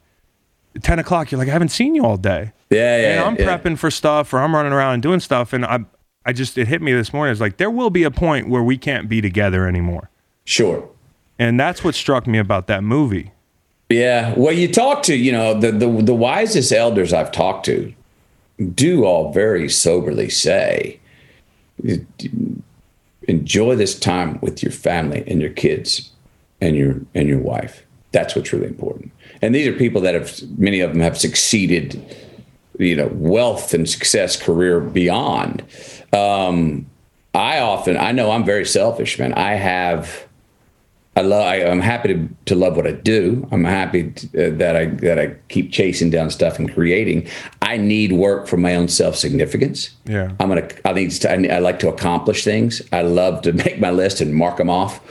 [0.82, 1.32] ten o'clock.
[1.32, 2.52] You're like, I haven't seen you all day.
[2.72, 3.08] Yeah, yeah.
[3.10, 3.58] and I'm yeah.
[3.58, 5.82] prepping for stuff, or I'm running around and doing stuff, and I
[6.26, 7.32] I just it hit me this morning.
[7.32, 10.10] It's like there will be a point where we can't be together anymore,
[10.46, 10.90] Sure.
[11.38, 13.32] and that's what struck me about that movie.
[13.92, 14.34] Yeah.
[14.38, 17.94] Well, you talk to, you know, the, the, the wisest elders I've talked to
[18.74, 21.00] do all very soberly say,
[23.28, 26.12] enjoy this time with your family and your kids
[26.62, 27.84] and your, and your wife.
[28.12, 29.12] That's what's really important.
[29.42, 32.16] And these are people that have, many of them have succeeded,
[32.82, 35.64] you know, wealth and success career beyond.
[36.14, 36.88] Um,
[37.34, 39.34] I often, I know I'm very selfish, man.
[39.34, 40.28] I have,
[41.16, 41.46] I love.
[41.46, 43.48] I, I'm happy to, to love what I do.
[43.52, 47.28] I'm happy to, uh, that I that I keep chasing down stuff and creating.
[47.62, 49.90] I need work for my own self significance.
[50.06, 50.32] Yeah.
[50.40, 50.70] I'm gonna.
[50.86, 51.12] I need.
[51.12, 52.82] To, I, need- I like to accomplish things.
[52.94, 55.02] I love to make my list and mark them off.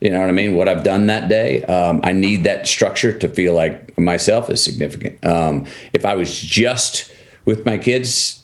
[0.00, 0.56] You know what I mean?
[0.56, 1.62] What I've done that day.
[1.64, 5.24] Um, I need that structure to feel like myself is significant.
[5.24, 7.13] Um, if I was just
[7.44, 8.42] with my kids,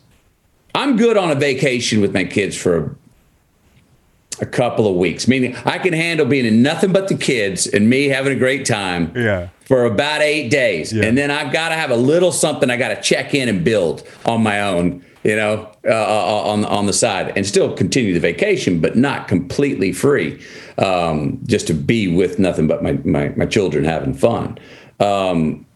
[0.75, 2.97] I'm good on a vacation with my kids for
[4.41, 5.29] a couple of weeks.
[5.29, 8.65] Meaning, I can handle being in nothing but the kids and me having a great
[8.65, 9.49] time Yeah.
[9.67, 11.05] for about eight days, Yeah.
[11.05, 13.65] and then I've got to have a little something I got to check in and
[13.65, 15.03] build on my own.
[15.23, 19.29] You know, uh, uh, on on the side, and still continue the vacation, but not
[19.29, 20.41] completely free.
[20.79, 24.57] Um, just to be with nothing but my my, my children having fun.
[24.99, 25.67] Um,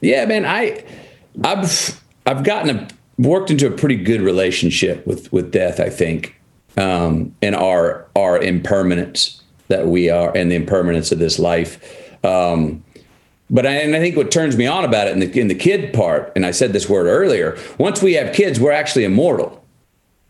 [0.00, 0.82] yeah, man, I
[1.44, 2.88] I've I've gotten a
[3.18, 6.40] worked into a pretty good relationship with with death, I think,
[6.76, 11.78] um, and our our impermanence that we are and the impermanence of this life.
[12.24, 12.82] Um,
[13.50, 15.54] but I, and I think what turns me on about it in the in the
[15.54, 17.58] kid part, and I said this word earlier.
[17.78, 19.64] Once we have kids, we're actually immortal.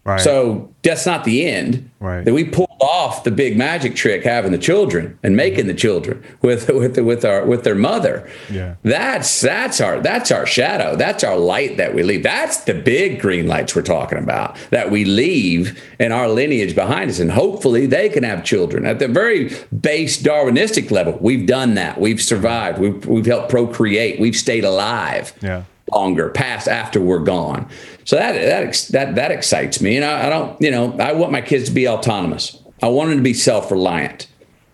[0.05, 0.21] Right.
[0.21, 1.91] So that's not the end.
[2.01, 2.25] Right.
[2.25, 6.23] That we pulled off the big magic trick, having the children and making the children
[6.43, 8.29] with with with our with their mother.
[8.51, 8.77] Yeah.
[8.83, 10.95] That's that's our that's our shadow.
[10.97, 12.23] That's our light that we leave.
[12.23, 17.11] That's the big green lights we're talking about that we leave in our lineage behind
[17.11, 19.51] us, and hopefully they can have children at the very
[19.81, 21.19] base Darwinistic level.
[21.21, 22.01] We've done that.
[22.01, 22.79] We've survived.
[22.79, 24.21] We've we've helped procreate.
[24.21, 25.65] We've stayed alive Yeah.
[25.93, 27.69] longer past after we're gone.
[28.05, 31.33] So that that that that excites me, and I, I don't, you know, I want
[31.33, 32.63] my kids to be autonomous.
[32.83, 34.27] I want them to be self reliant.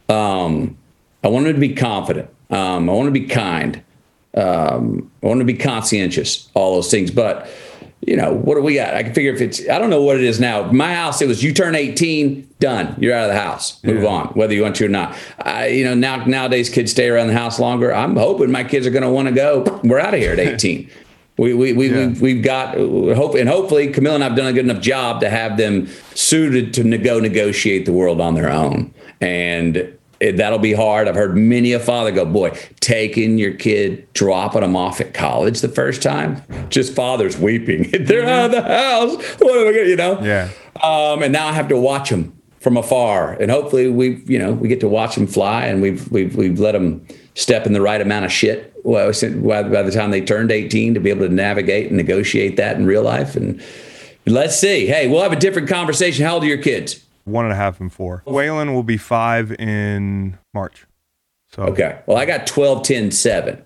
[0.09, 0.77] Um,
[1.23, 2.29] I want them to be confident.
[2.51, 3.83] Um, I want to be kind.
[4.35, 6.49] Um, I want to be conscientious.
[6.55, 7.49] All those things, but.
[8.07, 8.93] You know, what do we got?
[8.93, 10.71] I can figure if it's, I don't know what it is now.
[10.71, 12.95] My house, it was you turn 18, done.
[12.99, 13.83] You're out of the house.
[13.83, 14.09] Move Yeah.
[14.11, 15.17] on, whether you want to or not.
[15.39, 17.95] I, you know, now nowadays kids stay around the house longer.
[17.95, 19.81] I'm hoping my kids are going to want to go.
[19.85, 20.91] We're out of here at 18.
[21.37, 22.07] We, we, we, Yeah.
[22.07, 25.29] we've, we've got, hope, and hopefully Camille and I've done a good enough job to
[25.31, 28.95] have them suited to go negotiate the world on their own.
[29.21, 31.09] And it, that'll be hard.
[31.09, 35.61] I've heard many a father go, boy, taking your kid, dropping them off at college
[35.61, 37.91] the first time, just fathers weeping.
[38.05, 39.17] They're out of the house.
[39.41, 40.21] What am I going to, you know?
[40.23, 40.51] Yeah.
[40.83, 44.53] Um, and now I have to watch them from afar, and hopefully we, you know,
[44.53, 47.81] we get to watch them fly, and we've we've we've let them step in the
[47.83, 48.74] right amount of shit.
[48.85, 49.13] Well,
[49.43, 52.77] by by the time they turned 18, to be able to navigate and negotiate that
[52.77, 53.61] in real life, and
[54.27, 54.87] let's see.
[54.87, 56.25] Hey, we'll have a different conversation.
[56.25, 57.05] How old are your kids?
[57.25, 58.23] One and a half and four.
[58.27, 60.87] Waylon will be five in March.
[61.53, 62.01] So Okay.
[62.07, 63.65] Well, I got 12, 10, 7.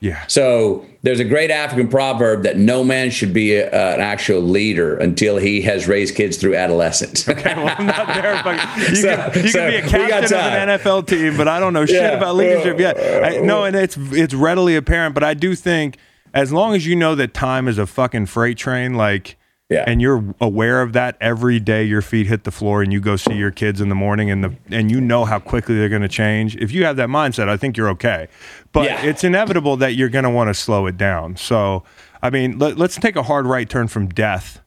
[0.00, 0.24] Yeah.
[0.28, 4.96] So there's a great African proverb that no man should be a, an actual leader
[4.96, 7.26] until he has raised kids through adolescence.
[7.26, 10.52] Well, I'm not there, but you, So- can, you so can be a captain of
[10.52, 10.68] an.
[10.78, 12.16] NFL team, but I don't know shit Yeah.
[12.16, 12.96] about leadership yet.
[13.24, 15.96] I, no, and it's it's readily apparent, but I do think
[16.34, 19.36] as long as you know that time is a fucking freight train, like.
[19.68, 19.84] Yeah.
[19.86, 23.16] And you're aware of that every day your feet hit the floor and you go
[23.16, 26.00] see your kids in the morning and the and you know how quickly they're going
[26.02, 26.56] to change.
[26.56, 28.28] If you have that mindset, I think you're okay.
[28.72, 29.02] But Yeah.
[29.04, 31.36] it's inevitable that you're going to want to slow it down.
[31.36, 31.84] So,
[32.22, 34.62] I mean, let, let's take a hard right turn from death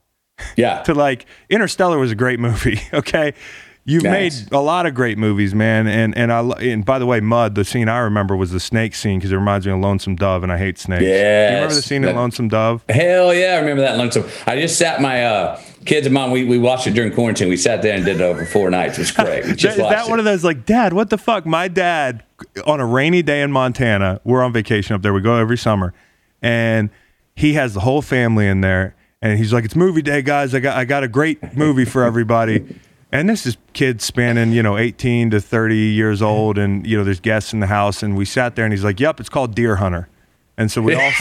[0.56, 0.82] yeah.
[0.86, 2.80] to like Interstellar was a great movie.
[2.94, 3.34] Okay,
[3.92, 4.44] you've Nice.
[4.46, 5.88] made a lot of great movies, man.
[5.88, 7.56] And and I and by the way, Mud.
[7.56, 10.44] The scene I remember was the snake scene because it reminds me of Lonesome Dove,
[10.44, 11.04] and I hate snakes.
[11.04, 12.84] Yeah, you remember the scene in Lonesome Dove?
[12.90, 14.26] Hell yeah, I remember that lonesome.
[14.48, 17.50] I just sat my uh kids and mom, we, we watched it during quarantine.
[17.50, 18.98] We sat there and did it over four nights.
[19.00, 19.46] It was great.
[19.46, 21.46] We just Is that watched one of those like, Dad, what the fuck?
[21.46, 22.24] My dad,
[22.68, 25.12] on a rainy day in Montana, we're on vacation up there.
[25.14, 25.94] We go every summer,
[26.42, 26.90] and
[27.36, 30.54] he has the whole family in there, and he's like, "It's movie day, guys.
[30.54, 32.76] I got I got a great movie for everybody."
[33.14, 37.04] And this is kids spanning, you know, 18 to 30 years old, and you know,
[37.04, 39.54] there's guests in the house, and we sat there, and he's like, "Yep, it's called
[39.54, 40.08] Deer Hunter."
[40.58, 41.02] And so we all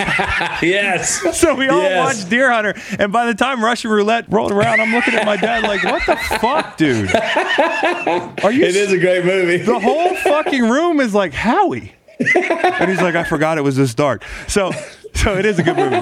[0.63, 1.21] yes.
[1.39, 1.97] So we all Yes.
[2.19, 5.37] watched Deer Hunter, and by the time Russian Roulette rolled around, I'm looking at my
[5.37, 7.11] dad like, "What the fuck, dude?
[7.15, 9.57] Are you?" It is a great movie.
[9.59, 13.95] the whole fucking room is like Howie, and he's like, "I forgot it was this
[13.95, 14.73] dark." So,
[15.15, 16.01] so it is a good movie,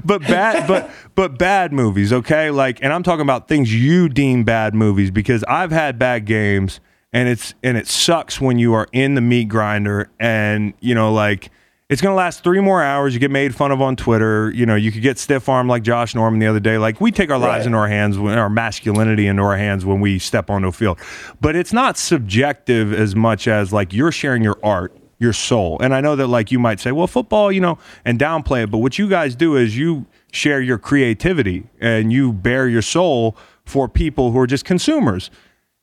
[0.04, 2.50] but bad, but but bad movies, okay?
[2.50, 6.80] Like, and I'm talking about things you deem bad movies because I've had bad games,
[7.12, 11.12] and it's and it sucks when you are in the meat grinder, and you know,
[11.12, 11.50] like
[11.92, 13.12] it's going to last three more hours.
[13.12, 14.50] You get made fun of on Twitter.
[14.54, 16.78] You know, you could get stiff arm like Josh Norman the other day.
[16.78, 17.66] Like, we take our lives Right.
[17.66, 20.98] into our hands, when, our masculinity into our hands when we step onto a field.
[21.40, 25.76] But it's not subjective as much as like you're sharing your art, your soul.
[25.82, 28.70] And I know that like you might say, well, football, you know, and downplay it.
[28.70, 33.36] But what you guys do is you share your creativity and you bear your soul
[33.66, 35.30] for people who are just consumers.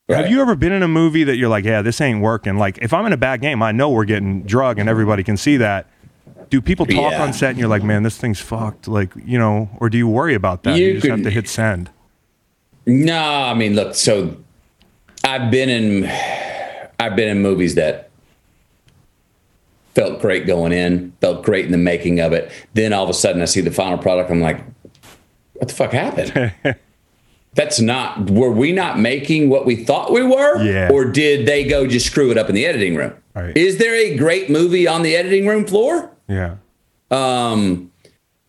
[0.09, 2.57] Have you ever been in a movie that you're like, yeah, this ain't working?
[2.57, 5.37] Like, if I'm in a bad game, I know we're getting drug and everybody can
[5.37, 5.87] see that.
[6.49, 7.23] Do people talk Yeah.
[7.23, 8.87] on set and you're like, man, this thing's fucked?
[8.87, 10.77] Like, you know, or do you worry about that?
[10.77, 11.89] You, You just have to hit send.
[12.85, 13.93] No, I mean, look.
[13.93, 14.37] So,
[15.23, 16.05] I've been in,
[16.99, 18.09] I've been in movies that
[19.93, 22.51] felt great going in, felt great in the making of it.
[22.73, 24.31] Then all of a sudden, I see the final product.
[24.31, 24.61] I'm like,
[25.53, 26.53] what the fuck happened?
[27.55, 28.29] That's not.
[28.29, 30.63] Were we not making what we thought we were?
[30.63, 30.89] Yeah.
[30.91, 33.13] Or did they go just screw it up in the editing room?
[33.35, 33.55] Right.
[33.57, 36.11] Is there a great movie on the editing room floor?
[36.29, 36.55] Yeah.
[37.11, 37.91] Um,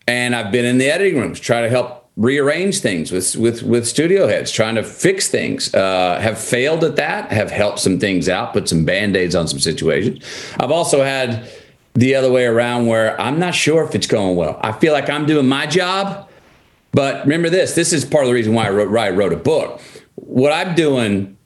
[0.07, 3.87] and I've been in the editing rooms trying to help rearrange things with with with
[3.87, 5.73] studio heads, trying to fix things.
[5.73, 7.31] Uh, have failed at that.
[7.31, 10.23] Have helped some things out, put some band aids on some situations.
[10.59, 11.49] I've also had
[11.93, 14.59] the other way around where I'm not sure if it's going well.
[14.61, 16.29] I feel like I'm doing my job,
[16.91, 17.75] but remember this.
[17.75, 19.81] This is part of the reason why I wrote, why I wrote a book.
[20.15, 21.37] What I'm doing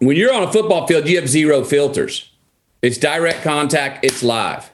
[0.00, 2.30] when you're on a football field, you have zero filters.
[2.82, 4.04] It's direct contact.
[4.04, 4.70] It's live.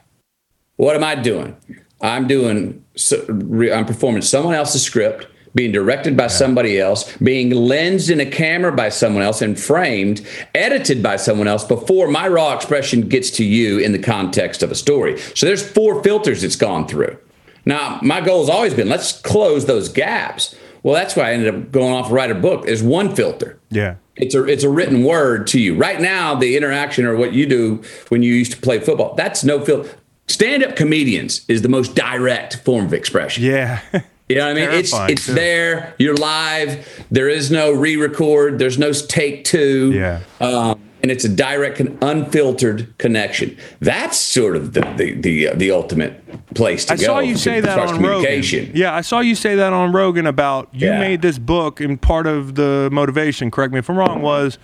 [0.77, 1.55] What am I doing?
[2.01, 2.83] I'm doing.
[3.11, 8.73] I'm performing someone else's script, being directed by somebody else, being lensed in a camera
[8.73, 13.45] by someone else, and framed, edited by someone else before my raw expression gets to
[13.45, 15.17] you in the context of a story.
[15.33, 17.17] So there's four filters it's gone through.
[17.65, 20.55] Now, my goal has always been let's close those gaps.
[20.83, 22.65] Well, that's why I ended up going off to write a book.
[22.65, 23.59] There's one filter.
[23.71, 23.95] Yeah.
[24.17, 25.75] It's a it's a written word to you.
[25.75, 29.43] Right now, the interaction or what you do when you used to play football, that's
[29.43, 29.59] no
[30.27, 33.43] fil Stand-up comedians is the most direct form of expression.
[33.43, 33.81] Yeah.
[34.27, 34.69] You know what I mean?
[34.71, 35.33] It's Terrifying, it's too.
[35.33, 35.93] there.
[35.99, 37.05] You're live.
[37.11, 38.57] There is no re-record.
[38.57, 39.91] There's no take two.
[39.93, 40.21] Yeah.
[40.39, 43.55] Um, and it's a direct, and unfiltered connection.
[43.81, 46.23] That's sort of the the the, uh, the ultimate
[46.55, 47.03] place to I go.
[47.03, 48.71] saw you say that on Rogan.
[48.73, 50.99] Yeah, I saw you say that on Rogan about you Yeah.
[50.99, 54.57] made this book and part of the motivation, correct me if I'm wrong, was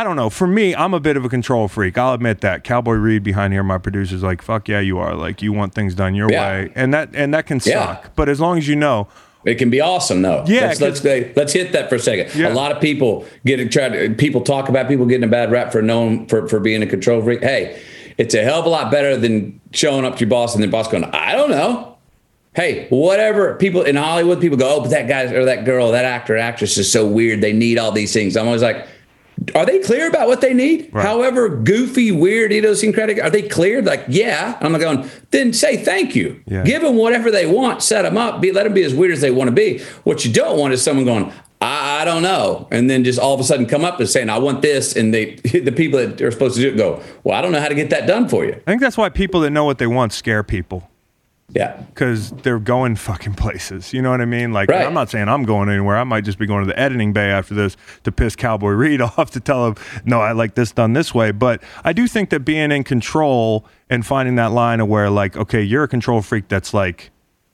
[0.00, 0.30] I don't know.
[0.30, 1.98] For me, I'm a bit of a control freak.
[1.98, 2.64] I'll admit that.
[2.64, 5.94] Cowboy Reed behind here, my producer's like, "Fuck yeah, you are." Like you want things
[5.94, 6.50] done your Yeah.
[6.52, 7.84] way, and that and that can Yeah.
[7.96, 8.16] suck.
[8.16, 9.08] But as long as you know,
[9.44, 10.42] It can be awesome though.
[10.46, 12.34] Yeah, let's let's, let's hit that for a second.
[12.34, 12.48] Yeah.
[12.50, 15.70] A lot of people get try to people talk about people getting a bad rap
[15.70, 17.42] for known for, for being a control freak.
[17.42, 17.78] Hey,
[18.16, 20.68] it's a hell of a lot better than showing up to your boss and the
[20.68, 21.96] boss going, I don't know.
[22.54, 26.06] Hey, whatever people in Hollywood, people go, oh, but that guy or that girl, that
[26.06, 27.42] actor, actress is so weird.
[27.42, 28.34] They need all these things.
[28.36, 28.86] I'm always like,
[29.54, 30.90] are they clear about what they need?
[30.92, 31.04] Right.
[31.04, 33.82] However goofy, weird, idiosyncratic, are they clear?
[33.82, 34.58] Like, yeah.
[34.60, 36.42] I'm going, then say thank you.
[36.46, 36.62] Yeah.
[36.64, 39.20] Give them whatever they want, set them up, be let them be as weird as
[39.20, 39.78] they want to be.
[40.04, 43.34] What you don't want is someone going, I, I don't know, and then just all
[43.34, 46.20] of a sudden come up and saying, I want this, and they the people that
[46.20, 48.28] are supposed to do it go, well, I don't know how to get that done
[48.28, 48.52] for you.
[48.52, 50.88] I think that's why people that know what they want scare people.
[51.54, 51.76] Yeah.
[51.92, 53.92] because they're going fucking places.
[53.92, 54.52] You know what I mean?
[54.52, 54.86] Like, Right.
[54.86, 55.96] I'm not saying I'm going anywhere.
[55.96, 59.00] I might just be going to the editing bay after this to piss Cowboy Reed
[59.00, 59.74] off to tell him,
[60.04, 61.30] no, I like this done this way.
[61.32, 65.36] But I do think that being in control and finding that line of where, like,
[65.36, 67.10] okay, you're a control freak that's like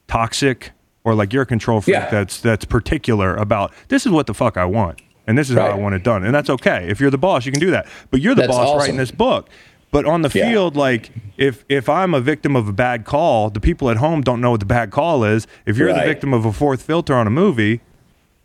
[0.09, 0.73] toxic,
[1.05, 2.11] or like you're a control freak Yeah.
[2.11, 5.01] that's that's particular about this is what the fuck I want.
[5.29, 6.25] And this is how I want it done.
[6.25, 6.87] And that's okay.
[6.89, 7.89] If you're the boss, you can do that.
[8.13, 8.79] But you're the That's boss awesome.
[8.79, 9.49] writing this book.
[9.97, 10.51] But on the Yeah.
[10.51, 14.21] field, like if if I'm a victim of a bad call, the people at home
[14.21, 15.47] don't know what the bad call is.
[15.65, 17.81] If you're the victim of a fourth filter on a movie,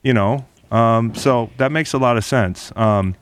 [0.02, 2.72] you know, um, so that makes a lot of sense.
[2.78, 3.16] Um,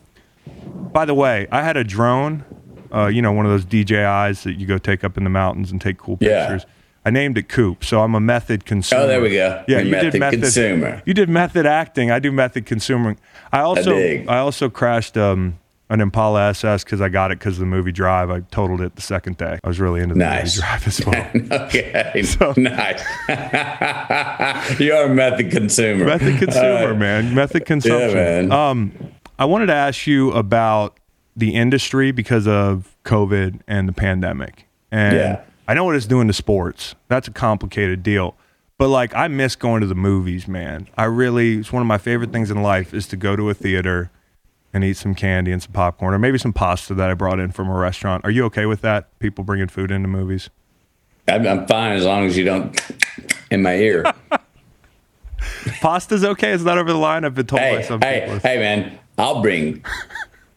[0.94, 2.46] by the way, I had a drone,
[2.94, 5.72] uh, you know, one of those DJIs that you go take up in the mountains
[5.72, 6.42] and take cool Yeah.
[6.48, 6.66] pictures.
[7.06, 9.04] I named it Coop, so I'm a method consumer.
[9.04, 9.64] Oh, there we go.
[9.68, 11.02] Yeah, You're you method did method consumer.
[11.06, 12.12] You did method acting.
[12.12, 13.18] I do method consuming.
[13.54, 14.28] I also dig.
[14.28, 15.59] I, also crashed um,
[15.92, 18.30] an Impala SS because I got it because of the movie Drive.
[18.30, 19.60] I totaled it the second day.
[19.64, 20.58] I was really into the Nice.
[20.58, 21.06] movie Drive as
[21.52, 21.64] well.
[21.64, 23.04] Okay, So- nice.
[24.80, 26.06] You're a method consumer.
[26.06, 27.34] method consumer, man.
[27.34, 28.14] Method consumption.
[28.14, 28.52] man.
[28.52, 28.92] Um,
[29.38, 31.00] I wanted to ask you about
[31.36, 34.68] the industry because of COVID and the pandemic.
[34.92, 35.42] And Yeah.
[35.68, 36.96] I know what it's doing to sports.
[37.08, 38.36] That's a complicated deal.
[38.78, 40.88] But like I miss going to the movies, man.
[40.98, 43.54] I really it's one of my favorite things in life is to go to a
[43.54, 44.10] theater
[44.74, 47.52] and eat some candy and some popcorn or maybe some pasta that I brought in
[47.52, 48.24] from a restaurant.
[48.26, 49.18] Are you okay with that?
[49.20, 50.50] People bringing food into movies?
[51.28, 52.80] I'm, I'm fine as long as you don't
[53.52, 54.04] in my ear.
[55.82, 56.52] Pasta's okay.
[56.52, 57.24] It's not over the line.
[57.24, 58.40] I've been told by hey, some hey, people.
[58.40, 59.00] hey, man!
[59.18, 59.84] I'll bring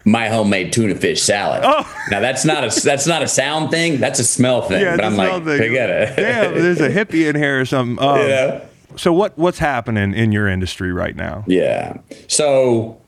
[0.04, 1.62] my homemade tuna fish salad.
[1.64, 2.06] Oh.
[2.10, 3.98] Now that's not a that's not a sound thing.
[3.98, 4.82] That's a smell thing.
[4.82, 5.58] Yeah, but I'm like, thing.
[5.58, 6.16] forget it.
[6.16, 8.02] Damn, there's a hippie in here or something.
[8.02, 8.66] Um, know?
[8.96, 11.44] So what what's happening in your industry right now?
[11.46, 11.98] Yeah.
[12.28, 13.00] So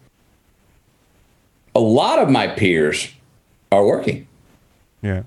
[1.74, 3.12] a lot of my peers
[3.72, 4.26] are working.
[5.02, 5.24] Yeah.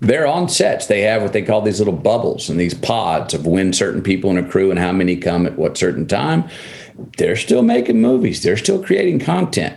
[0.00, 0.86] They're on sets.
[0.86, 4.30] They have what they call these little bubbles and these pods of when certain people
[4.30, 6.48] in a crew and how many come at what certain time.
[7.16, 8.42] They're still making movies.
[8.42, 9.76] They're still creating content.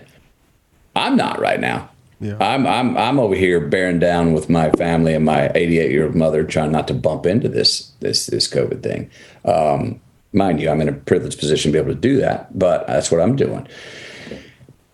[0.95, 1.89] I'm not right now.
[2.19, 2.37] Yeah.
[2.39, 6.15] I'm I'm I'm over here bearing down with my family and my 88 year old
[6.15, 9.09] mother, trying not to bump into this this this COVID thing.
[9.43, 9.99] Um,
[10.31, 13.09] mind you, I'm in a privileged position to be able to do that, but that's
[13.09, 13.67] what I'm doing.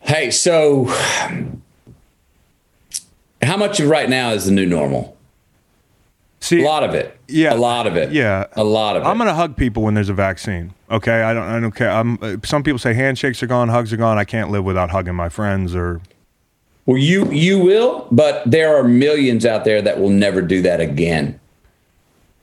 [0.08, 0.86] Hey, so
[3.42, 5.18] how much of right now is the new normal?
[6.40, 7.20] See, A lot of it.
[7.28, 7.54] Yeah.
[7.54, 8.14] A lot of it.
[8.14, 8.46] Yeah.
[8.54, 9.06] A lot of it.
[9.06, 10.74] I'm gonna hug people when there's a vaccine.
[10.90, 11.44] Okay, I don't.
[11.44, 11.92] I don't care.
[11.92, 14.18] I'm, some people say handshakes are gone, hugs are gone.
[14.18, 16.00] I can't live without hugging my friends or.
[16.86, 20.80] Well, you you will, but there are millions out there that will never do that
[20.80, 21.38] again.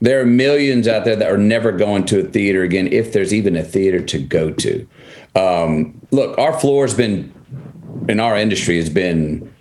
[0.01, 3.33] There are millions out there that are never going to a theater again, if there's
[3.33, 4.87] even a theater to go to.
[5.35, 7.33] Um, look, our floor has been
[8.09, 9.53] in our industry has been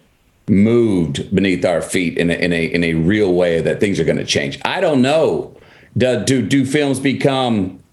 [0.48, 4.04] moved beneath our feet in a, in a in a real way that things are
[4.04, 4.58] going to change.
[4.64, 5.56] I don't know.
[5.96, 7.83] Do do, do films become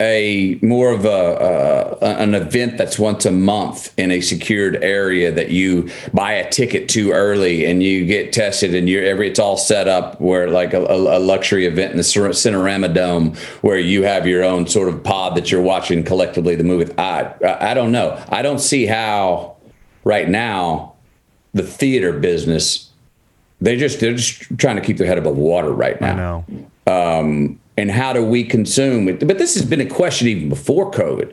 [0.00, 5.32] a more of a uh, an event that's once a month in a secured area
[5.32, 9.40] that you buy a ticket to early and you get tested and you're every it's
[9.40, 14.04] all set up where like a, a luxury event in the Cinerama Dome where you
[14.04, 16.92] have your own sort of pod that you're watching collectively the movie.
[16.96, 18.22] I I don't know.
[18.28, 19.56] I don't see how
[20.04, 20.94] right now
[21.54, 22.88] the theater business
[23.60, 27.58] they just they're just trying to keep their head above water right now I know.
[27.78, 29.24] And how do we consume it?
[29.24, 31.32] But this has been a question even before COVID.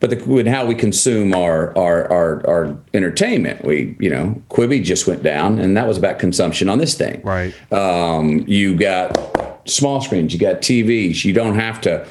[0.00, 4.82] But the, with how we consume our, our our our entertainment, we you know Quibi
[4.82, 7.20] just went down, and that was about consumption on this thing.
[7.22, 7.54] Right.
[7.72, 11.24] Um, you got small screens, you got TVs.
[11.24, 12.08] You don't have to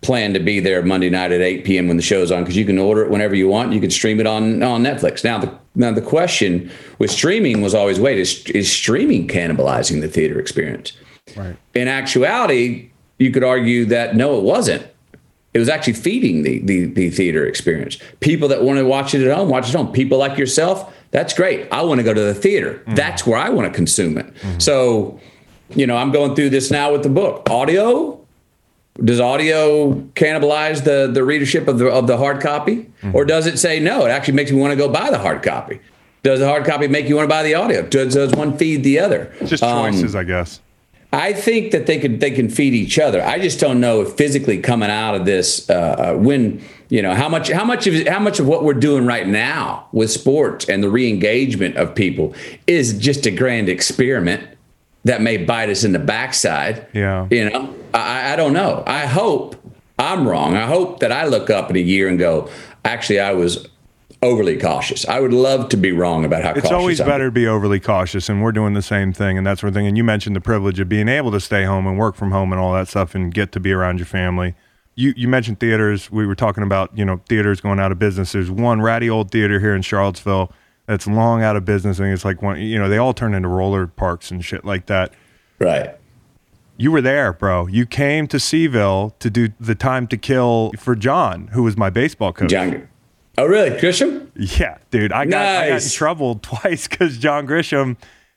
[0.00, 1.88] plan to be there Monday night at 8 p.m.
[1.88, 3.72] when the show's on because you can order it whenever you want.
[3.72, 5.24] You can stream it on on Netflix.
[5.24, 10.08] Now the now the question with streaming was always, wait, is is streaming cannibalizing the
[10.08, 10.92] theater experience?
[11.36, 11.56] Right.
[11.74, 14.86] in actuality, you could argue that no, it wasn't.
[15.52, 17.96] It was actually feeding the, the, the theater experience.
[18.18, 19.92] People that want to watch it at home, watch it at home.
[19.92, 21.68] People like yourself, that's great.
[21.70, 22.82] I want to go to the theater.
[22.86, 22.96] Mm.
[22.96, 24.26] That's where I want to consume it.
[24.34, 24.58] Mm-hmm.
[24.58, 25.20] So,
[25.70, 27.48] you know, I'm going through this now with the book.
[27.48, 28.20] Audio,
[29.04, 32.90] does audio cannibalize the, the readership of the, of the hard copy?
[33.02, 33.14] Mm-hmm.
[33.14, 35.44] Or does it say, no, it actually makes me want to go buy the hard
[35.44, 35.78] copy?
[36.24, 37.82] Does the hard copy make you want to buy the audio?
[37.82, 39.32] Does, does one feed the other?
[39.44, 40.58] Just Um, choices, I guess.
[41.14, 43.22] I think that they could they can feed each other.
[43.22, 47.28] I just don't know if physically coming out of this uh, when you know how
[47.28, 50.82] much how much of how much of what we're doing right now with sports and
[50.82, 52.34] the re-engagement of people
[52.66, 54.42] is just a grand experiment
[55.04, 56.86] that may bite us in the backside.
[56.92, 57.28] Yeah.
[57.30, 58.82] you know, I, I don't know.
[58.86, 59.54] I hope
[59.98, 60.56] I'm wrong.
[60.56, 62.50] I hope that I look up in a year and go,
[62.84, 63.68] actually, I was
[64.24, 65.06] overly cautious.
[65.06, 67.78] I would love to be wrong about how It's always I'm better to be overly
[67.78, 69.86] cautious, and we're doing the same thing, and that's one thing.
[69.86, 72.52] And you mentioned the privilege of being able to stay home and work from home
[72.52, 74.54] and all that stuff, and get to be around your family.
[74.96, 76.10] You you mentioned theaters.
[76.10, 78.32] We were talking about you know theaters going out of business.
[78.32, 80.52] There's one ratty old theater here in Charlottesville
[80.86, 82.60] that's long out of business, and it's like one.
[82.60, 85.12] You know they all turn into roller parks and shit like that.
[85.58, 85.96] Right.
[86.76, 87.68] You were there, bro.
[87.68, 91.88] You came to C-ville to do the time to kill for John, who was my
[91.88, 92.50] baseball coach.
[92.50, 92.88] John.
[93.36, 94.30] Oh, really, Grisham?
[94.36, 95.12] Yeah, dude.
[95.12, 97.96] I got I got in trouble twice because John Grisham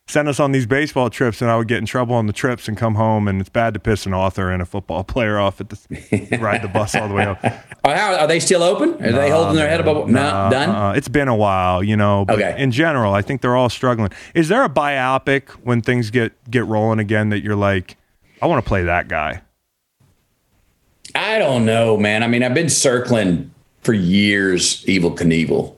[0.09, 2.67] sent us on these baseball trips, and I would get in trouble on the trips
[2.69, 5.59] and come home, and it's bad to piss an author and a football player off
[5.61, 7.37] at the ride the bus all the way home.
[7.83, 8.93] Are, are they still open?
[9.05, 10.09] Are they holding their head above?
[10.09, 10.69] No, Uh, done.
[10.69, 12.25] uh, it's been a while, you know.
[12.25, 12.55] But Okay.
[12.61, 14.09] in general, I think they're all struggling.
[14.33, 17.97] Is there a biopic when things get get rolling again that you're like,
[18.41, 19.41] I want to play that guy.
[21.15, 22.23] I don't know, man.
[22.23, 23.51] I mean, I've been circling
[23.87, 25.73] for years Evel Knievel.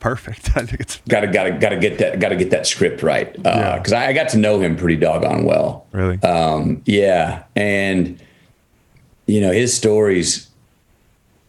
[0.00, 0.50] Perfect.
[0.56, 3.32] I think it's Gotta gotta gotta get that gotta get that script right.
[3.44, 3.78] Yeah.
[3.78, 5.86] because I, I got to know him pretty doggone well.
[5.92, 6.20] really.
[6.24, 8.20] Um, yeah, and
[9.26, 10.48] you know his stories.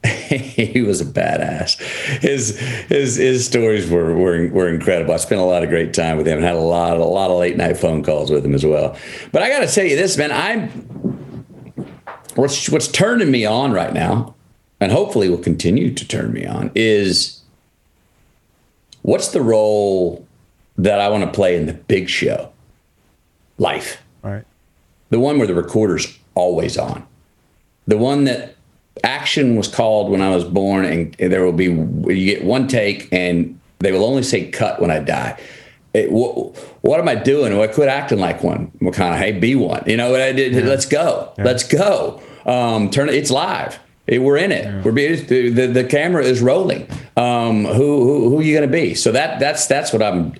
[0.06, 1.82] he was a badass.
[2.22, 5.16] His his his stories were, were were incredible.
[5.16, 7.32] I spent a lot of great time with him and had a lot a lot
[7.32, 8.96] of late night phone calls with him as well.
[9.32, 10.32] But I got to tell you this, man.
[10.32, 10.70] I'm
[12.36, 14.36] what's what's turning me on right now,
[14.84, 17.40] and hopefully will continue to turn me on is
[19.02, 20.28] what's the role
[20.78, 22.52] that I want to play in the big show,
[23.58, 24.44] life right.
[25.10, 27.08] the one where the recorder's always on,
[27.88, 28.56] the one that
[29.06, 33.08] action was called when I was born, and there will be you get one take,
[33.14, 35.40] and they will only say cut when I die.
[35.94, 37.54] It, what, what am I doing?
[37.54, 38.72] Well, I quit acting like one.
[38.82, 39.84] McConaughey, be one.
[39.86, 40.54] You know what I did?
[40.66, 41.32] Let's go.
[41.38, 42.22] Let's go.
[42.46, 43.16] Um, turn it.
[43.16, 43.80] It's live.
[44.06, 44.84] It- we're in it.
[44.84, 46.88] We're being, the, the camera is rolling.
[47.16, 48.96] Um, who who who are you going to be?
[48.96, 50.34] So that that's that's what I'm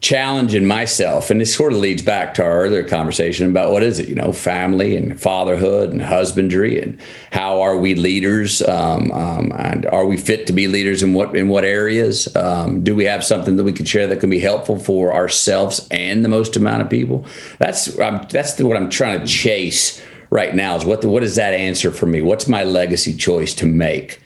[0.00, 4.00] challenging myself, and this sort of leads back to our earlier conversation about what is
[4.00, 4.08] it?
[4.08, 6.98] You know, family and fatherhood and husbandry, and
[7.30, 8.62] how are we leaders?
[8.62, 12.34] Um, um, and are we fit to be leaders in what in what areas?
[12.34, 15.86] Um, do we have something that we can share that can be helpful for ourselves
[15.92, 17.24] and the most amount of people?
[17.58, 21.22] That's I'm, that's the, what I'm trying to chase right now is what the, what
[21.22, 22.22] is that answer for me?
[22.22, 24.20] What's my legacy choice to make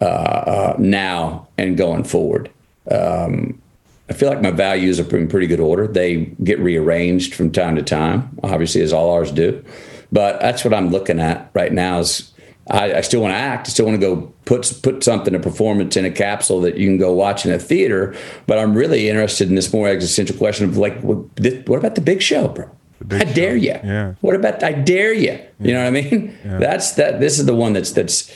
[0.00, 2.50] uh, uh, now and going forward?
[2.90, 3.60] Um,
[4.08, 5.86] I feel like my values are in pretty good order.
[5.86, 9.62] They get rearranged from time to time, obviously, as all ours do.
[10.10, 11.98] But that's what I'm looking at right now.
[11.98, 12.32] Is
[12.70, 13.66] I, I still want to act.
[13.66, 16.86] I still want to go put put something, a performance in a capsule that you
[16.86, 18.14] can go watch in a theater.
[18.46, 21.94] But I'm really interested in this more existential question of like, what, this, what about
[21.94, 22.70] the big show, bro?
[23.10, 23.78] I dare you.
[23.84, 24.14] Yeah.
[24.20, 25.38] What about I dare you?
[25.60, 26.38] You know what I mean?
[26.44, 27.20] That's that.
[27.20, 28.32] This is the one that's that's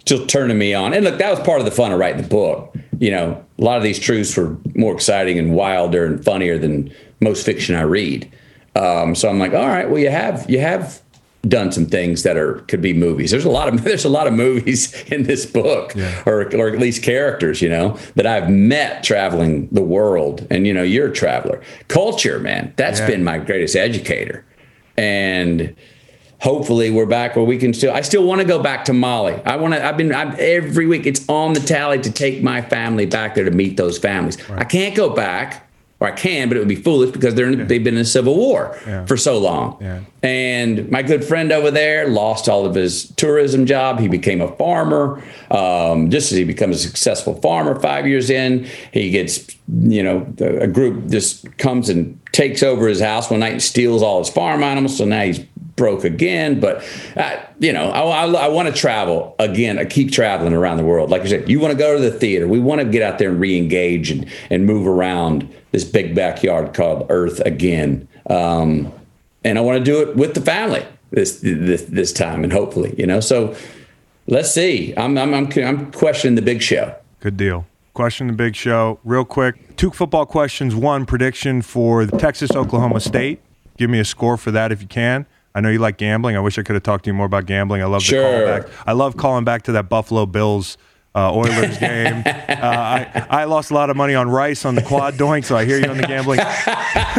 [0.00, 0.94] still turning me on.
[0.94, 2.74] And look, that was part of the fun of writing the book.
[2.98, 6.92] You know, a lot of these truths were more exciting and wilder and funnier than
[7.20, 8.30] most fiction I read.
[8.74, 11.02] Um, so I'm like, all right, well, you have you have
[11.48, 13.30] done some things that are could be movies.
[13.30, 15.94] There's a lot of there's a lot of movies in this book,
[16.26, 20.46] or or at least characters, you know, that I've met traveling the world.
[20.50, 21.60] And you know, you're a traveler.
[21.88, 23.06] Culture, man, that's Yeah.
[23.08, 24.44] been my greatest educator.
[24.96, 25.74] And
[26.40, 29.32] hopefully we're back where we can still i still want to go back to mali
[29.46, 32.60] i want to i've been I'm, every week it's on the tally to take my
[32.60, 35.65] family back there to meet those families i can't go back
[36.00, 38.04] or i can but it would be foolish because they're in, they've been in a
[38.04, 39.04] civil war Yeah.
[39.06, 40.00] for so long Yeah.
[40.22, 44.54] and my good friend over there lost all of his tourism job he became a
[44.56, 49.46] farmer um, just as he becomes a successful farmer five years in he gets
[49.80, 53.62] you know a a group just comes and takes over his house one night and
[53.62, 55.38] steals all his farm animals so now he's
[55.76, 56.58] broke again.
[56.58, 56.82] But
[57.18, 59.78] uh, you know, I, I, I want to travel again.
[59.78, 61.10] I keep traveling around the world.
[61.10, 62.48] Like I said, you want to go to the theater.
[62.48, 66.72] We want to get out there and re-engage and and move around this big backyard
[66.72, 68.08] called Earth again.
[68.30, 68.90] Um,
[69.44, 72.94] and I want to do it with the family this this this time, and hopefully,
[72.96, 73.20] you know.
[73.20, 73.54] So
[74.26, 74.94] let's see.
[74.96, 76.94] I'm I'm I'm, I'm questioning the big show.
[77.20, 77.66] Good deal.
[77.92, 78.98] Question the big show.
[79.04, 79.76] Real quick.
[79.76, 80.74] Two football questions.
[80.74, 83.40] One prediction for the Texas Oklahoma State.
[83.76, 85.26] Give me a score for that if you can.
[85.54, 86.36] I know you like gambling.
[86.36, 87.82] I wish I could have talked to you more about gambling.
[87.82, 88.22] I love the Sure.
[88.22, 88.70] callback.
[88.86, 90.78] I love calling back to that Buffalo Bills
[91.16, 92.22] uh, Oilers game.
[92.26, 95.56] Uh, I, I lost a lot of money on rice on the quad doink, so
[95.56, 96.36] I hear you on the gambling.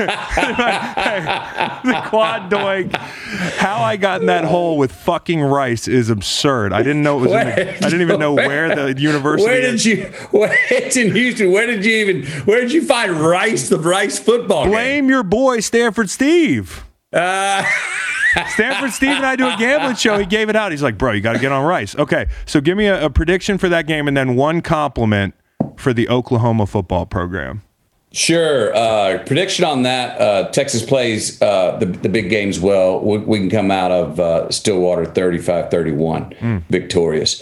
[1.84, 2.96] the quad doink.
[2.96, 6.74] How I got in that hole with fucking rice is absurd.
[6.74, 7.32] I didn't know it was.
[7.32, 9.50] In the, I didn't even know where the university.
[9.50, 9.84] Where is.
[9.84, 10.06] did you?
[10.32, 11.52] Where, it's in Houston.
[11.52, 12.26] Where did you even?
[12.44, 13.70] Where did you find Rice?
[13.70, 14.72] The Rice football game?
[14.72, 16.87] Blame your boy Stanford Steve.
[17.14, 17.64] Uh,
[18.50, 20.18] Stanford Steve and I do a gambling show.
[20.18, 20.72] He gave it out.
[20.72, 21.96] He's like, bro, you got to get on rice.
[21.96, 25.34] Okay, so give me a, a prediction for that game and then one compliment
[25.76, 27.64] for the Oklahoma football program.
[28.12, 28.74] Sure.
[28.76, 33.00] Uh, prediction on that: uh, Texas plays uh, the the big games well.
[33.02, 37.42] We, we can come out of uh, Stillwater 35-31 victorious.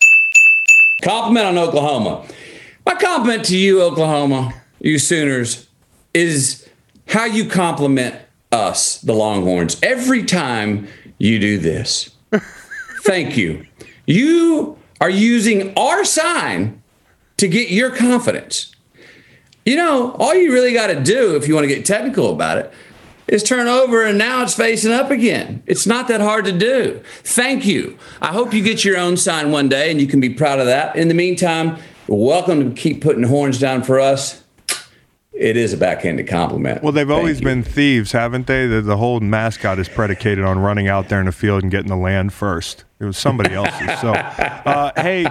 [1.04, 2.26] Compliment on Oklahoma.
[2.86, 5.68] My compliment to you, Oklahoma, you Sooners,
[6.14, 6.68] is
[7.08, 8.16] how you compliment
[8.56, 10.88] us, the Longhorns, every time
[11.20, 12.10] you do this.
[13.04, 13.66] Thank you.
[14.06, 16.82] You are using our sign
[17.38, 18.74] to get your confidence.
[19.66, 22.58] You know, all you really got to do if you want to get technical about
[22.58, 22.72] it
[23.28, 25.64] is turn over and now it's facing up again.
[25.66, 27.02] It's not that hard to do.
[27.24, 27.98] Thank you.
[28.22, 30.68] I hope you get your own sign one day and you can be proud of
[30.68, 30.96] that.
[30.96, 31.78] In the meantime,
[32.08, 34.44] welcome to keep putting horns down for us.
[35.38, 36.82] It is a backhanded compliment.
[36.82, 37.46] Well, they've Thank always you.
[37.46, 38.68] been thieves, haven't they?
[38.68, 41.90] The, the whole mascot is predicated on running out there in the field and getting
[41.90, 42.86] the land first.
[43.00, 44.00] It was somebody else's.
[44.00, 45.28] So, uh, hey,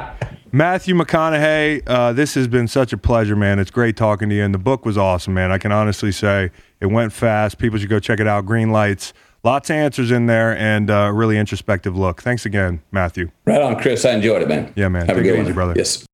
[0.52, 3.59] Matthew McConaughey, uh, this has been such a pleasure, man.
[3.59, 4.43] It's great talking to you.
[4.44, 5.51] And the book was awesome, man.
[5.51, 6.51] I can honestly say
[6.81, 7.59] it went fast.
[7.59, 8.44] People should go check it out.
[8.47, 9.12] Green Lights.
[9.43, 12.22] Lots of answers in there and uh, really introspective look.
[12.22, 13.31] Thanks again, Matthew.
[13.44, 14.05] Right on, Chris.
[14.05, 14.72] I enjoyed it, man.
[14.74, 15.06] Yeah, man.
[15.06, 15.55] Have Take a it good easy, one.
[15.55, 15.74] brother.
[15.76, 16.06] Yes.